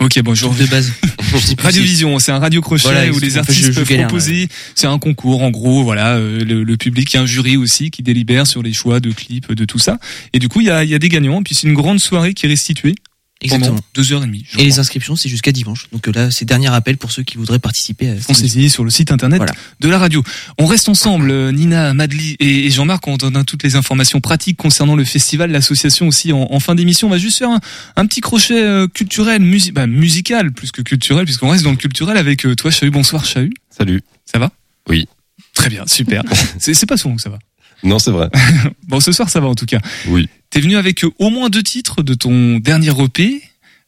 Ok, 0.00 0.20
bon, 0.22 0.34
je 0.34 0.44
truc 0.46 0.58
de 0.58 0.66
base 0.66 0.92
Radiovision, 1.58 2.18
c'est 2.20 2.30
un 2.32 2.38
radio 2.38 2.60
crochet 2.60 2.82
Voilà, 2.84 3.10
où 3.10 3.18
les 3.18 3.30
fait, 3.30 3.38
artistes 3.40 3.58
je- 3.58 3.72
je 3.72 3.72
peuvent 3.72 3.88
galère, 3.88 4.06
proposer. 4.06 4.48
C'est 4.74 4.86
un 4.86 4.98
concours, 4.98 5.42
en 5.42 5.50
gros, 5.50 5.82
voilà. 5.82 6.16
euh, 6.16 6.44
le, 6.44 6.62
le 6.62 6.76
public, 6.76 7.12
il 7.12 7.16
y 7.16 7.18
a 7.18 7.22
un 7.22 7.26
jury 7.26 7.56
aussi 7.56 7.90
qui 7.90 8.02
délibère 8.02 8.46
sur 8.46 8.62
les 8.62 8.72
choix 8.72 9.00
de 9.00 9.10
clips, 9.10 9.52
de 9.52 9.64
tout 9.64 9.78
ça. 9.80 9.98
Et 10.32 10.38
du 10.38 10.48
coup, 10.48 10.60
il 10.60 10.68
y 10.68 10.70
a, 10.70 10.84
il 10.84 10.90
y 10.90 10.94
a 10.94 10.98
des 10.98 11.08
gagnants. 11.08 11.42
Puis 11.42 11.54
c'est 11.54 11.66
une 11.66 11.74
grande 11.74 11.98
soirée 11.98 12.32
qui 12.34 12.46
est 12.46 12.48
restituée 12.48 12.94
Exactement. 13.40 13.70
pendant 13.76 13.84
deux 13.94 14.12
heures 14.12 14.24
et 14.24 14.26
demie. 14.26 14.44
Et 14.58 14.64
les 14.64 14.78
inscriptions, 14.80 15.14
c'est 15.14 15.28
jusqu'à 15.28 15.52
dimanche. 15.52 15.86
Donc 15.92 16.08
euh, 16.08 16.12
là, 16.12 16.30
c'est 16.32 16.44
dernier 16.44 16.68
appel 16.74 16.96
pour 16.96 17.12
ceux 17.12 17.22
qui 17.22 17.36
voudraient 17.36 17.60
participer. 17.60 18.16
Foncez-y 18.16 18.68
sur 18.68 18.82
le 18.84 18.90
site 18.90 19.12
internet 19.12 19.40
de 19.78 19.88
la 19.88 19.98
radio. 19.98 20.24
On 20.58 20.66
reste 20.66 20.88
ensemble, 20.88 21.30
euh, 21.30 21.52
Nina, 21.52 21.94
Madly 21.94 22.36
et, 22.40 22.68
Jean-Marc, 22.70 23.06
on 23.06 23.16
donne 23.16 23.44
toutes 23.44 23.62
les 23.62 23.76
informations 23.76 24.20
pratiques 24.20 24.56
concernant 24.56 24.96
le 24.96 25.04
festival, 25.04 25.52
l'association 25.52 26.08
aussi 26.08 26.32
en, 26.32 26.48
en 26.50 26.58
fin 26.60 26.74
d'émission. 26.74 27.06
On 27.06 27.10
va 27.10 27.18
juste 27.18 27.38
faire 27.38 27.50
un, 27.50 27.60
un 27.94 28.06
petit 28.06 28.20
crochet 28.20 28.60
euh, 28.60 28.88
culturel, 28.88 29.40
musi- 29.42 29.70
bah, 29.72 29.86
musical 29.86 30.52
plus 30.52 30.72
que 30.72 30.82
culturel, 30.82 31.24
puisqu'on 31.24 31.50
reste 31.50 31.62
dans 31.62 31.70
le 31.70 31.76
culturel 31.76 32.16
avec 32.16 32.44
toi, 32.56 32.70
Chahut. 32.72 32.90
Bonsoir, 32.90 33.24
Chahut. 33.24 33.52
Salut. 33.70 34.02
Ça 34.24 34.38
va? 34.40 34.50
Oui. 34.88 35.06
Très 35.54 35.70
bien, 35.70 35.86
super. 35.86 36.22
c'est 36.58 36.74
c'est 36.74 36.86
pas 36.86 36.96
souvent 36.96 37.14
que 37.16 37.22
ça 37.22 37.30
va. 37.30 37.38
Non, 37.82 37.98
c'est 37.98 38.10
vrai. 38.10 38.28
Bon, 38.88 39.00
ce 39.00 39.12
soir, 39.12 39.28
ça 39.28 39.40
va 39.40 39.48
en 39.48 39.54
tout 39.54 39.66
cas. 39.66 39.80
Oui. 40.08 40.28
T'es 40.50 40.60
venu 40.60 40.76
avec 40.76 41.04
euh, 41.04 41.10
au 41.18 41.28
moins 41.30 41.50
deux 41.50 41.62
titres 41.62 42.02
de 42.02 42.14
ton 42.14 42.58
dernier 42.58 42.90
EP. 43.02 43.42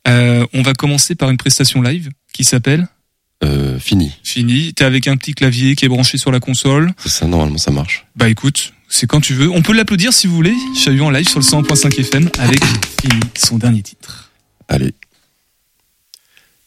Euh, 0.09 0.45
on 0.53 0.63
va 0.63 0.75
commencer 0.75 1.15
par 1.15 1.31
une 1.31 1.37
prestation 1.39 1.81
live 1.83 2.11
qui 2.33 2.45
s'appelle 2.45 2.87
Euh, 3.43 3.79
fini. 3.79 4.13
Fini. 4.23 4.75
T'es 4.75 4.85
avec 4.85 5.09
un 5.09 5.17
petit 5.17 5.33
clavier 5.35 5.75
qui 5.75 5.87
est 5.87 5.89
branché 5.89 6.19
sur 6.19 6.31
la 6.31 6.41
console. 6.41 6.93
C'est 6.99 7.09
ça, 7.09 7.27
normalement, 7.27 7.57
ça 7.59 7.71
marche. 7.71 8.05
Bah 8.15 8.29
écoute, 8.29 8.75
c'est 8.89 9.07
quand 9.07 9.21
tu 9.21 9.33
veux. 9.35 9.51
On 9.51 9.63
peut 9.63 9.73
l'applaudir 9.73 10.13
si 10.13 10.27
vous 10.27 10.35
voulez. 10.35 10.55
Chahut 10.77 11.01
en 11.01 11.11
live 11.11 11.27
sur 11.29 11.39
le 11.41 11.45
100.5 11.45 11.99
FM 12.01 12.29
avec 12.39 12.63
Fini, 13.01 13.21
son 13.39 13.57
dernier 13.57 13.83
titre. 13.83 14.31
Allez. 14.69 14.93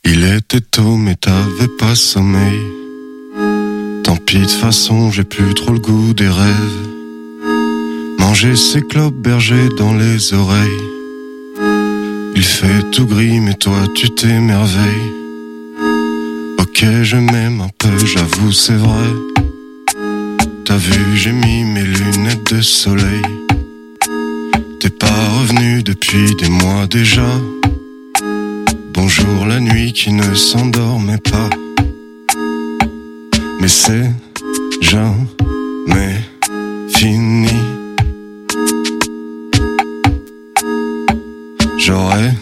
Il 0.06 0.24
était 0.26 0.60
tôt 0.60 0.98
mais 0.98 1.16
t'avais 1.16 1.70
pas 1.80 1.96
sommeil 1.96 2.60
Tant 4.04 4.18
pis 4.18 4.40
de 4.40 4.48
façon 4.48 5.12
j'ai 5.12 5.24
plus 5.24 5.54
trop 5.54 5.72
le 5.72 5.80
goût 5.80 6.14
des 6.14 6.28
rêves 6.28 6.88
Manger 8.20 8.56
ses 8.56 8.82
clopes 8.82 9.16
bergers 9.16 9.70
dans 9.78 9.94
les 9.94 10.34
oreilles. 10.34 10.84
Il 12.36 12.44
fait 12.44 12.90
tout 12.92 13.06
gris 13.06 13.40
mais 13.40 13.54
toi 13.54 13.80
tu 13.96 14.10
t'émerveilles. 14.10 15.12
Ok 16.60 16.86
je 17.04 17.18
m'aime 17.18 17.62
un 17.62 17.70
peu 17.78 18.06
j'avoue 18.06 18.52
c'est 18.52 18.76
vrai. 18.76 19.10
T'as 20.66 20.78
vu 20.78 21.16
j'ai 21.16 21.32
mis 21.32 21.64
mes 21.64 21.84
lunettes 21.84 22.54
de 22.54 22.62
soleil. 22.62 23.22
T'es 24.80 24.90
pas 24.90 25.30
revenu 25.40 25.84
depuis 25.84 26.36
des 26.36 26.50
mois 26.50 26.88
déjà. 26.88 27.30
Bonjour 28.94 29.46
la 29.48 29.60
nuit 29.60 29.94
qui 29.94 30.12
ne 30.12 30.34
s'endormait 30.34 31.18
pas. 31.18 31.50
Mais 33.60 33.68
c'est 33.68 34.12
jamais 34.82 36.18
fini. 36.90 37.63
J'aurais 41.94 42.34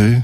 Mais 0.00 0.22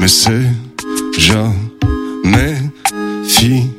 mais 0.00 0.08
c'est 0.08 0.50
jamais 1.18 2.56
fini. 3.28 3.73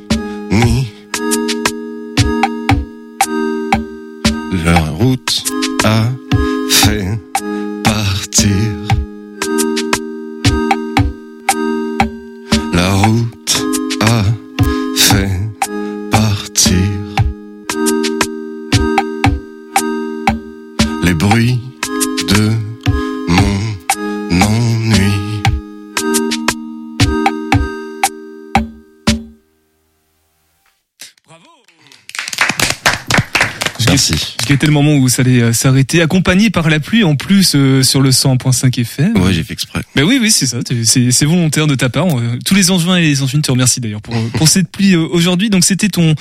Moment 34.82 34.96
où 34.96 35.08
ça 35.08 35.22
allait 35.22 35.40
euh, 35.42 35.52
s'arrêter, 35.52 36.00
accompagné 36.02 36.50
par 36.50 36.68
la 36.70 36.80
pluie 36.80 37.04
en 37.04 37.16
plus 37.16 37.54
euh, 37.54 37.82
sur 37.82 38.00
le 38.00 38.10
100.5 38.10 38.80
FM. 38.80 39.16
Ouais, 39.18 39.32
j'ai 39.32 39.42
fait 39.44 39.52
exprès. 39.52 39.82
Mais 39.94 40.02
oui, 40.02 40.18
oui, 40.20 40.30
c'est 40.30 40.46
ça. 40.46 40.58
C'est 40.84 41.24
volontaire 41.24 41.66
de 41.66 41.74
ta 41.74 41.88
part. 41.88 42.06
Euh, 42.18 42.38
Tous 42.44 42.54
les 42.54 42.70
angevins 42.70 42.96
et 42.96 43.02
les 43.02 43.22
angevines 43.22 43.42
te 43.42 43.50
remercient 43.50 43.80
d'ailleurs 43.80 44.02
pour, 44.02 44.14
pour 44.30 44.48
cette 44.48 44.70
pluie 44.70 44.94
euh, 44.94 45.06
aujourd'hui. 45.10 45.50
Donc 45.50 45.64
c'était 45.64 45.88
ton 45.88 46.14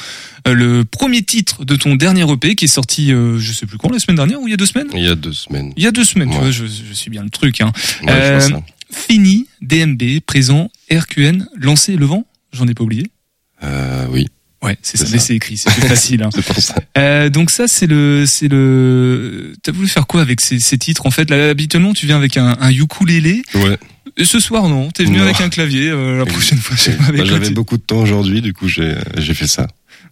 euh, 0.47 0.53
le 0.53 0.86
premier 0.86 1.22
titre 1.24 1.66
de 1.66 1.76
ton 1.76 1.95
dernier 1.95 2.30
EP 2.32 2.56
qui 2.56 2.66
est 2.66 2.68
sorti, 2.68 3.12
euh, 3.12 3.38
je 3.39 3.51
sais 3.53 3.66
plus 3.66 3.78
quand, 3.78 3.91
la 3.91 3.99
semaine 3.99 4.18
dernière 4.18 4.39
ou 4.41 4.47
il 4.47 4.51
y 4.51 4.53
a 4.53 4.58
deux 4.58 4.66
semaines? 4.66 4.88
Il 4.93 5.03
y 5.03 5.08
a 5.10 5.16
deux 5.16 5.34
semaines. 5.34 5.74
Il 5.78 5.84
y 5.84 5.88
a 5.88 5.91
deux 5.91 6.03
semaines. 6.03 6.30
Tu 6.30 6.36
Ouais. 6.36 6.41
vois, 6.41 6.51
je, 6.51 6.66
je 6.66 6.93
suis 6.93 7.10
bien 7.10 7.24
le 7.24 7.30
truc. 7.30 7.62
Hein. 7.62 7.72
Ouais, 8.03 8.14
je 8.14 8.32
vois 8.47 8.58
ça. 8.60 8.62
fini, 8.91 9.47
DMB, 9.62 10.20
présent, 10.26 10.70
RQN, 10.91 11.47
lancé 11.58 11.95
le 11.95 12.06
vent. 12.06 12.26
J'en 12.53 12.68
ai 12.68 12.74
pas 12.74 12.84
oublié. 12.84 13.08
Euh, 13.64 14.06
oui. 14.12 14.28
Ouais, 14.66 14.78
c'est 14.82 14.97
ça. 14.97 15.05
C'est 15.05 15.11
Mais 15.13 15.18
ça. 15.20 15.26
c'est 15.28 15.36
écrit, 15.36 15.57
c'est 15.57 15.72
plus 15.72 15.82
facile. 15.88 16.24
Hein. 16.24 16.30
C'est 16.34 16.43
pour 16.45 16.57
ça. 16.57 16.76
Euh, 16.97 17.30
donc 17.30 17.49
ça 17.51 17.68
c'est 17.68 17.88
le 17.88 18.26
c'est 18.26 18.47
le 18.47 19.53
t'as 19.63 19.72
voulu 19.72 19.88
faire 19.88 20.07
quoi 20.07 20.22
avec 20.22 20.41
ces, 20.41 20.59
ces 20.59 20.78
titres 20.78 21.05
en 21.05 21.11
fait? 21.11 21.30
Là 21.30 21.49
habituellement 21.49 21.93
tu 21.93 22.05
viens 22.05 22.18
avec 22.18 22.38
un, 22.38 22.57
un 22.59 22.72
ukulélé 22.72 23.41
Ouais. 23.53 23.78
Et 24.18 24.26
ce 24.26 24.39
soir 24.39 24.70
non 24.70 24.91
t'es 24.91 25.03
venu 25.05 25.18
Non. 25.18 25.24
avec 25.24 25.41
un 25.41 25.49
clavier 25.49 25.89
euh, 25.89 26.18
la 26.20 26.26
prochaine 26.26 26.57
fois 26.57 26.76
je 26.78 26.82
sais 26.84 26.91
pas 26.97 27.05
avec 27.05 27.22
Bah, 27.22 27.26
J'avais 27.28 27.49
beaucoup 27.49 27.78
de 27.78 27.82
temps 27.82 27.97
aujourd'hui, 27.99 28.41
du 28.41 28.53
coup 28.53 28.68
j'ai 28.68 28.95
j'ai 29.18 29.34
fait 29.34 29.47
ça. 29.47 29.68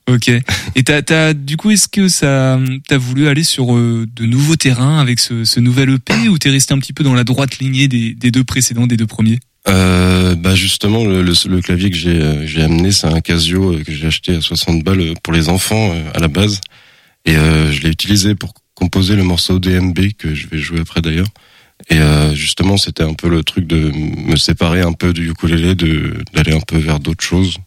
ok 0.09 0.29
et 0.75 0.83
t'as 0.83 1.01
t'as 1.01 1.33
du 1.33 1.55
coup 1.57 1.71
est-ce 1.71 1.87
que 1.87 2.07
ça 2.09 2.59
t'as 2.87 2.97
voulu 2.97 3.27
aller 3.27 3.43
sur 3.43 3.75
euh, 3.75 4.05
de 4.15 4.25
nouveaux 4.25 4.55
terrains 4.57 4.99
avec 4.99 5.19
ce, 5.19 5.45
ce 5.45 5.59
nouvel 5.59 5.89
EP 5.95 6.27
ou 6.29 6.37
t'es 6.37 6.49
resté 6.49 6.73
un 6.73 6.79
petit 6.79 6.93
peu 6.93 7.03
dans 7.03 7.13
la 7.13 7.23
droite 7.23 7.59
lignée 7.59 7.87
des, 7.87 8.13
des 8.13 8.31
deux 8.31 8.43
précédents 8.43 8.87
des 8.87 8.97
deux 8.97 9.07
premiers? 9.07 9.39
Euh, 9.69 10.35
bah 10.35 10.55
justement, 10.55 11.05
le, 11.05 11.21
le, 11.21 11.33
le 11.47 11.61
clavier 11.61 11.89
que 11.89 11.95
j'ai 11.95 12.21
euh, 12.21 12.65
amené, 12.65 12.91
c'est 12.91 13.07
un 13.07 13.21
Casio 13.21 13.73
euh, 13.75 13.83
que 13.83 13.93
j'ai 13.93 14.07
acheté 14.07 14.35
à 14.35 14.41
60 14.41 14.83
balles 14.83 14.99
euh, 15.01 15.13
pour 15.23 15.31
les 15.33 15.47
enfants 15.47 15.93
à 16.13 16.19
la 16.19 16.27
base, 16.27 16.59
et 17.25 17.35
euh, 17.37 17.71
je 17.71 17.81
l'ai 17.81 17.89
utilisé 17.89 18.35
pour 18.35 18.53
composer 18.75 19.15
le 19.15 19.23
morceau 19.23 19.59
DMB 19.59 20.13
que 20.17 20.33
je 20.35 20.47
vais 20.47 20.57
jouer 20.57 20.81
après 20.81 21.01
d'ailleurs. 21.01 21.27
Et 21.89 21.97
euh, 21.99 22.33
justement, 22.35 22.77
c'était 22.77 23.03
un 23.03 23.13
peu 23.13 23.29
le 23.29 23.43
truc 23.43 23.65
de 23.65 23.91
me 23.95 24.35
séparer 24.35 24.81
un 24.81 24.93
peu 24.93 25.13
du 25.13 25.29
ukulélé, 25.29 25.75
de 25.75 26.15
d'aller 26.33 26.53
un 26.53 26.61
peu 26.61 26.77
vers 26.77 26.99
d'autres 26.99 27.23
choses. 27.23 27.57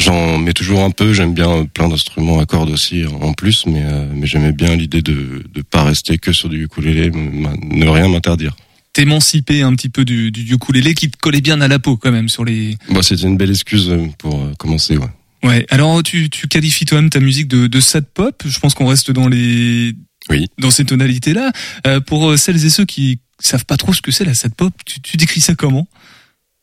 J'en 0.00 0.38
mets 0.38 0.52
toujours 0.52 0.82
un 0.82 0.90
peu, 0.90 1.12
j'aime 1.12 1.34
bien 1.34 1.64
plein 1.66 1.88
d'instruments 1.88 2.40
à 2.40 2.46
cordes 2.46 2.70
aussi 2.70 3.04
en 3.06 3.32
plus, 3.32 3.66
mais 3.66 3.84
mais 4.12 4.26
j'aimais 4.26 4.52
bien 4.52 4.74
l'idée 4.74 5.02
de 5.02 5.44
de 5.52 5.62
pas 5.62 5.84
rester 5.84 6.18
que 6.18 6.32
sur 6.32 6.48
du 6.48 6.64
ukulélé, 6.64 7.10
ne 7.12 7.88
rien 7.88 8.08
m'interdire. 8.08 8.56
T'émanciper 8.94 9.60
un 9.60 9.74
petit 9.74 9.90
peu 9.90 10.06
du, 10.06 10.30
du 10.30 10.54
ukulélé 10.54 10.94
qui 10.94 11.10
te 11.10 11.18
collait 11.18 11.42
bien 11.42 11.60
à 11.60 11.68
la 11.68 11.78
peau 11.78 11.98
quand 11.98 12.12
même 12.12 12.30
sur 12.30 12.44
les 12.46 12.78
Bon, 12.88 13.02
c'était 13.02 13.24
une 13.24 13.36
belle 13.36 13.50
excuse 13.50 13.90
euh, 13.90 14.06
pour 14.18 14.40
euh, 14.40 14.54
commencer, 14.58 14.96
ouais. 14.96 15.10
Ouais, 15.42 15.66
alors 15.68 16.02
tu, 16.02 16.30
tu 16.30 16.48
qualifies 16.48 16.86
toi-même 16.86 17.10
ta 17.10 17.20
musique 17.20 17.48
de, 17.48 17.66
de 17.66 17.80
sad 17.80 18.06
pop. 18.06 18.42
Je 18.46 18.58
pense 18.60 18.72
qu'on 18.72 18.86
reste 18.86 19.10
dans 19.10 19.28
les 19.28 19.94
oui. 20.30 20.46
dans 20.58 20.70
ces 20.70 20.86
tonalités-là. 20.86 21.52
Euh, 21.86 22.00
pour 22.00 22.30
euh, 22.30 22.38
celles 22.38 22.64
et 22.64 22.70
ceux 22.70 22.86
qui 22.86 23.18
savent 23.40 23.66
pas 23.66 23.76
trop 23.76 23.92
ce 23.92 24.00
que 24.00 24.10
c'est 24.10 24.24
la 24.24 24.32
sad 24.32 24.54
pop, 24.54 24.72
tu, 24.86 25.02
tu 25.02 25.18
décris 25.18 25.42
ça 25.42 25.54
comment? 25.54 25.86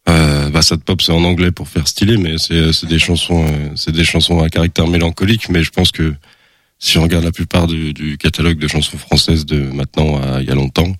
Euh, 0.09 0.49
bah, 0.49 0.63
sad 0.63 0.81
pop, 0.81 0.99
c'est 0.99 1.11
en 1.11 1.23
anglais 1.23 1.51
pour 1.51 1.67
faire 1.67 1.87
stylé, 1.87 2.17
mais 2.17 2.39
c'est 2.39 2.73
c'est 2.73 2.87
des 2.87 2.97
chansons, 2.97 3.45
c'est 3.75 3.91
des 3.91 4.03
chansons 4.03 4.41
à 4.41 4.49
caractère 4.49 4.87
mélancolique. 4.87 5.49
Mais 5.49 5.61
je 5.61 5.69
pense 5.69 5.91
que 5.91 6.15
si 6.79 6.97
on 6.97 7.03
regarde 7.03 7.23
la 7.23 7.31
plupart 7.31 7.67
du, 7.67 7.93
du 7.93 8.17
catalogue 8.17 8.57
de 8.57 8.67
chansons 8.67 8.97
françaises 8.97 9.45
de 9.45 9.59
maintenant 9.59 10.19
à 10.19 10.41
il 10.41 10.47
y 10.47 10.51
a 10.51 10.55
longtemps, 10.55 10.91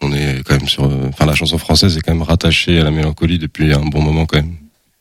on 0.00 0.12
est 0.12 0.42
quand 0.44 0.56
même 0.58 0.68
sur. 0.68 0.84
euh, 0.84 1.08
Enfin, 1.08 1.26
la 1.26 1.34
chanson 1.34 1.58
française 1.58 1.96
est 1.96 2.00
quand 2.00 2.12
même 2.14 2.22
rattachée 2.22 2.78
à 2.78 2.84
la 2.84 2.90
mélancolie 2.90 3.38
depuis 3.38 3.72
un 3.72 3.80
bon 3.84 4.02
moment 4.02 4.26
quand 4.26 4.38
même. 4.38 4.54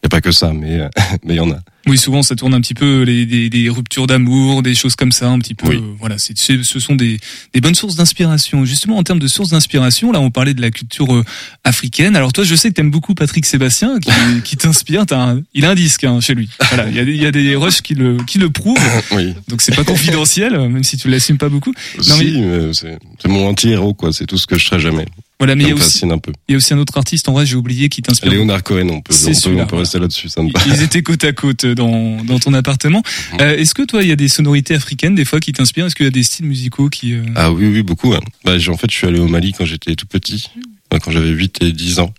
Il 0.03 0.05
y 0.05 0.07
a 0.07 0.09
pas 0.09 0.21
que 0.21 0.31
ça, 0.31 0.53
mais 0.53 0.79
euh, 0.79 0.89
mais 1.25 1.33
il 1.33 1.37
y 1.37 1.39
en 1.39 1.51
a. 1.51 1.57
Oui, 1.87 1.97
souvent 1.97 2.21
ça 2.21 2.35
tourne 2.35 2.53
un 2.53 2.59
petit 2.61 2.73
peu 2.73 3.03
les, 3.03 3.25
des, 3.25 3.49
des 3.49 3.69
ruptures 3.69 4.07
d'amour, 4.07 4.61
des 4.61 4.75
choses 4.75 4.95
comme 4.95 5.11
ça, 5.13 5.29
un 5.29 5.39
petit 5.39 5.55
peu. 5.55 5.71
euh, 5.71 5.79
voilà, 5.99 6.17
c'est 6.17 6.37
ce 6.37 6.79
sont 6.79 6.95
des, 6.95 7.17
des 7.53 7.61
bonnes 7.61 7.73
sources 7.75 7.95
d'inspiration. 7.95 8.63
Justement, 8.65 8.97
en 8.97 9.03
termes 9.03 9.19
de 9.19 9.27
sources 9.27 9.49
d'inspiration, 9.51 10.11
là, 10.11 10.19
on 10.19 10.29
parlait 10.29 10.53
de 10.53 10.61
la 10.61 10.69
culture 10.69 11.11
euh, 11.15 11.23
africaine. 11.63 12.15
Alors 12.15 12.31
toi, 12.33 12.43
je 12.43 12.53
sais 12.55 12.69
que 12.69 12.73
t'aimes 12.75 12.91
beaucoup 12.91 13.15
Patrick 13.15 13.45
Sébastien, 13.45 13.99
qui, 13.99 14.11
qui 14.43 14.57
t'inspire. 14.57 15.05
T'as 15.05 15.17
un- 15.31 15.41
Il 15.53 15.65
a 15.65 15.71
un 15.71 15.75
disque 15.75 16.03
hein, 16.03 16.19
chez 16.19 16.35
lui. 16.35 16.49
Voilà, 16.69 16.89
il 16.89 16.95
y 16.95 16.99
a, 16.99 17.03
y 17.03 17.25
a 17.25 17.31
des 17.31 17.55
rushs 17.55 17.81
qui 17.81 17.95
le 17.95 18.17
qui 18.27 18.37
le 18.37 18.49
prouvent. 18.49 18.77
Oui. 19.11 19.33
Donc 19.47 19.61
c'est 19.61 19.75
pas 19.75 19.83
confidentiel, 19.85 20.53
même 20.69 20.83
si 20.83 20.97
tu 20.97 21.09
l'assumes 21.09 21.37
pas 21.37 21.49
beaucoup. 21.49 21.73
Non, 21.97 22.03
si, 22.03 22.39
mais 22.41 22.73
c'est 22.73 22.99
c'est 23.19 23.29
mon 23.29 23.47
anti-héros 23.47 23.93
quoi. 23.93 24.11
C'est 24.13 24.25
tout 24.27 24.37
ce 24.37 24.45
que 24.45 24.57
je 24.59 24.65
serai 24.65 24.79
jamais. 24.79 25.05
Voilà, 25.39 25.53
mais 25.55 25.65
il 25.65 25.69
y 25.69 25.71
a 25.71 25.75
aussi- 25.75 26.03
un 26.05 26.17
peu. 26.17 26.31
Il 26.47 26.53
y 26.53 26.55
a 26.55 26.57
aussi 26.57 26.73
un 26.73 26.79
autre 26.79 26.97
artiste, 26.97 27.29
en 27.29 27.33
vrai, 27.33 27.45
j'ai 27.45 27.55
oublié, 27.55 27.89
qui 27.89 28.01
t'inspire. 28.01 28.31
Léonard 28.31 28.63
Cohen, 28.63 28.87
on 28.89 29.01
peut, 29.01 29.13
on 29.13 29.25
peut, 29.31 29.61
on 29.61 29.65
peut 29.67 29.75
rester 29.75 29.99
là-dessus. 29.99 30.29
Ça 30.29 30.41
me 30.41 30.51
va. 30.51 30.59
Ils 30.65 30.81
étaient 30.81 31.03
côte 31.03 31.23
à 31.25 31.31
côte 31.33 31.65
dans, 31.65 32.23
dans 32.23 32.39
ton 32.39 32.53
appartement. 32.55 33.03
Mhm. 33.33 33.41
Euh, 33.41 33.57
Est-ce 33.57 33.75
que 33.75 33.83
toi, 33.83 34.01
il 34.01 34.09
y 34.09 34.11
a 34.11 34.15
des 34.15 34.29
sonorités 34.29 34.73
africaines 34.73 35.13
des 35.13 35.25
fois 35.25 35.39
qui 35.39 35.53
t'inspirent? 35.53 35.85
Est-ce 35.85 35.95
qu'il 35.95 36.05
y 36.05 36.07
a 36.07 36.11
des 36.11 36.23
styles 36.23 36.47
musicaux 36.47 36.89
qui... 36.89 37.13
euh, 37.13 37.23
Ah 37.35 37.51
oui, 37.51 37.67
oui, 37.67 37.83
beaucoup. 37.83 38.13
hein. 38.13 38.19
Bah, 38.45 38.53
en 38.55 38.77
fait, 38.77 38.89
je 38.89 38.95
suis 38.95 39.05
allé 39.05 39.19
au 39.19 39.27
Mali 39.27 39.53
quand 39.53 39.65
j'étais 39.65 39.95
tout 39.95 40.07
petit, 40.07 40.49
euh, 40.93 40.97
quand 40.97 41.11
j'avais 41.11 41.29
8 41.29 41.57
et 41.61 41.71
10 41.71 41.99
ans, 41.99 42.13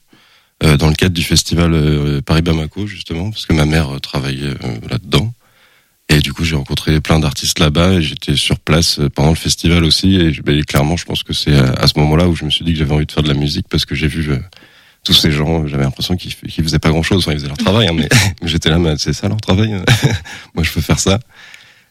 euh, 0.62 0.76
dans 0.76 0.88
le 0.88 0.94
cadre 0.94 1.14
du 1.14 1.22
festival 1.24 1.72
euh, 1.74 2.20
Paris-Bamako, 2.20 2.86
justement, 2.86 3.30
parce 3.30 3.46
que 3.46 3.52
ma 3.52 3.64
mère 3.64 3.96
euh, 3.96 3.98
travaillait 3.98 4.54
là-dedans. 4.88 5.32
Et 6.10 6.20
du 6.20 6.32
coup, 6.32 6.42
j'ai 6.44 6.56
rencontré 6.56 7.00
plein 7.00 7.18
d'artistes 7.20 7.58
là-bas 7.58 7.94
et 7.94 8.02
j'étais 8.02 8.34
sur 8.34 8.58
place 8.58 8.98
euh, 8.98 9.08
pendant 9.10 9.28
le 9.30 9.34
festival 9.36 9.84
aussi. 9.84 10.16
Et, 10.16 10.32
bah, 10.42 10.52
clairement, 10.66 10.96
je 10.96 11.04
pense 11.04 11.22
que 11.22 11.32
c'est 11.34 11.54
à, 11.54 11.72
à 11.74 11.86
ce 11.86 11.98
moment-là 11.98 12.28
où 12.28 12.34
je 12.34 12.44
me 12.44 12.50
suis 12.50 12.64
dit 12.64 12.72
que 12.72 12.78
j'avais 12.78 12.94
envie 12.94 13.06
de 13.06 13.12
faire 13.12 13.22
de 13.22 13.28
la 13.28 13.34
musique 13.38 13.66
parce 13.68 13.84
que 13.84 13.94
j'ai 13.94 14.08
vu 14.08 14.30
euh, 14.30 14.38
tous 15.04 15.12
ces 15.12 15.30
gens, 15.30 15.66
j'avais 15.66 15.84
l'impression 15.84 16.16
qu'ils 16.16 16.32
faisaient 16.64 16.78
pas 16.78 16.88
grand-chose. 16.90 17.18
Enfin, 17.24 17.32
ils 17.32 17.38
faisaient 17.38 17.48
leur 17.48 17.58
travail, 17.58 17.88
hein, 17.88 17.92
mais, 17.94 18.08
mais 18.42 18.48
j'étais 18.48 18.70
là, 18.70 18.78
mais 18.78 18.94
c'est 18.96 19.12
ça 19.12 19.28
leur 19.28 19.40
travail 19.40 19.68
Moi, 20.54 20.64
je 20.64 20.70
peux 20.72 20.80
faire 20.80 20.98
ça. 20.98 21.18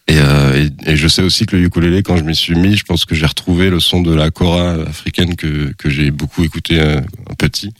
Et, 0.08 0.18
euh, 0.20 0.68
et, 0.86 0.92
et 0.94 0.96
je 0.98 1.08
sais 1.08 1.22
aussi 1.22 1.46
que 1.46 1.56
le 1.56 1.64
ukulélé, 1.66 2.02
quand 2.02 2.18
je 2.18 2.24
m'y 2.24 2.36
suis 2.36 2.56
mis, 2.56 2.76
je 2.78 2.84
pense 2.86 3.06
que 3.06 3.14
j'ai 3.14 3.26
retrouvé 3.26 3.70
le 3.70 3.80
son 3.80 4.02
de 4.02 4.14
la 4.16 4.32
kora 4.32 4.72
africaine 4.88 5.36
que, 5.36 5.74
que 5.78 5.90
j'ai 5.90 6.12
beaucoup 6.12 6.44
écouté 6.44 6.80
euh, 6.80 7.02
petit. 7.38 7.74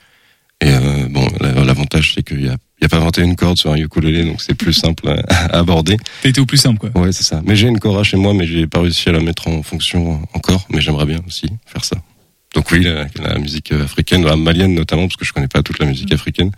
Et 0.62 0.70
euh, 0.70 1.08
bon, 1.10 1.26
la- 1.40 1.64
l'avantage 1.64 2.14
c'est 2.16 2.24
qu'il 2.24 2.46
y 2.46 2.50
a, 2.50 2.58
il 2.80 2.84
y 2.84 2.86
a 2.86 2.90
pas 2.90 3.00
21 3.00 3.34
cordes 3.36 3.58
sur 3.58 3.72
un 3.72 3.76
ukulélé, 3.76 4.24
donc 4.24 4.42
c'est 4.42 4.54
plus 4.54 4.74
simple 4.74 5.08
à, 5.30 5.58
aborder. 5.58 5.98
T'as 6.22 6.30
été 6.30 6.42
au 6.42 6.46
plus 6.46 6.58
simple, 6.58 6.80
quoi. 6.80 7.02
Ouais, 7.02 7.12
c'est 7.12 7.24
ça. 7.24 7.42
Mais 7.44 7.56
j'ai 7.56 7.68
une 7.68 7.80
kora 7.80 8.04
chez 8.04 8.18
moi, 8.18 8.34
mais 8.34 8.46
j'ai 8.46 8.68
pas 8.68 8.82
réussi 8.82 9.10
à 9.10 9.14
la 9.14 9.20
mettre 9.20 9.48
en 9.48 9.64
fonction 9.64 10.22
encore. 10.34 10.68
Mais 10.70 10.80
j'aimerais 10.80 11.06
bien 11.06 11.20
aussi 11.26 11.48
faire 11.66 11.84
ça. 11.84 11.98
Donc 12.54 12.72
oui, 12.72 12.84
la, 12.84 13.08
la 13.22 13.40
musique 13.40 13.72
africaine, 13.72 14.24
la 14.24 14.36
malienne 14.36 14.74
notamment, 14.74 15.04
parce 15.04 15.16
que 15.16 15.26
je 15.26 15.34
connais 15.34 15.48
pas 15.48 15.64
toute 15.64 15.80
la 15.80 15.86
musique 15.86 16.12
africaine, 16.12 16.52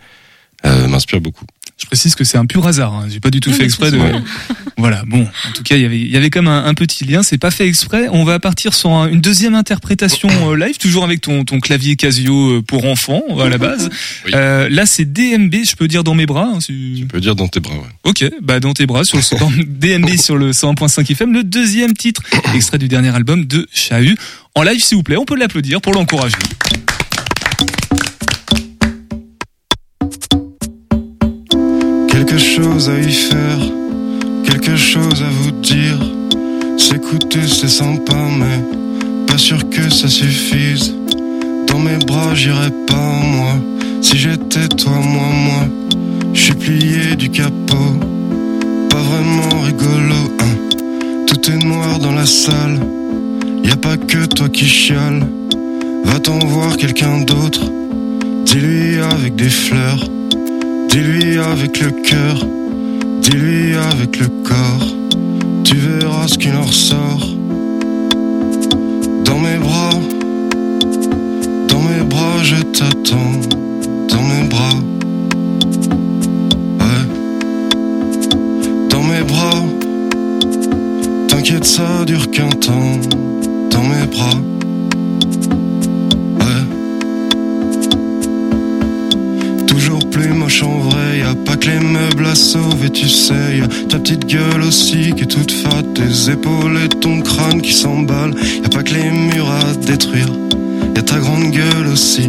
m'inspire 0.64 1.20
beaucoup. 1.20 1.44
Je 1.80 1.86
précise 1.86 2.14
que 2.14 2.24
c'est 2.24 2.36
un 2.36 2.44
pur 2.44 2.66
hasard. 2.66 2.92
Hein. 2.92 3.06
J'ai 3.10 3.20
pas 3.20 3.30
du 3.30 3.40
tout 3.40 3.48
Oui, 3.50 3.56
fait 3.56 3.64
exprès 3.64 3.90
de. 3.90 3.98
Voilà. 4.76 5.02
Bon, 5.06 5.22
en 5.22 5.52
tout 5.52 5.62
cas, 5.62 5.76
il 5.76 5.82
y 5.82 5.84
avait, 5.84 5.98
il 6.00 6.10
y 6.10 6.16
avait 6.16 6.30
comme 6.30 6.46
un, 6.48 6.64
un 6.64 6.72
petit 6.74 7.04
lien. 7.04 7.22
C'est 7.22 7.36
pas 7.38 7.50
fait 7.50 7.66
exprès. 7.66 8.06
On 8.10 8.24
va 8.24 8.38
partir 8.38 8.72
sur 8.74 8.90
un- 8.90 9.08
une 9.08 9.20
deuxième 9.20 9.54
interprétation 9.54 10.28
euh, 10.50 10.56
live, 10.56 10.76
toujours 10.78 11.04
avec 11.04 11.20
ton, 11.22 11.44
ton 11.44 11.58
clavier 11.60 11.96
Casio 11.96 12.58
euh, 12.58 12.62
pour 12.62 12.84
enfants 12.86 13.22
à 13.40 13.48
la 13.48 13.58
base. 13.58 13.88
Euh, 14.34 14.68
là, 14.70 14.86
c'est 14.86 15.04
DMB. 15.10 15.54
Je 15.64 15.74
peux 15.76 15.88
dire 15.88 16.04
dans 16.04 16.14
mes 16.14 16.26
bras. 16.26 16.50
hein, 16.54 16.60
si- 16.60 16.96
Tu 16.98 17.06
peux 17.06 17.20
dire 17.20 17.34
dans 17.34 17.48
tes 17.48 17.60
bras, 17.60 17.74
ouais. 17.74 17.80
Ok, 18.04 18.24
bah 18.42 18.60
dans 18.60 18.72
tes 18.74 18.86
bras 18.86 19.04
sur 19.04 19.16
le 19.18 19.38
dans 19.38 19.50
DMB 19.66 20.16
sur 20.18 20.36
le 20.36 20.52
101.5 20.52 21.10
FM, 21.10 21.32
le 21.32 21.42
deuxième 21.44 21.94
titre, 21.94 22.22
extrait 22.54 22.78
du 22.78 22.88
dernier 22.88 23.14
album 23.14 23.46
de 23.46 23.66
Chahut. 23.72 24.16
En 24.54 24.62
live, 24.62 24.82
s'il 24.82 24.96
vous 24.98 25.02
plaît, 25.02 25.16
on 25.16 25.24
peut 25.24 25.36
l'applaudir 25.36 25.80
pour 25.80 25.92
l'encourager. 25.94 26.36
Quelque 32.30 32.62
chose 32.62 32.88
à 32.88 32.96
y 32.96 33.12
faire, 33.12 33.58
quelque 34.44 34.76
chose 34.76 35.20
à 35.20 35.28
vous 35.28 35.50
dire. 35.50 35.98
S'écouter 36.78 37.40
c'est 37.48 37.66
sympa, 37.66 38.14
mais 38.38 39.26
pas 39.26 39.36
sûr 39.36 39.68
que 39.68 39.92
ça 39.92 40.06
suffise. 40.06 40.94
Dans 41.66 41.80
mes 41.80 41.96
bras 42.06 42.32
j'irais 42.36 42.70
pas 42.86 43.18
moi, 43.24 43.54
si 44.00 44.16
j'étais 44.16 44.68
toi, 44.68 44.92
moi, 44.92 45.26
moi. 45.44 45.64
Je 46.32 46.40
suis 46.40 46.54
plié 46.54 47.16
du 47.16 47.30
capot, 47.30 47.98
pas 48.90 49.02
vraiment 49.02 49.62
rigolo. 49.64 50.30
hein. 50.38 51.24
Tout 51.26 51.50
est 51.50 51.64
noir 51.64 51.98
dans 51.98 52.12
la 52.12 52.26
salle, 52.26 52.78
y 53.64 53.72
a 53.72 53.76
pas 53.76 53.96
que 53.96 54.26
toi 54.26 54.48
qui 54.48 54.66
chiale. 54.66 55.26
Va-t'en 56.04 56.38
voir 56.38 56.76
quelqu'un 56.76 57.22
d'autre, 57.22 57.62
dis-lui 58.44 59.00
avec 59.00 59.34
des 59.34 59.50
fleurs. 59.50 60.08
Dis-lui 60.90 61.38
avec 61.38 61.80
le 61.80 61.90
cœur, 62.02 62.44
Dis-lui 63.22 63.76
avec 63.76 64.18
le 64.18 64.26
corps, 64.42 64.88
tu 65.62 65.76
verras 65.76 66.26
ce 66.26 66.36
qu'il 66.36 66.52
en 66.56 66.62
ressort. 66.62 67.28
Dans 69.24 69.38
mes 69.38 69.56
bras, 69.58 69.90
dans 71.68 71.80
mes 71.80 72.02
bras, 72.02 72.42
je 72.42 72.56
t'attends. 72.56 73.40
Dans 74.08 74.22
mes 74.22 74.48
bras, 74.48 74.74
ouais. 76.80 77.04
Dans 78.88 79.02
mes 79.04 79.22
bras, 79.22 79.62
t'inquiète, 81.28 81.66
ça 81.66 82.04
dure 82.04 82.28
qu'un 82.32 82.48
temps. 82.48 82.98
Dans 83.70 83.84
mes 83.84 84.06
bras, 84.06 84.40
plus 90.10 90.32
moche 90.32 90.62
en 90.62 90.78
vrai, 90.78 91.18
y 91.18 91.22
a 91.22 91.34
pas 91.34 91.56
que 91.56 91.68
les 91.68 91.78
meubles 91.80 92.26
à 92.26 92.34
sauver, 92.34 92.90
tu 92.90 93.08
sais. 93.08 93.58
Y 93.58 93.62
a 93.62 93.68
ta 93.88 93.98
petite 93.98 94.26
gueule 94.26 94.62
aussi 94.62 95.12
qui 95.14 95.22
est 95.22 95.26
toute 95.26 95.52
fat, 95.52 95.82
tes 95.94 96.32
épaules 96.32 96.78
et 96.84 96.88
ton 96.88 97.20
crâne 97.20 97.60
qui 97.62 97.72
s'emballe. 97.72 98.34
Y 98.62 98.66
a 98.66 98.68
pas 98.68 98.82
que 98.82 98.94
les 98.94 99.10
murs 99.10 99.50
à 99.50 99.74
détruire, 99.74 100.28
y 100.94 100.98
a 100.98 101.02
ta 101.02 101.18
grande 101.18 101.50
gueule 101.50 101.86
aussi. 101.92 102.28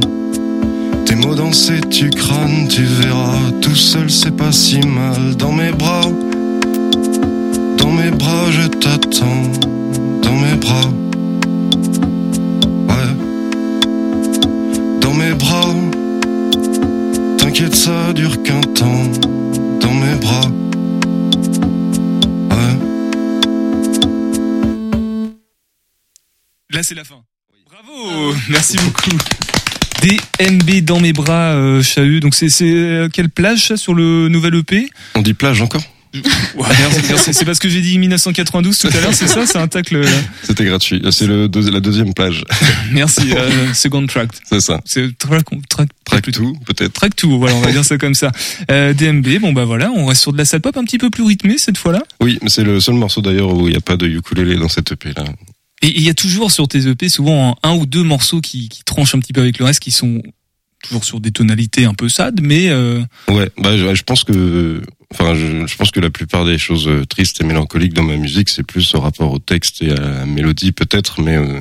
Tes 1.06 1.16
mots 1.16 1.36
dansés, 1.36 1.82
tu 1.90 2.10
crânes, 2.10 2.68
tu 2.70 2.84
verras. 2.84 3.52
Tout 3.62 3.76
seul, 3.76 4.10
c'est 4.10 4.36
pas 4.36 4.52
si 4.52 4.80
mal. 4.80 5.36
Dans 5.38 5.52
mes 5.52 5.72
bras, 5.72 6.10
dans 7.78 7.92
mes 7.92 8.12
bras, 8.12 8.52
je 8.52 8.68
t'attends. 8.68 9.44
Dans 10.22 10.36
mes 10.36 10.56
bras, 10.56 10.90
ouais. 12.90 13.12
Dans 15.02 15.14
mes 15.14 15.34
bras, 15.34 15.74
t'inquiète, 17.52 17.76
ça 17.76 18.14
dure 18.14 18.41
qu'un 18.43 18.62
temps. 18.62 19.12
Dans 19.82 19.93
mes 19.93 20.16
bras, 20.16 20.47
ouais. 22.49 22.76
Là, 26.70 26.82
c'est 26.82 26.95
la 26.95 27.04
fin. 27.04 27.22
Bravo 27.70 28.34
Merci 28.49 28.78
beaucoup. 28.78 29.18
DMB 30.02 30.86
dans 30.86 31.02
mes 31.02 31.12
bras, 31.12 31.54
euh, 31.54 31.84
Chahut. 31.84 32.22
Donc, 32.22 32.36
c'est 32.36 32.49
euh, 32.62 33.10
quelle 33.12 33.30
plage, 33.30 33.68
ça, 33.68 33.76
sur 33.76 33.93
le 33.95 34.30
nouvel 34.30 34.56
EP 34.56 34.89
On 35.16 35.22
dit 35.22 35.34
plage 35.34 35.62
encore? 35.62 35.84
Ouais. 36.14 36.66
C'est 37.32 37.45
parce 37.45 37.59
que 37.59 37.70
j'ai 37.70 37.82
dit 37.82 37.97
1992 37.97 38.78
tout 38.78 38.88
à 38.88 38.99
l'heure, 39.01 39.14
c'est 39.14 39.28
ça 39.28 39.45
C'est 39.45 39.57
un 39.57 39.68
tacle. 39.68 40.03
C'était 40.43 40.66
gratuit. 40.66 41.01
C'est 41.12 41.28
le 41.28 41.47
deux- 41.47 41.70
la 41.72 41.80
deuxième 41.80 42.14
plage. 42.14 42.43
Merci, 42.91 43.32
euh, 43.36 43.74
second 43.74 44.05
track. 44.07 44.30
C'est 44.49 44.59
ça. 44.59 44.82
C'est 44.86 45.18
track, 45.18 45.45
track, 45.70 45.89
Track 46.05 46.32
tout, 46.32 46.57
peut-être. 46.66 46.91
track 46.93 47.16
tout, 47.16 47.38
voilà, 47.39 47.55
on 47.55 47.62
va 47.62 47.72
dire 47.72 47.86
ça 47.86 47.97
comme 47.97 48.16
ça. 48.16 48.32
Euh, 48.70 48.93
DMB, 48.93 49.39
bon 49.39 49.53
bah 49.53 49.64
voilà, 49.66 49.89
on 49.95 50.05
reste 50.05 50.22
sur 50.22 50.34
de 50.34 50.38
la 50.38 50.45
sad 50.45 50.62
pop 50.62 50.76
un 50.76 50.84
petit 50.84 50.97
peu 50.97 51.09
plus 51.09 51.24
rythmée 51.24 51.57
cette 51.57 51.78
fois-là. 51.78 52.03
Oui, 52.20 52.38
mais 52.41 52.49
c'est 52.49 52.64
le 52.64 52.80
seul 52.82 52.95
morceau 52.95 53.22
d'ailleurs 53.22 53.53
où 53.53 53.68
il 53.68 53.72
n'y 53.72 53.78
a 53.78 53.82
pas 53.82 53.95
de 53.97 54.07
ukulélé 54.07 54.55
dans 54.57 54.70
cette 54.70 54.91
EP 54.91 55.14
là. 55.16 55.24
Et 55.82 55.88
il 55.97 56.03
y 56.03 56.09
a 56.09 56.14
toujours 56.14 56.51
sur 56.51 56.68
tes 56.68 56.88
EP 56.89 57.09
souvent 57.09 57.57
un 57.64 57.74
ou 57.74 57.86
deux 57.86 58.03
morceaux 58.03 58.41
qui, 58.41 58.70
qui 58.70 58.84
tranchent 58.84 59.16
un 59.16 59.20
petit 59.20 59.34
peu 59.34 59.41
avec 59.41 59.57
le 59.57 59.66
reste, 59.66 59.80
qui 59.80 59.91
sont 59.91 60.22
toujours 60.84 61.05
sur 61.05 61.20
des 61.20 61.32
tonalités 61.32 61.86
un 61.86 61.93
peu 61.93 62.09
sad, 62.09 62.39
mais 62.43 62.70
euh, 62.70 63.01
Ouais, 63.30 63.49
bah 63.57 63.78
je, 63.78 63.95
je 63.95 64.03
pense 64.03 64.24
que, 64.24 64.82
enfin, 65.12 65.36
je, 65.36 65.68
je 65.68 65.76
pense 65.76 65.91
que 65.91 65.99
la 65.99 66.09
plupart 66.09 66.45
des 66.45 66.57
choses 66.57 66.88
euh, 66.88 67.05
tristes 67.05 67.41
et 67.41 67.43
mélancoliques 67.43 67.93
dans 67.93 68.03
ma 68.03 68.18
musique, 68.18 68.49
c'est 68.49 68.64
plus 68.64 68.95
au 68.95 68.99
rapport 68.99 69.32
au 69.32 69.39
texte 69.39 69.82
et 69.82 69.91
à 69.91 69.99
la 69.99 70.26
mélodie 70.26 70.72
peut-être, 70.72 71.22
mais 71.22 71.38
euh, 71.38 71.59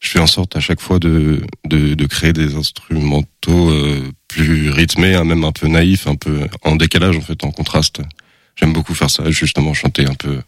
je 0.00 0.08
fais 0.08 0.18
en 0.18 0.26
sorte 0.26 0.56
à 0.56 0.60
chaque 0.60 0.80
fois 0.80 0.98
de 0.98 1.42
de, 1.64 1.94
de 1.94 2.06
créer 2.06 2.32
des 2.32 2.54
instrumentaux 2.56 3.70
euh, 3.70 4.10
plus 4.28 4.70
rythmés, 4.70 5.14
hein, 5.14 5.24
même 5.24 5.44
un 5.44 5.52
peu 5.52 5.68
naïfs, 5.68 6.06
un 6.06 6.16
peu 6.16 6.48
en 6.62 6.76
décalage 6.76 7.16
en 7.16 7.22
fait, 7.22 7.44
en 7.44 7.50
contraste. 7.50 8.00
J'aime 8.56 8.72
beaucoup 8.72 8.94
faire 8.94 9.10
ça, 9.10 9.30
justement 9.30 9.74
chanter 9.74 10.06
un 10.06 10.14
peu 10.14 10.40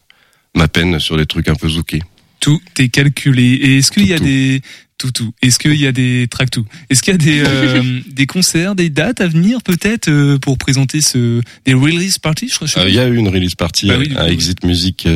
ma 0.55 0.69
peine 0.69 0.99
sur 0.99 1.17
des 1.17 1.27
trucs 1.27 1.49
un 1.49 1.55
peu 1.55 1.69
zoukés. 1.69 2.03
Tout 2.41 2.61
est 2.79 2.89
calculé. 2.89 3.43
Et 3.55 3.79
est-ce 3.79 3.91
qu'il 3.91 4.07
y 4.07 4.13
a 4.15 4.19
des 4.19 4.63
tout 4.99 5.11
tout 5.13 5.33
Est-ce 5.43 5.59
qu'il 5.59 5.75
y 5.75 5.87
a 5.87 5.93
des 5.93 6.27
track 6.31 6.51
tout? 6.51 6.65
Est-ce 6.91 7.03
qu'il 7.03 7.13
y 7.13 7.15
a 7.15 7.19
des 7.19 7.41
euh, 7.47 8.01
des 8.11 8.27
concerts, 8.27 8.75
des 8.75 8.91
dates 8.91 9.21
à 9.21 9.29
venir 9.29 9.63
peut-être 9.63 10.09
euh, 10.09 10.39
pour 10.39 10.59
présenter 10.59 11.01
ce 11.01 11.41
des 11.65 11.75
release 11.75 12.19
parties? 12.19 12.49
Sais 12.49 12.79
Euh, 12.81 12.89
Il 12.89 12.95
y 12.95 12.99
a 12.99 13.07
eu 13.07 13.17
une 13.17 13.29
release 13.29 13.55
party 13.55 13.89
Bah 13.89 13.95
à- 13.95 13.99
oui. 13.99 14.33
Exit 14.33 14.65
Music 14.65 15.07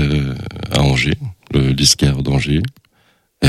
à 0.70 0.80
Angers, 0.82 1.18
le 1.52 1.72
disquaire 1.74 2.22
d'Angers. 2.22 2.62
Et 3.44 3.48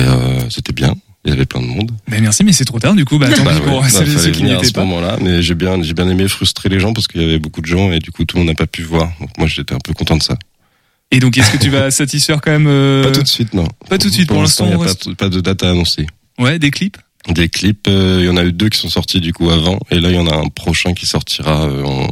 c'était 0.49 0.74
bien. 0.74 0.95
Il 1.26 1.30
y 1.30 1.34
avait 1.34 1.45
plein 1.45 1.61
de 1.61 1.67
monde. 1.67 1.91
Merci, 2.09 2.43
mais 2.43 2.51
c'est 2.51 2.65
trop 2.65 2.80
tard 2.80 2.95
du 2.95 3.05
coup. 3.05 3.17
Bah, 3.17 3.30
tant 3.30 3.45
Bah 3.45 3.53
ouais, 3.55 3.61
pour 3.61 3.80
bah, 3.82 3.88
ceux, 3.89 4.03
qui 4.03 4.09
n'y 4.41 4.49
venir 4.49 4.55
à 4.55 4.57
étaient 4.57 4.67
ce 4.67 4.74
pas. 4.74 4.82
moment-là, 4.84 5.17
mais 5.21 5.41
j'ai 5.41 5.55
bien, 5.55 5.82
j'ai 5.82 5.93
bien 5.93 6.09
aimé 6.09 6.28
frustrer 6.28 6.67
les 6.67 6.82
gens 6.82 6.91
parce 6.91 7.07
qu'il 7.07 7.21
y 7.21 7.24
avait 7.24 7.39
beaucoup 7.39 7.61
de 7.61 7.65
gens 7.65 7.93
et 7.93 7.99
du 7.99 8.11
coup 8.11 8.26
tout 8.26 8.36
le 8.36 8.41
monde 8.41 8.49
n'a 8.49 8.55
pas 8.55 8.67
pu 8.67 8.82
voir. 8.82 9.09
Donc 9.21 9.30
moi 9.38 9.47
j'étais 9.47 9.74
un 9.74 9.80
peu 9.82 9.93
content 9.93 10.17
de 10.17 10.24
ça. 10.24 10.38
Et 11.14 11.20
donc, 11.20 11.38
est-ce 11.38 11.51
que 11.51 11.57
tu 11.57 11.70
vas 11.70 11.91
satisfaire 11.91 12.41
quand 12.41 12.51
même 12.51 12.66
euh, 12.68 13.03
Pas 13.03 13.11
tout 13.11 13.22
de 13.22 13.28
suite, 13.28 13.53
non. 13.53 13.68
Pas 13.88 13.99
tout 13.99 14.09
de 14.09 14.14
suite. 14.14 14.28
Pour, 14.28 14.41
l'instant, 14.41 14.66
il 14.66 14.70
n'y 14.70 14.84
a 14.84 14.93
on 15.05 15.14
pas, 15.14 15.30
de 15.30 15.41
date 15.41 15.61
à 15.61 15.70
annoncer. 15.70 16.07
ouais, 16.39 16.57
des 16.57 16.72
clips? 16.72 16.97
Des 17.30 17.49
clips, 17.49 17.88
euh, 17.88 18.18
il 18.22 18.26
y 18.26 18.30
en 18.30 18.36
a 18.36 18.43
eu 18.43 18.51
deux 18.51 18.68
qui 18.68 18.80
sont 18.80 18.89
sortis 18.89 19.22
du 19.22 19.32
coup 19.32 19.49
avant, 19.49 19.80
et 19.89 20.01
là 20.01 20.09
il 20.09 20.16
y 20.16 20.20
en 20.20 20.28
a 20.28 20.36
un 20.36 20.49
prochain 20.49 20.93
qui 20.93 21.05
sortira 21.05 21.68
euh, 21.68 21.82
en 21.86 22.09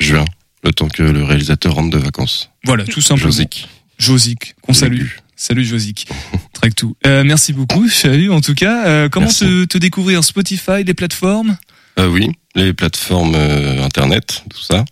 juin, 0.00 0.24
le 0.64 0.72
temps 0.72 0.88
que 0.88 1.04
le 1.04 1.22
réalisateur 1.22 1.74
rentre 1.74 1.90
de 1.90 1.98
vacances. 1.98 2.50
Voilà, 2.64 2.84
tout 2.84 3.00
simplement. 3.00 3.30
Josic. 3.30 3.68
Josic, 3.98 4.56
qu'on 4.62 4.72
salue. 4.72 5.06
Salut 5.36 5.64
Josic. 5.64 6.08
Track 6.52 6.74
tout. 6.74 6.96
Merci 7.04 7.52
beaucoup, 7.52 7.88
Salut 7.88 8.32
en 8.32 8.40
tout 8.40 8.54
cas. 8.54 9.08
Comment 9.08 9.28
te, 9.28 9.66
te 9.66 9.78
découvrir? 9.78 10.24
Spotify, 10.24 10.82
les 10.84 10.94
plateformes? 10.94 11.56
Oui, 11.96 12.30
les 12.56 12.72
plateformes 12.72 13.36
internet, 13.36 14.42
tout 14.50 14.62
ça. 14.62 14.84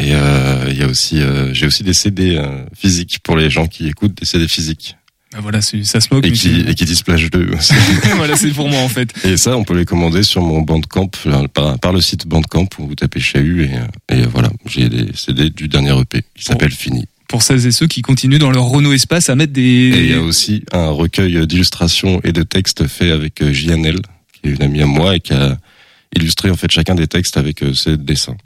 Et 0.00 0.14
euh, 0.14 0.64
il 0.70 0.78
y 0.78 0.82
a 0.82 0.86
aussi, 0.86 1.20
euh, 1.20 1.52
j'ai 1.52 1.66
aussi 1.66 1.82
des 1.82 1.92
CD 1.92 2.36
euh, 2.36 2.64
physiques 2.74 3.18
pour 3.22 3.36
les 3.36 3.50
gens 3.50 3.66
qui 3.66 3.86
écoutent 3.86 4.14
des 4.14 4.24
CD 4.24 4.48
physiques 4.48 4.96
Bah 5.30 5.40
voilà, 5.42 5.60
ça 5.60 6.00
se 6.00 6.08
moque. 6.10 6.24
et 6.24 6.32
qui 6.32 6.64
et 6.66 6.74
qui 6.74 6.86
disent 6.86 7.02
plage 7.02 7.30
2 7.30 7.50
aussi. 7.58 7.74
voilà, 8.16 8.34
c'est 8.34 8.48
pour 8.54 8.70
moi 8.70 8.80
en 8.80 8.88
fait. 8.88 9.12
Et 9.26 9.36
ça, 9.36 9.58
on 9.58 9.62
peut 9.64 9.76
les 9.76 9.84
commander 9.84 10.22
sur 10.22 10.40
mon 10.40 10.62
Bandcamp, 10.62 11.10
par, 11.52 11.78
par 11.78 11.92
le 11.92 12.00
site 12.00 12.26
Bandcamp 12.26 12.66
où 12.78 12.86
vous 12.86 12.94
tapez 12.94 13.20
Chahut 13.20 13.64
et, 13.64 14.14
et 14.16 14.22
voilà, 14.22 14.48
j'ai 14.64 14.88
des 14.88 15.08
CD 15.14 15.50
du 15.50 15.68
dernier 15.68 16.00
EP 16.00 16.22
qui 16.34 16.44
s'appelle 16.44 16.72
Fini. 16.72 17.04
Pour 17.28 17.42
celles 17.42 17.66
et 17.66 17.70
ceux 17.70 17.86
qui 17.86 18.00
continuent 18.00 18.38
dans 18.38 18.50
leur 18.50 18.64
Renault 18.64 18.94
Espace 18.94 19.28
à 19.28 19.34
mettre 19.36 19.52
des. 19.52 19.60
Et 19.60 20.00
il 20.04 20.10
y 20.12 20.14
a 20.14 20.22
aussi 20.22 20.64
un 20.72 20.88
recueil 20.88 21.46
d'illustrations 21.46 22.22
et 22.24 22.32
de 22.32 22.42
textes 22.42 22.88
fait 22.88 23.10
avec 23.10 23.44
JNL, 23.52 23.98
qui 24.32 24.48
est 24.48 24.54
une 24.54 24.62
amie 24.62 24.80
à 24.80 24.86
moi 24.86 25.16
et 25.16 25.20
qui 25.20 25.34
a 25.34 25.58
illustré 26.16 26.48
en 26.50 26.56
fait 26.56 26.70
chacun 26.70 26.94
des 26.94 27.06
textes 27.06 27.36
avec 27.36 27.62
ses 27.74 27.98
dessins. 27.98 28.36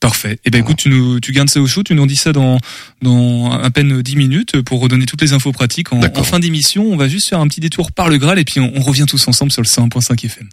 Parfait. 0.00 0.38
Eh 0.44 0.50
ben 0.50 0.60
écoute, 0.60 0.76
tu 0.76 0.90
nous, 0.90 1.18
tu 1.18 1.32
gardes 1.32 1.48
ça 1.48 1.60
au 1.60 1.66
chaud, 1.66 1.82
tu 1.82 1.94
nous 1.94 2.02
en 2.02 2.06
dis 2.06 2.16
ça 2.16 2.32
dans, 2.32 2.58
dans 3.02 3.50
à 3.50 3.68
peine 3.70 4.00
10 4.00 4.16
minutes 4.16 4.62
pour 4.62 4.80
redonner 4.80 5.06
toutes 5.06 5.22
les 5.22 5.32
infos 5.32 5.50
pratiques. 5.52 5.92
En, 5.92 6.00
en 6.00 6.22
fin 6.22 6.38
d'émission, 6.38 6.84
on 6.84 6.96
va 6.96 7.08
juste 7.08 7.28
faire 7.28 7.40
un 7.40 7.48
petit 7.48 7.60
détour 7.60 7.90
par 7.90 8.08
le 8.08 8.18
Graal 8.18 8.38
et 8.38 8.44
puis 8.44 8.60
on, 8.60 8.72
on 8.76 8.80
revient 8.80 9.06
tous 9.08 9.26
ensemble 9.26 9.50
sur 9.50 9.62
le 9.62 9.66
101.5 9.66 10.24
FM. 10.24 10.48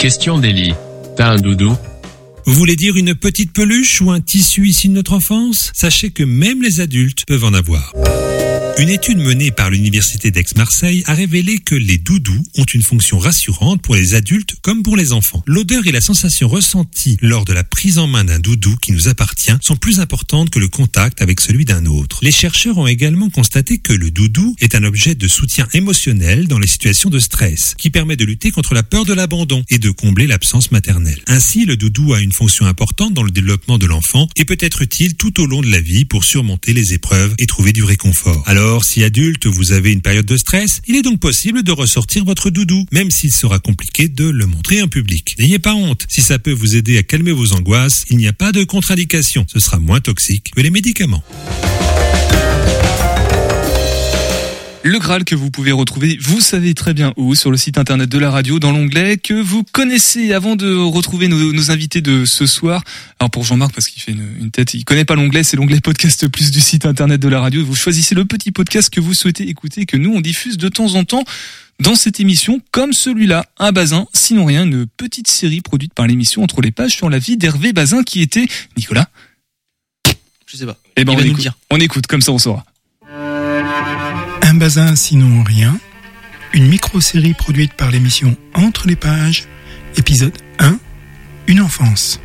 Question 0.00 0.38
d'Eli. 0.38 0.74
T'as 1.16 1.30
un 1.30 1.36
doudou? 1.36 1.76
Vous 2.46 2.52
voulez 2.52 2.76
dire 2.76 2.96
une 2.96 3.14
petite 3.14 3.52
peluche 3.52 4.00
ou 4.00 4.10
un 4.10 4.20
tissu 4.20 4.66
issu 4.68 4.88
de 4.88 4.92
notre 4.92 5.12
enfance? 5.14 5.72
Sachez 5.74 6.10
que 6.10 6.22
même 6.22 6.62
les 6.62 6.80
adultes 6.80 7.24
peuvent 7.26 7.44
en 7.44 7.54
avoir. 7.54 7.92
Une 8.78 8.90
étude 8.90 9.16
menée 9.16 9.50
par 9.52 9.70
l'Université 9.70 10.30
d'Aix-Marseille 10.30 11.02
a 11.06 11.14
révélé 11.14 11.60
que 11.60 11.74
les 11.74 11.96
doudous 11.96 12.44
ont 12.58 12.64
une 12.64 12.82
fonction 12.82 13.18
rassurante 13.18 13.80
pour 13.80 13.94
les 13.94 14.14
adultes 14.14 14.56
comme 14.60 14.82
pour 14.82 14.98
les 14.98 15.14
enfants. 15.14 15.42
L'odeur 15.46 15.86
et 15.86 15.92
la 15.92 16.02
sensation 16.02 16.46
ressentie 16.46 17.16
lors 17.22 17.46
de 17.46 17.54
la 17.54 17.64
prise 17.64 17.96
en 17.96 18.06
main 18.06 18.24
d'un 18.24 18.38
doudou 18.38 18.76
qui 18.76 18.92
nous 18.92 19.08
appartient 19.08 19.56
sont 19.62 19.76
plus 19.76 19.98
importantes 19.98 20.50
que 20.50 20.58
le 20.58 20.68
contact 20.68 21.22
avec 21.22 21.40
celui 21.40 21.64
d'un 21.64 21.86
autre. 21.86 22.18
Les 22.20 22.30
chercheurs 22.30 22.76
ont 22.76 22.86
également 22.86 23.30
constaté 23.30 23.78
que 23.78 23.94
le 23.94 24.10
doudou 24.10 24.54
est 24.60 24.74
un 24.74 24.84
objet 24.84 25.14
de 25.14 25.26
soutien 25.26 25.66
émotionnel 25.72 26.46
dans 26.46 26.58
les 26.58 26.66
situations 26.66 27.08
de 27.08 27.18
stress, 27.18 27.74
qui 27.78 27.88
permet 27.88 28.16
de 28.16 28.26
lutter 28.26 28.50
contre 28.50 28.74
la 28.74 28.82
peur 28.82 29.06
de 29.06 29.14
l'abandon 29.14 29.64
et 29.70 29.78
de 29.78 29.88
combler 29.88 30.26
l'absence 30.26 30.70
maternelle. 30.70 31.22
Ainsi, 31.28 31.64
le 31.64 31.78
doudou 31.78 32.12
a 32.12 32.20
une 32.20 32.32
fonction 32.32 32.66
importante 32.66 33.14
dans 33.14 33.22
le 33.22 33.30
développement 33.30 33.78
de 33.78 33.86
l'enfant 33.86 34.28
et 34.36 34.44
peut 34.44 34.58
être 34.60 34.82
utile 34.82 35.14
tout 35.14 35.40
au 35.40 35.46
long 35.46 35.62
de 35.62 35.70
la 35.70 35.80
vie 35.80 36.04
pour 36.04 36.24
surmonter 36.24 36.74
les 36.74 36.92
épreuves 36.92 37.34
et 37.38 37.46
trouver 37.46 37.72
du 37.72 37.82
réconfort. 37.82 38.44
Si 38.82 39.04
adulte, 39.04 39.46
vous 39.46 39.72
avez 39.72 39.92
une 39.92 40.00
période 40.00 40.26
de 40.26 40.36
stress, 40.36 40.80
il 40.86 40.96
est 40.96 41.02
donc 41.02 41.20
possible 41.20 41.62
de 41.62 41.72
ressortir 41.72 42.24
votre 42.24 42.50
doudou, 42.50 42.84
même 42.92 43.10
s'il 43.10 43.32
sera 43.32 43.58
compliqué 43.58 44.08
de 44.08 44.28
le 44.28 44.46
montrer 44.46 44.82
en 44.82 44.88
public. 44.88 45.36
N'ayez 45.38 45.58
pas 45.58 45.74
honte. 45.74 46.04
Si 46.08 46.20
ça 46.20 46.38
peut 46.38 46.52
vous 46.52 46.74
aider 46.74 46.98
à 46.98 47.02
calmer 47.02 47.32
vos 47.32 47.52
angoisses, 47.52 48.04
il 48.10 48.16
n'y 48.16 48.26
a 48.26 48.32
pas 48.32 48.52
de 48.52 48.64
contre-indication. 48.64 49.46
Ce 49.48 49.60
sera 49.60 49.78
moins 49.78 50.00
toxique 50.00 50.50
que 50.54 50.60
les 50.60 50.70
médicaments. 50.70 51.22
Le 54.86 55.00
Graal 55.00 55.24
que 55.24 55.34
vous 55.34 55.50
pouvez 55.50 55.72
retrouver, 55.72 56.16
vous 56.20 56.40
savez 56.40 56.72
très 56.72 56.94
bien 56.94 57.12
où, 57.16 57.34
sur 57.34 57.50
le 57.50 57.56
site 57.56 57.76
internet 57.76 58.08
de 58.08 58.18
la 58.18 58.30
radio, 58.30 58.60
dans 58.60 58.70
l'onglet 58.70 59.16
que 59.16 59.34
vous 59.34 59.64
connaissez 59.64 60.32
avant 60.32 60.54
de 60.54 60.76
retrouver 60.76 61.26
nos, 61.26 61.52
nos 61.52 61.72
invités 61.72 62.00
de 62.00 62.24
ce 62.24 62.46
soir. 62.46 62.84
Alors 63.18 63.32
pour 63.32 63.42
Jean-Marc, 63.42 63.74
parce 63.74 63.88
qu'il 63.88 64.00
fait 64.00 64.12
une, 64.12 64.28
une 64.38 64.52
tête, 64.52 64.74
il 64.74 64.84
connaît 64.84 65.04
pas 65.04 65.16
l'onglet, 65.16 65.42
c'est 65.42 65.56
l'onglet 65.56 65.80
podcast 65.80 66.28
plus 66.28 66.52
du 66.52 66.60
site 66.60 66.86
internet 66.86 67.20
de 67.20 67.26
la 67.26 67.40
radio. 67.40 67.64
Vous 67.64 67.74
choisissez 67.74 68.14
le 68.14 68.26
petit 68.26 68.52
podcast 68.52 68.88
que 68.88 69.00
vous 69.00 69.12
souhaitez 69.12 69.48
écouter 69.48 69.86
que 69.86 69.96
nous 69.96 70.12
on 70.14 70.20
diffuse 70.20 70.56
de 70.56 70.68
temps 70.68 70.94
en 70.94 71.02
temps 71.02 71.24
dans 71.80 71.96
cette 71.96 72.20
émission, 72.20 72.60
comme 72.70 72.92
celui-là, 72.92 73.44
un 73.58 73.72
Bazin, 73.72 74.06
sinon 74.12 74.44
rien, 74.44 74.62
une 74.64 74.86
petite 74.86 75.26
série 75.26 75.62
produite 75.62 75.94
par 75.94 76.06
l'émission 76.06 76.44
entre 76.44 76.60
les 76.60 76.70
pages 76.70 76.92
sur 76.92 77.10
la 77.10 77.18
vie 77.18 77.36
d'Hervé 77.36 77.72
Bazin 77.72 78.04
qui 78.04 78.22
était 78.22 78.46
Nicolas? 78.76 79.08
Je 80.46 80.56
sais 80.56 80.64
pas. 80.64 80.78
Eh 80.96 81.04
ben 81.04 81.14
on 81.16 81.18
écoute, 81.18 81.48
on 81.70 81.80
écoute, 81.80 82.06
comme 82.06 82.22
ça 82.22 82.30
on 82.30 82.38
saura. 82.38 82.64
Un 84.56 84.58
bazin 84.58 84.96
sinon 84.96 85.42
rien, 85.42 85.78
une 86.54 86.66
micro-série 86.66 87.34
produite 87.34 87.74
par 87.74 87.90
l'émission 87.90 88.38
Entre 88.54 88.88
les 88.88 88.96
pages, 88.96 89.44
épisode 89.98 90.32
1, 90.60 90.78
Une 91.46 91.60
enfance. 91.60 92.20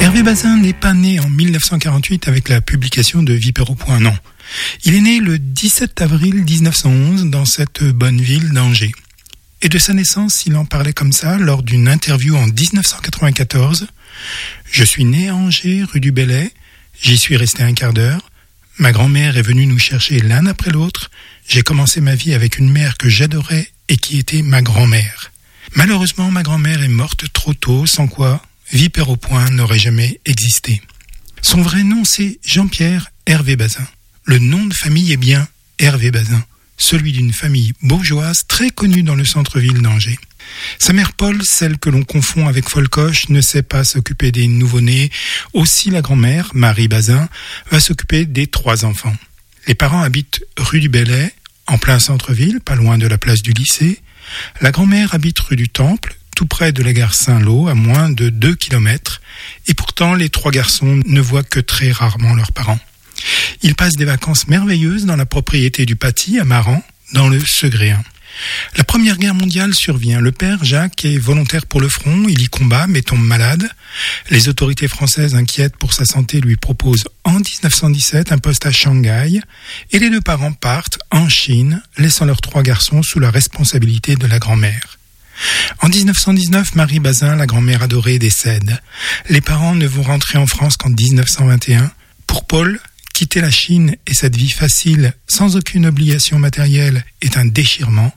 Hervé 0.00 0.22
Bazin 0.22 0.56
n'est 0.56 0.72
pas 0.72 0.94
né 0.94 1.20
en 1.20 1.28
1948 1.28 2.26
avec 2.26 2.48
la 2.48 2.62
publication 2.62 3.22
de 3.22 3.38
point, 3.74 4.00
non. 4.00 4.16
Il 4.86 4.94
est 4.94 5.02
né 5.02 5.20
le 5.20 5.38
17 5.38 6.00
avril 6.00 6.36
1911 6.36 7.26
dans 7.26 7.44
cette 7.44 7.84
bonne 7.84 8.22
ville 8.22 8.52
d'Angers. 8.52 8.94
Et 9.60 9.68
de 9.68 9.76
sa 9.76 9.92
naissance, 9.92 10.46
il 10.46 10.56
en 10.56 10.64
parlait 10.64 10.94
comme 10.94 11.12
ça 11.12 11.36
lors 11.36 11.62
d'une 11.62 11.86
interview 11.86 12.34
en 12.34 12.46
1994. 12.46 13.88
Je 14.70 14.84
suis 14.84 15.04
né 15.04 15.28
à 15.28 15.34
Angers, 15.34 15.84
rue 15.84 16.00
du 16.00 16.12
Bellay. 16.12 16.50
J'y 16.98 17.18
suis 17.18 17.36
resté 17.36 17.62
un 17.62 17.74
quart 17.74 17.92
d'heure. 17.92 18.30
Ma 18.78 18.90
grand-mère 18.90 19.36
est 19.36 19.42
venue 19.42 19.66
nous 19.66 19.78
chercher 19.78 20.18
l'un 20.20 20.46
après 20.46 20.70
l'autre. 20.70 21.10
J'ai 21.48 21.62
commencé 21.62 22.00
ma 22.00 22.14
vie 22.14 22.34
avec 22.34 22.58
une 22.58 22.70
mère 22.70 22.96
que 22.96 23.08
j'adorais 23.08 23.68
et 23.88 23.96
qui 23.96 24.18
était 24.18 24.42
ma 24.42 24.62
grand-mère. 24.62 25.32
Malheureusement, 25.74 26.30
ma 26.30 26.42
grand-mère 26.42 26.82
est 26.82 26.88
morte 26.88 27.24
trop 27.32 27.54
tôt, 27.54 27.86
sans 27.86 28.06
quoi 28.06 28.42
Vipère 28.72 29.10
au 29.10 29.16
point 29.16 29.50
n'aurait 29.50 29.78
jamais 29.78 30.20
existé. 30.24 30.80
Son 31.42 31.60
vrai 31.60 31.82
nom, 31.82 32.04
c'est 32.04 32.38
Jean-Pierre 32.44 33.10
Hervé 33.26 33.56
Bazin. 33.56 33.86
Le 34.24 34.38
nom 34.38 34.64
de 34.64 34.74
famille 34.74 35.12
est 35.12 35.18
bien 35.18 35.46
Hervé 35.78 36.10
Bazin, 36.10 36.44
celui 36.78 37.12
d'une 37.12 37.32
famille 37.32 37.72
bourgeoise 37.82 38.44
très 38.46 38.70
connue 38.70 39.02
dans 39.02 39.16
le 39.16 39.24
centre-ville 39.24 39.82
d'Angers. 39.82 40.18
Sa 40.78 40.92
mère 40.92 41.12
Paul, 41.12 41.44
celle 41.44 41.78
que 41.78 41.90
l'on 41.90 42.04
confond 42.04 42.48
avec 42.48 42.68
Folcoche, 42.68 43.28
ne 43.28 43.40
sait 43.40 43.62
pas 43.62 43.84
s'occuper 43.84 44.32
des 44.32 44.46
nouveau-nés. 44.46 45.10
Aussi 45.52 45.90
la 45.90 46.02
grand-mère, 46.02 46.50
Marie 46.54 46.88
Bazin, 46.88 47.28
va 47.70 47.80
s'occuper 47.80 48.26
des 48.26 48.46
trois 48.46 48.84
enfants. 48.84 49.16
Les 49.66 49.74
parents 49.74 50.02
habitent 50.02 50.44
rue 50.58 50.80
du 50.80 50.88
Bellay, 50.88 51.32
en 51.66 51.78
plein 51.78 51.98
centre-ville, 51.98 52.60
pas 52.60 52.74
loin 52.74 52.98
de 52.98 53.06
la 53.06 53.18
place 53.18 53.42
du 53.42 53.52
lycée. 53.52 54.00
La 54.60 54.72
grand-mère 54.72 55.14
habite 55.14 55.38
rue 55.38 55.56
du 55.56 55.68
Temple, 55.68 56.16
tout 56.34 56.46
près 56.46 56.72
de 56.72 56.82
la 56.82 56.92
gare 56.92 57.14
Saint-Lô, 57.14 57.68
à 57.68 57.74
moins 57.74 58.10
de 58.10 58.28
deux 58.28 58.54
kilomètres. 58.54 59.20
Et 59.68 59.74
pourtant, 59.74 60.14
les 60.14 60.30
trois 60.30 60.50
garçons 60.50 61.00
ne 61.06 61.20
voient 61.20 61.44
que 61.44 61.60
très 61.60 61.92
rarement 61.92 62.34
leurs 62.34 62.52
parents. 62.52 62.80
Ils 63.62 63.76
passent 63.76 63.96
des 63.96 64.04
vacances 64.04 64.48
merveilleuses 64.48 65.06
dans 65.06 65.16
la 65.16 65.26
propriété 65.26 65.86
du 65.86 65.94
Paty, 65.94 66.40
à 66.40 66.44
Maran, 66.44 66.82
dans 67.12 67.28
le 67.28 67.38
Segréen. 67.38 68.02
La 68.76 68.84
Première 68.84 69.18
Guerre 69.18 69.34
mondiale 69.34 69.74
survient. 69.74 70.20
Le 70.20 70.32
père, 70.32 70.64
Jacques, 70.64 71.04
est 71.04 71.18
volontaire 71.18 71.66
pour 71.66 71.80
le 71.80 71.88
front. 71.88 72.26
Il 72.28 72.40
y 72.40 72.48
combat, 72.48 72.86
mais 72.86 73.02
tombe 73.02 73.22
malade. 73.22 73.68
Les 74.30 74.48
autorités 74.48 74.88
françaises 74.88 75.34
inquiètes 75.34 75.76
pour 75.76 75.92
sa 75.92 76.04
santé 76.04 76.40
lui 76.40 76.56
proposent 76.56 77.04
en 77.24 77.34
1917 77.34 78.32
un 78.32 78.38
poste 78.38 78.66
à 78.66 78.72
Shanghai. 78.72 79.40
Et 79.90 79.98
les 79.98 80.10
deux 80.10 80.20
parents 80.20 80.52
partent 80.52 80.98
en 81.10 81.28
Chine, 81.28 81.82
laissant 81.98 82.24
leurs 82.24 82.40
trois 82.40 82.62
garçons 82.62 83.02
sous 83.02 83.20
la 83.20 83.30
responsabilité 83.30 84.16
de 84.16 84.26
la 84.26 84.38
grand-mère. 84.38 84.98
En 85.80 85.88
1919, 85.88 86.74
Marie 86.74 87.00
Bazin, 87.00 87.36
la 87.36 87.46
grand-mère 87.46 87.82
adorée, 87.82 88.18
décède. 88.18 88.80
Les 89.28 89.40
parents 89.40 89.74
ne 89.74 89.86
vont 89.86 90.02
rentrer 90.02 90.38
en 90.38 90.46
France 90.46 90.76
qu'en 90.76 90.90
1921. 90.90 91.90
Pour 92.26 92.46
Paul, 92.46 92.80
quitter 93.12 93.40
la 93.40 93.50
Chine 93.50 93.96
et 94.06 94.14
cette 94.14 94.36
vie 94.36 94.50
facile, 94.50 95.14
sans 95.26 95.56
aucune 95.56 95.86
obligation 95.86 96.38
matérielle, 96.38 97.04
est 97.20 97.36
un 97.36 97.44
déchirement. 97.44 98.12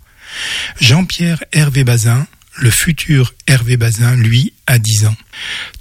Jean-Pierre 0.80 1.44
Hervé 1.52 1.84
Bazin, 1.84 2.28
le 2.58 2.70
futur 2.70 3.34
Hervé 3.48 3.78
Bazin, 3.78 4.16
lui, 4.16 4.54
a 4.68 4.80
10 4.80 5.06
ans. 5.06 5.16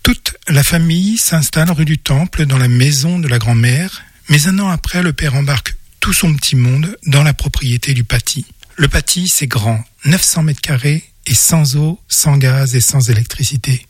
Toute 0.03 0.37
la 0.49 0.63
famille 0.63 1.19
s'installe 1.19 1.71
rue 1.71 1.85
du 1.85 1.99
Temple 1.99 2.47
dans 2.47 2.59
la 2.59 2.69
maison 2.69 3.19
de 3.19 3.29
la 3.29 3.39
grand-mère, 3.39 4.03
mais 4.29 4.47
un 4.49 4.59
an 4.59 4.69
après, 4.69 5.03
le 5.03 5.13
père 5.13 5.35
embarque 5.35 5.77
tout 6.01 6.13
son 6.13 6.35
petit 6.35 6.57
monde 6.57 6.97
dans 7.07 7.23
la 7.23 7.33
propriété 7.33 7.95
du 7.95 8.05
Paty. 8.05 8.47
Le 8.77 8.89
Paty, 8.89 9.29
c'est 9.29 9.47
grand, 9.47 9.83
900 10.05 10.43
mètres 10.43 10.61
carrés 10.61 11.05
et 11.27 11.35
sans 11.35 11.77
eau, 11.77 12.01
sans 12.09 12.37
gaz 12.37 12.75
et 12.75 12.81
sans 12.81 13.09
électricité. 13.11 13.87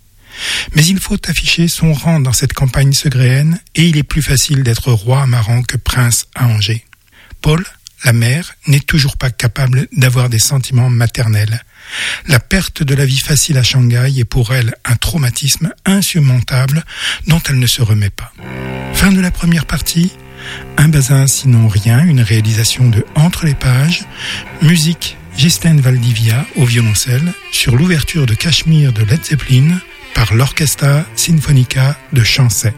Mais 0.75 0.85
il 0.85 0.99
faut 0.99 1.19
afficher 1.29 1.69
son 1.69 1.93
rang 1.93 2.21
dans 2.21 2.33
cette 2.33 2.53
campagne 2.53 2.93
segréenne 2.93 3.61
et 3.75 3.87
il 3.87 3.97
est 3.97 4.03
plus 4.03 4.23
facile 4.23 4.63
d'être 4.63 4.93
roi 4.93 5.23
à 5.23 5.27
Maran 5.27 5.63
que 5.63 5.77
prince 5.77 6.27
à 6.35 6.47
Angers. 6.47 6.85
Paul, 7.41 7.65
la 8.05 8.13
mère, 8.13 8.55
n'est 8.67 8.81
toujours 8.81 9.17
pas 9.17 9.31
capable 9.31 9.89
d'avoir 9.97 10.29
des 10.29 10.39
sentiments 10.39 10.91
maternels. 10.91 11.65
La 12.29 12.39
perte 12.39 12.83
de 12.83 12.95
la 12.95 13.07
vie 13.07 13.19
facile 13.19 13.59
à 13.59 13.63
Shanghai 13.63 14.13
est 14.19 14.25
pour 14.25 14.55
elle 14.55 14.75
un 14.85 14.97
traumatisme 14.97 15.73
insurmontable 15.85 16.85
dont 17.27 17.41
elle 17.49 17.59
ne 17.59 17.67
se 17.67 17.83
remet 17.83 18.11
pas. 18.11 18.33
Fin 18.93 19.13
de 19.13 19.21
la 19.21 19.31
première 19.31 19.67
partie. 19.67 20.13
Un 20.77 20.89
bazin 20.89 21.27
sinon 21.27 21.69
rien, 21.69 22.05
une 22.05 22.21
réalisation 22.21 22.89
de 22.89 23.05
Entre 23.15 23.47
les 23.47 23.55
pages. 23.55 24.05
Musique 24.61 25.17
Ghislaine 25.37 25.81
Valdivia 25.81 26.47
au 26.57 26.65
violoncelle 26.65 27.33
sur 27.51 27.77
l'ouverture 27.77 28.27
de 28.27 28.35
Cachemire 28.35 28.93
de 28.93 29.03
Led 29.03 29.25
Zeppelin 29.25 29.81
par 30.15 30.35
l'Orchestra 30.35 31.05
Sinfonica 31.17 31.99
de 32.13 32.23
Chancet. 32.23 32.75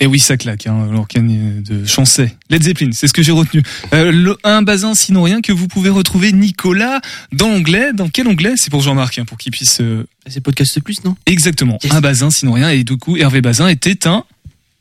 Et 0.00 0.06
oui, 0.06 0.18
ça 0.18 0.36
claque, 0.36 0.66
hein, 0.66 0.88
l'organe 0.90 1.62
de 1.62 1.84
Chancet. 1.86 2.34
Led 2.50 2.62
Zeppelin, 2.62 2.90
c'est 2.92 3.06
ce 3.06 3.12
que 3.12 3.22
j'ai 3.22 3.30
retenu. 3.32 3.62
Euh, 3.92 4.10
le, 4.10 4.36
un 4.42 4.62
bazin 4.62 4.94
sinon 4.94 5.22
rien 5.22 5.40
que 5.40 5.52
vous 5.52 5.68
pouvez 5.68 5.88
retrouver 5.88 6.32
Nicolas 6.32 7.00
dans 7.32 7.48
l'onglet. 7.48 7.92
Dans 7.92 8.08
quel 8.08 8.26
onglet? 8.26 8.54
C'est 8.56 8.70
pour 8.70 8.80
Jean-Marc, 8.80 9.18
hein, 9.18 9.24
pour 9.24 9.38
qu'il 9.38 9.52
puisse... 9.52 9.80
euh, 9.80 10.04
C'est 10.26 10.40
podcast 10.40 10.80
plus, 10.80 11.04
non? 11.04 11.14
Exactement. 11.26 11.78
Un 11.90 12.00
bazin 12.00 12.30
sinon 12.30 12.54
rien. 12.54 12.70
Et 12.70 12.82
du 12.82 12.96
coup, 12.96 13.16
Hervé 13.16 13.40
Bazin 13.40 13.68
était 13.68 14.08
un... 14.08 14.24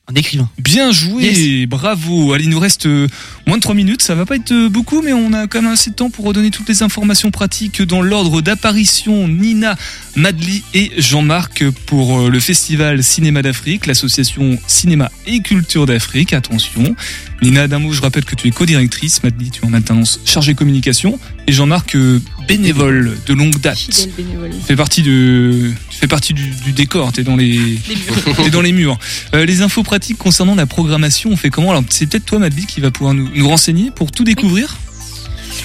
Un 0.10 0.16
écrivain. 0.16 0.50
Bien 0.58 0.92
joué, 0.92 1.66
bravo. 1.66 2.34
Allez, 2.34 2.44
il 2.44 2.50
nous 2.50 2.60
reste 2.60 2.88
euh, 2.88 3.08
moins 3.48 3.56
de 3.56 3.62
3 3.62 3.74
minutes. 3.74 4.02
Ça 4.02 4.16
va 4.16 4.26
pas 4.26 4.36
être 4.36 4.52
euh, 4.52 4.68
beaucoup, 4.68 5.02
mais 5.02 5.14
on 5.14 5.32
a 5.32 5.48
quand 5.48 5.62
même 5.62 5.72
assez 5.72 5.92
de 5.92 5.96
temps 5.96 6.10
pour 6.10 6.26
redonner 6.26 6.52
toutes 6.52 6.68
les 6.68 6.84
informations 6.84 7.32
pratiques 7.32 7.82
dans 7.82 8.02
l'ordre 8.02 8.42
d'apparition. 8.42 9.30
Nina, 9.30 9.78
Madly 10.18 10.62
et 10.74 10.92
Jean-Marc 10.98 11.64
pour 11.86 12.20
euh, 12.20 12.30
le 12.30 12.40
festival 12.42 13.02
Cinéma 13.02 13.42
d'Afrique, 13.42 13.86
l'association 13.86 14.60
Cinéma 14.68 15.10
et 15.26 15.40
Culture 15.40 15.86
d'Afrique. 15.86 16.34
Attention. 16.34 16.98
Nina, 17.42 17.68
mot, 17.80 17.92
je 17.92 18.02
rappelle 18.02 18.26
que 18.26 18.36
tu 18.36 18.48
es 18.48 18.52
co-directrice. 18.52 19.24
Madly, 19.24 19.52
tu 19.52 19.64
es 19.64 19.68
en 19.68 19.74
alternance 19.74 20.20
chargée 20.26 20.56
communication. 20.56 21.20
Et 21.48 21.52
Jean-Marc, 21.52 21.96
euh, 21.96 22.20
bénévole 22.48 23.18
de 23.26 23.34
longue 23.34 23.60
date. 23.60 23.78
Tu 24.16 24.26
fais 24.66 24.76
partie 24.76 25.02
de, 25.02 25.72
tu 25.90 25.98
fais 25.98 26.08
partie 26.08 26.34
du, 26.34 26.50
du 26.64 26.72
décor. 26.72 27.12
T'es 27.12 27.24
dans 27.24 27.36
les, 27.36 27.78
t'es 28.44 28.50
dans 28.50 28.62
les 28.62 28.72
murs. 28.72 28.98
Euh, 29.34 29.46
les 29.46 29.62
infos 29.62 29.84
pratiques 29.84 30.18
concernant 30.18 30.56
la 30.56 30.66
programmation, 30.66 31.32
on 31.32 31.38
fait 31.38 31.50
comment? 31.50 31.72
Alors, 31.72 31.84
c'est 31.90 32.06
peut-être 32.06 32.26
toi, 32.26 32.40
Madly, 32.40 32.66
qui 32.66 32.82
va 32.82 32.92
pouvoir 32.92 33.14
nous, 33.14 33.30
nous 33.36 33.48
renseigner 33.48 33.92
pour 33.92 34.12
tout 34.12 34.24
découvrir. 34.24 34.78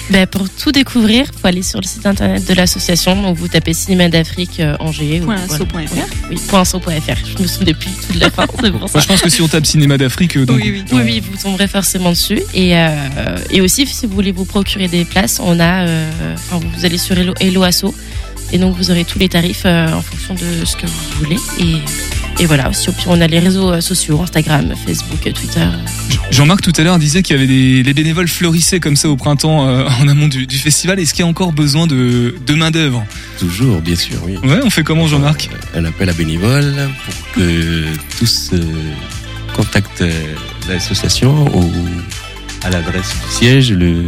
Ben, 0.09 0.25
pour 0.25 0.49
tout 0.49 0.71
découvrir, 0.71 1.27
faut 1.39 1.47
aller 1.47 1.61
sur 1.61 1.79
le 1.79 1.85
site 1.85 2.05
internet 2.05 2.47
de 2.47 2.53
l'association. 2.55 3.21
Donc 3.21 3.37
vous 3.37 3.47
tapez 3.47 3.73
Cinéma 3.73 4.09
d'Afrique 4.09 4.59
euh, 4.59 4.75
Angers. 4.79 5.21
ou- 5.21 5.25
Point 5.25 5.35
voilà. 5.45 6.05
Oui, 6.31 6.37
point. 6.49 6.63
Je 7.37 7.43
me 7.43 7.47
souviens 7.47 7.73
depuis 7.73 7.91
toute 8.07 8.15
la 8.15 8.31
fin. 8.31 8.45
c'est 8.61 8.71
pour 8.71 8.87
ça. 8.89 8.93
Moi, 8.97 9.01
je 9.01 9.07
pense 9.07 9.21
que 9.21 9.29
si 9.29 9.41
on 9.41 9.47
tape 9.47 9.65
cinéma 9.67 9.97
d'Afrique, 9.97 10.35
euh, 10.37 10.45
donc, 10.45 10.57
Oui, 10.57 10.83
oui, 10.91 11.19
vous 11.19 11.37
tomberez 11.37 11.67
forcément 11.67 12.09
dessus. 12.09 12.41
Et, 12.53 12.75
euh, 12.75 12.89
et 13.51 13.61
aussi, 13.61 13.85
si 13.85 14.07
vous 14.07 14.15
voulez 14.15 14.31
vous 14.31 14.45
procurer 14.45 14.87
des 14.87 15.05
places, 15.05 15.39
on 15.43 15.59
a, 15.59 15.85
euh, 15.85 16.09
enfin, 16.35 16.59
vous 16.75 16.85
allez 16.85 16.97
sur 16.97 17.17
Hello, 17.17 17.33
Hello 17.39 17.61
Asso. 17.63 17.93
Et 18.51 18.57
donc, 18.57 18.75
vous 18.77 18.89
aurez 18.89 19.05
tous 19.05 19.19
les 19.19 19.29
tarifs 19.29 19.63
euh, 19.65 19.93
en 19.93 20.01
fonction 20.01 20.33
de 20.33 20.65
ce 20.65 20.75
que 20.75 20.87
vous 20.87 21.23
voulez. 21.23 21.37
Et, 21.59 21.75
et 22.39 22.45
voilà, 22.45 22.69
aussi, 22.69 22.89
puis 22.91 23.05
on 23.07 23.19
a 23.19 23.27
les 23.27 23.39
réseaux 23.39 23.71
euh, 23.71 23.81
sociaux, 23.81 24.21
Instagram, 24.21 24.73
Facebook, 24.85 25.21
Twitter. 25.21 25.65
Jean-Marc 26.31 26.61
tout 26.61 26.73
à 26.77 26.83
l'heure 26.83 26.97
disait 26.99 27.21
qu'il 27.21 27.35
y 27.35 27.39
avait 27.39 27.47
des 27.47 27.83
les 27.83 27.93
bénévoles 27.93 28.27
fleurissaient 28.27 28.79
comme 28.79 28.95
ça 28.95 29.09
au 29.09 29.17
printemps 29.17 29.67
euh, 29.67 29.85
en 30.01 30.07
amont 30.07 30.27
du, 30.27 30.47
du 30.47 30.57
festival. 30.57 30.99
Est-ce 30.99 31.13
qu'il 31.13 31.23
y 31.25 31.27
a 31.27 31.29
encore 31.29 31.51
besoin 31.51 31.85
de, 31.87 32.35
de 32.45 32.53
main 32.53 32.71
d'œuvre 32.71 33.05
Toujours, 33.39 33.81
bien 33.81 33.95
sûr, 33.95 34.17
oui. 34.25 34.37
Ouais, 34.43 34.59
on 34.63 34.69
fait 34.69 34.83
comment, 34.83 35.07
Jean-Marc? 35.07 35.49
Un 35.75 35.83
appel 35.85 36.07
à 36.09 36.13
bénévoles 36.13 36.89
pour 37.05 37.31
que 37.33 37.85
tous 38.17 38.51
euh, 38.53 38.61
contactent 39.55 40.01
euh, 40.01 40.11
l'association 40.69 41.45
ou 41.57 41.69
à 42.63 42.69
l'adresse 42.69 43.13
du 43.25 43.33
siège, 43.33 43.71
le 43.73 44.07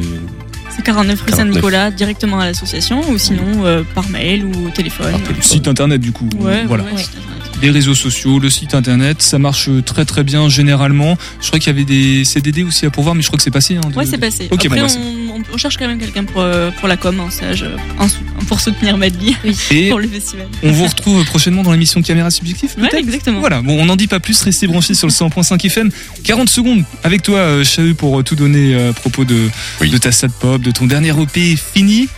C'est 0.69 0.84
49 0.84 1.19
rue 1.19 1.25
49. 1.25 1.36
Saint-Nicolas, 1.36 1.91
directement 1.91 2.39
à 2.39 2.45
l'association, 2.45 3.01
ou 3.09 3.17
sinon 3.17 3.65
euh, 3.65 3.84
par 3.95 4.07
mail 4.09 4.45
ou 4.45 4.67
au 4.67 4.69
téléphone. 4.69 5.13
Site 5.41 5.67
internet 5.67 5.99
du 5.99 6.11
coup. 6.11 6.29
Ouais, 6.39 6.63
voilà. 6.65 6.84
ouais, 6.84 6.93
ouais. 6.93 7.03
Les 7.62 7.70
réseaux 7.70 7.93
sociaux, 7.93 8.39
le 8.39 8.49
site 8.49 8.74
internet, 8.74 9.22
ça 9.22 9.38
marche 9.38 9.70
très 9.86 10.03
très 10.03 10.24
bien 10.24 10.49
généralement. 10.49 11.16
Je 11.41 11.47
crois 11.47 11.59
qu'il 11.59 11.68
y 11.68 11.76
avait 11.76 11.86
des 11.86 12.24
CDD 12.26 12.64
aussi 12.64 12.86
à 12.88 12.89
pourvoir, 12.89 13.14
mais 13.14 13.22
je 13.22 13.28
crois 13.28 13.38
que 13.38 13.43
c'est 13.43 13.51
passé. 13.51 13.76
Hein, 13.78 13.88
de- 13.89 13.95
Ouais, 13.95 14.05
c'est 14.05 14.18
passé. 14.18 14.47
Ok, 14.51 14.66
Après, 14.66 14.80
bon, 14.82 14.88
bah, 14.88 15.43
on, 15.53 15.57
cherche 15.57 15.78
quand 15.78 15.88
même 15.88 15.99
quelqu'un 15.99 16.24
pour, 16.26 16.41
euh, 16.41 16.72
pour 16.80 16.88
la 16.88 16.97
com, 16.97 17.20
un 17.20 17.30
sage, 17.30 17.62
euh, 17.64 17.78
un 17.99 18.07
pour 18.52 18.60
soutenir 18.60 18.97
Madly 18.97 19.34
Et 19.72 19.88
pour 19.88 19.99
le 19.99 20.10
festival. 20.10 20.45
On 20.62 20.74
vous 20.74 20.86
retrouve 20.86 21.24
prochainement 21.24 21.64
dans 21.64 21.72
l'émission 21.72 22.02
de 22.02 22.06
Caméra 22.06 22.28
Ouais, 22.28 22.54
peut-être 22.76 22.95
exactement. 22.95 23.39
Voilà, 23.39 23.62
bon, 23.62 23.82
on 23.82 23.86
n'en 23.86 23.95
dit 23.95 24.08
pas 24.08 24.20
plus, 24.20 24.41
restez 24.41 24.68
branchés 24.68 24.93
sur 24.93 25.08
le 25.08 25.14
100.5 25.14 25.66
FM. 25.66 25.89
40 26.26 26.49
secondes 26.49 26.84
avec 27.02 27.24
toi, 27.24 27.38
euh, 27.38 27.64
Chahut, 27.64 27.93
pour 27.93 28.20
euh, 28.20 28.24
tout 28.24 28.36
donner 28.36 28.76
euh, 28.76 28.89
à 28.89 28.93
propos 28.93 29.24
de, 29.24 29.49
de 29.80 29.97
ta 29.97 30.12
sad 30.12 30.32
pop, 30.34 30.62
de 30.62 30.70
ton 30.70 30.86
dernier 30.86 31.14
EP 31.18 31.56
fini. 31.56 32.10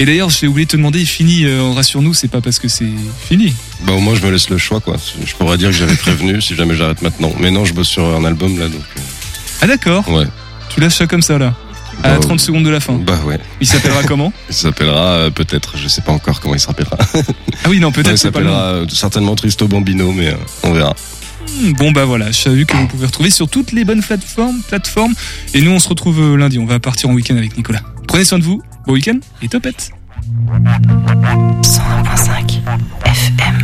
Et 0.00 0.04
d'ailleurs, 0.04 0.28
j'ai 0.28 0.48
oublié 0.48 0.66
de 0.66 0.72
te 0.72 0.76
demander, 0.76 1.04
fini, 1.04 1.44
euh, 1.44 1.70
rassure-nous, 1.70 2.14
c'est 2.14 2.26
pas 2.26 2.40
parce 2.40 2.58
que 2.58 2.66
c'est 2.66 2.90
fini. 3.28 3.54
Bah 3.84 3.92
au 3.92 4.00
moins 4.00 4.16
je 4.16 4.26
me 4.26 4.30
laisse 4.32 4.50
le 4.50 4.58
choix 4.58 4.80
quoi. 4.80 4.96
Je 5.24 5.34
pourrais 5.36 5.56
dire 5.56 5.68
que 5.68 5.76
j'avais 5.76 5.96
prévenu 6.06 6.42
si 6.42 6.56
jamais 6.56 6.74
j'arrête 6.74 7.00
maintenant. 7.00 7.32
Mais 7.38 7.52
non, 7.52 7.64
je 7.64 7.74
bosse 7.74 7.88
sur 7.88 8.04
un 8.04 8.24
album 8.24 8.58
là 8.58 8.66
donc. 8.66 8.82
Ah 9.62 9.68
d'accord 9.68 10.08
Ouais. 10.08 10.26
Tu 10.68 10.80
lâches 10.80 10.96
ça 10.96 11.06
comme 11.06 11.22
ça 11.22 11.38
là 11.38 11.54
À 12.02 12.14
Bah, 12.14 12.18
30 12.20 12.40
secondes 12.40 12.64
de 12.64 12.70
la 12.70 12.80
fin. 12.80 12.94
Bah 12.94 13.18
ouais. 13.26 13.38
Il 13.60 13.66
s'appellera 13.66 14.02
comment 14.06 14.32
Il 14.48 14.54
s'appellera 14.54 15.00
euh, 15.14 15.30
peut-être, 15.30 15.76
je 15.76 15.88
sais 15.88 16.00
pas 16.02 16.12
encore 16.12 16.40
comment 16.40 16.54
il 16.54 16.60
s'appellera. 16.60 16.96
Ah 17.14 17.68
oui, 17.68 17.78
non, 17.80 17.92
peut-être 17.92 18.12
il 18.12 18.18
s'appellera 18.18 18.62
euh, 18.72 18.86
certainement 18.88 19.34
Tristo 19.34 19.68
Bambino, 19.68 20.12
mais 20.12 20.28
euh, 20.28 20.34
on 20.64 20.72
verra. 20.72 20.94
Hmm, 21.62 21.72
Bon 21.72 21.90
bah 21.92 22.04
voilà, 22.04 22.32
Chahut 22.32 22.64
que 22.66 22.76
vous 22.76 22.86
pouvez 22.86 23.06
retrouver 23.06 23.30
sur 23.30 23.48
toutes 23.48 23.72
les 23.72 23.84
bonnes 23.84 24.02
plateformes, 24.02 24.60
plateformes. 24.68 25.14
Et 25.54 25.62
nous 25.62 25.70
on 25.70 25.78
se 25.78 25.88
retrouve 25.88 26.36
lundi, 26.36 26.58
on 26.58 26.66
va 26.66 26.78
partir 26.80 27.10
en 27.10 27.12
week-end 27.14 27.36
avec 27.36 27.56
Nicolas. 27.56 27.80
Prenez 28.06 28.24
soin 28.24 28.38
de 28.38 28.44
vous, 28.44 28.62
bon 28.86 28.92
week-end 28.92 29.18
et 29.42 29.48
topette 29.48 29.90
101.5 31.62 32.60
FM. 33.04 33.58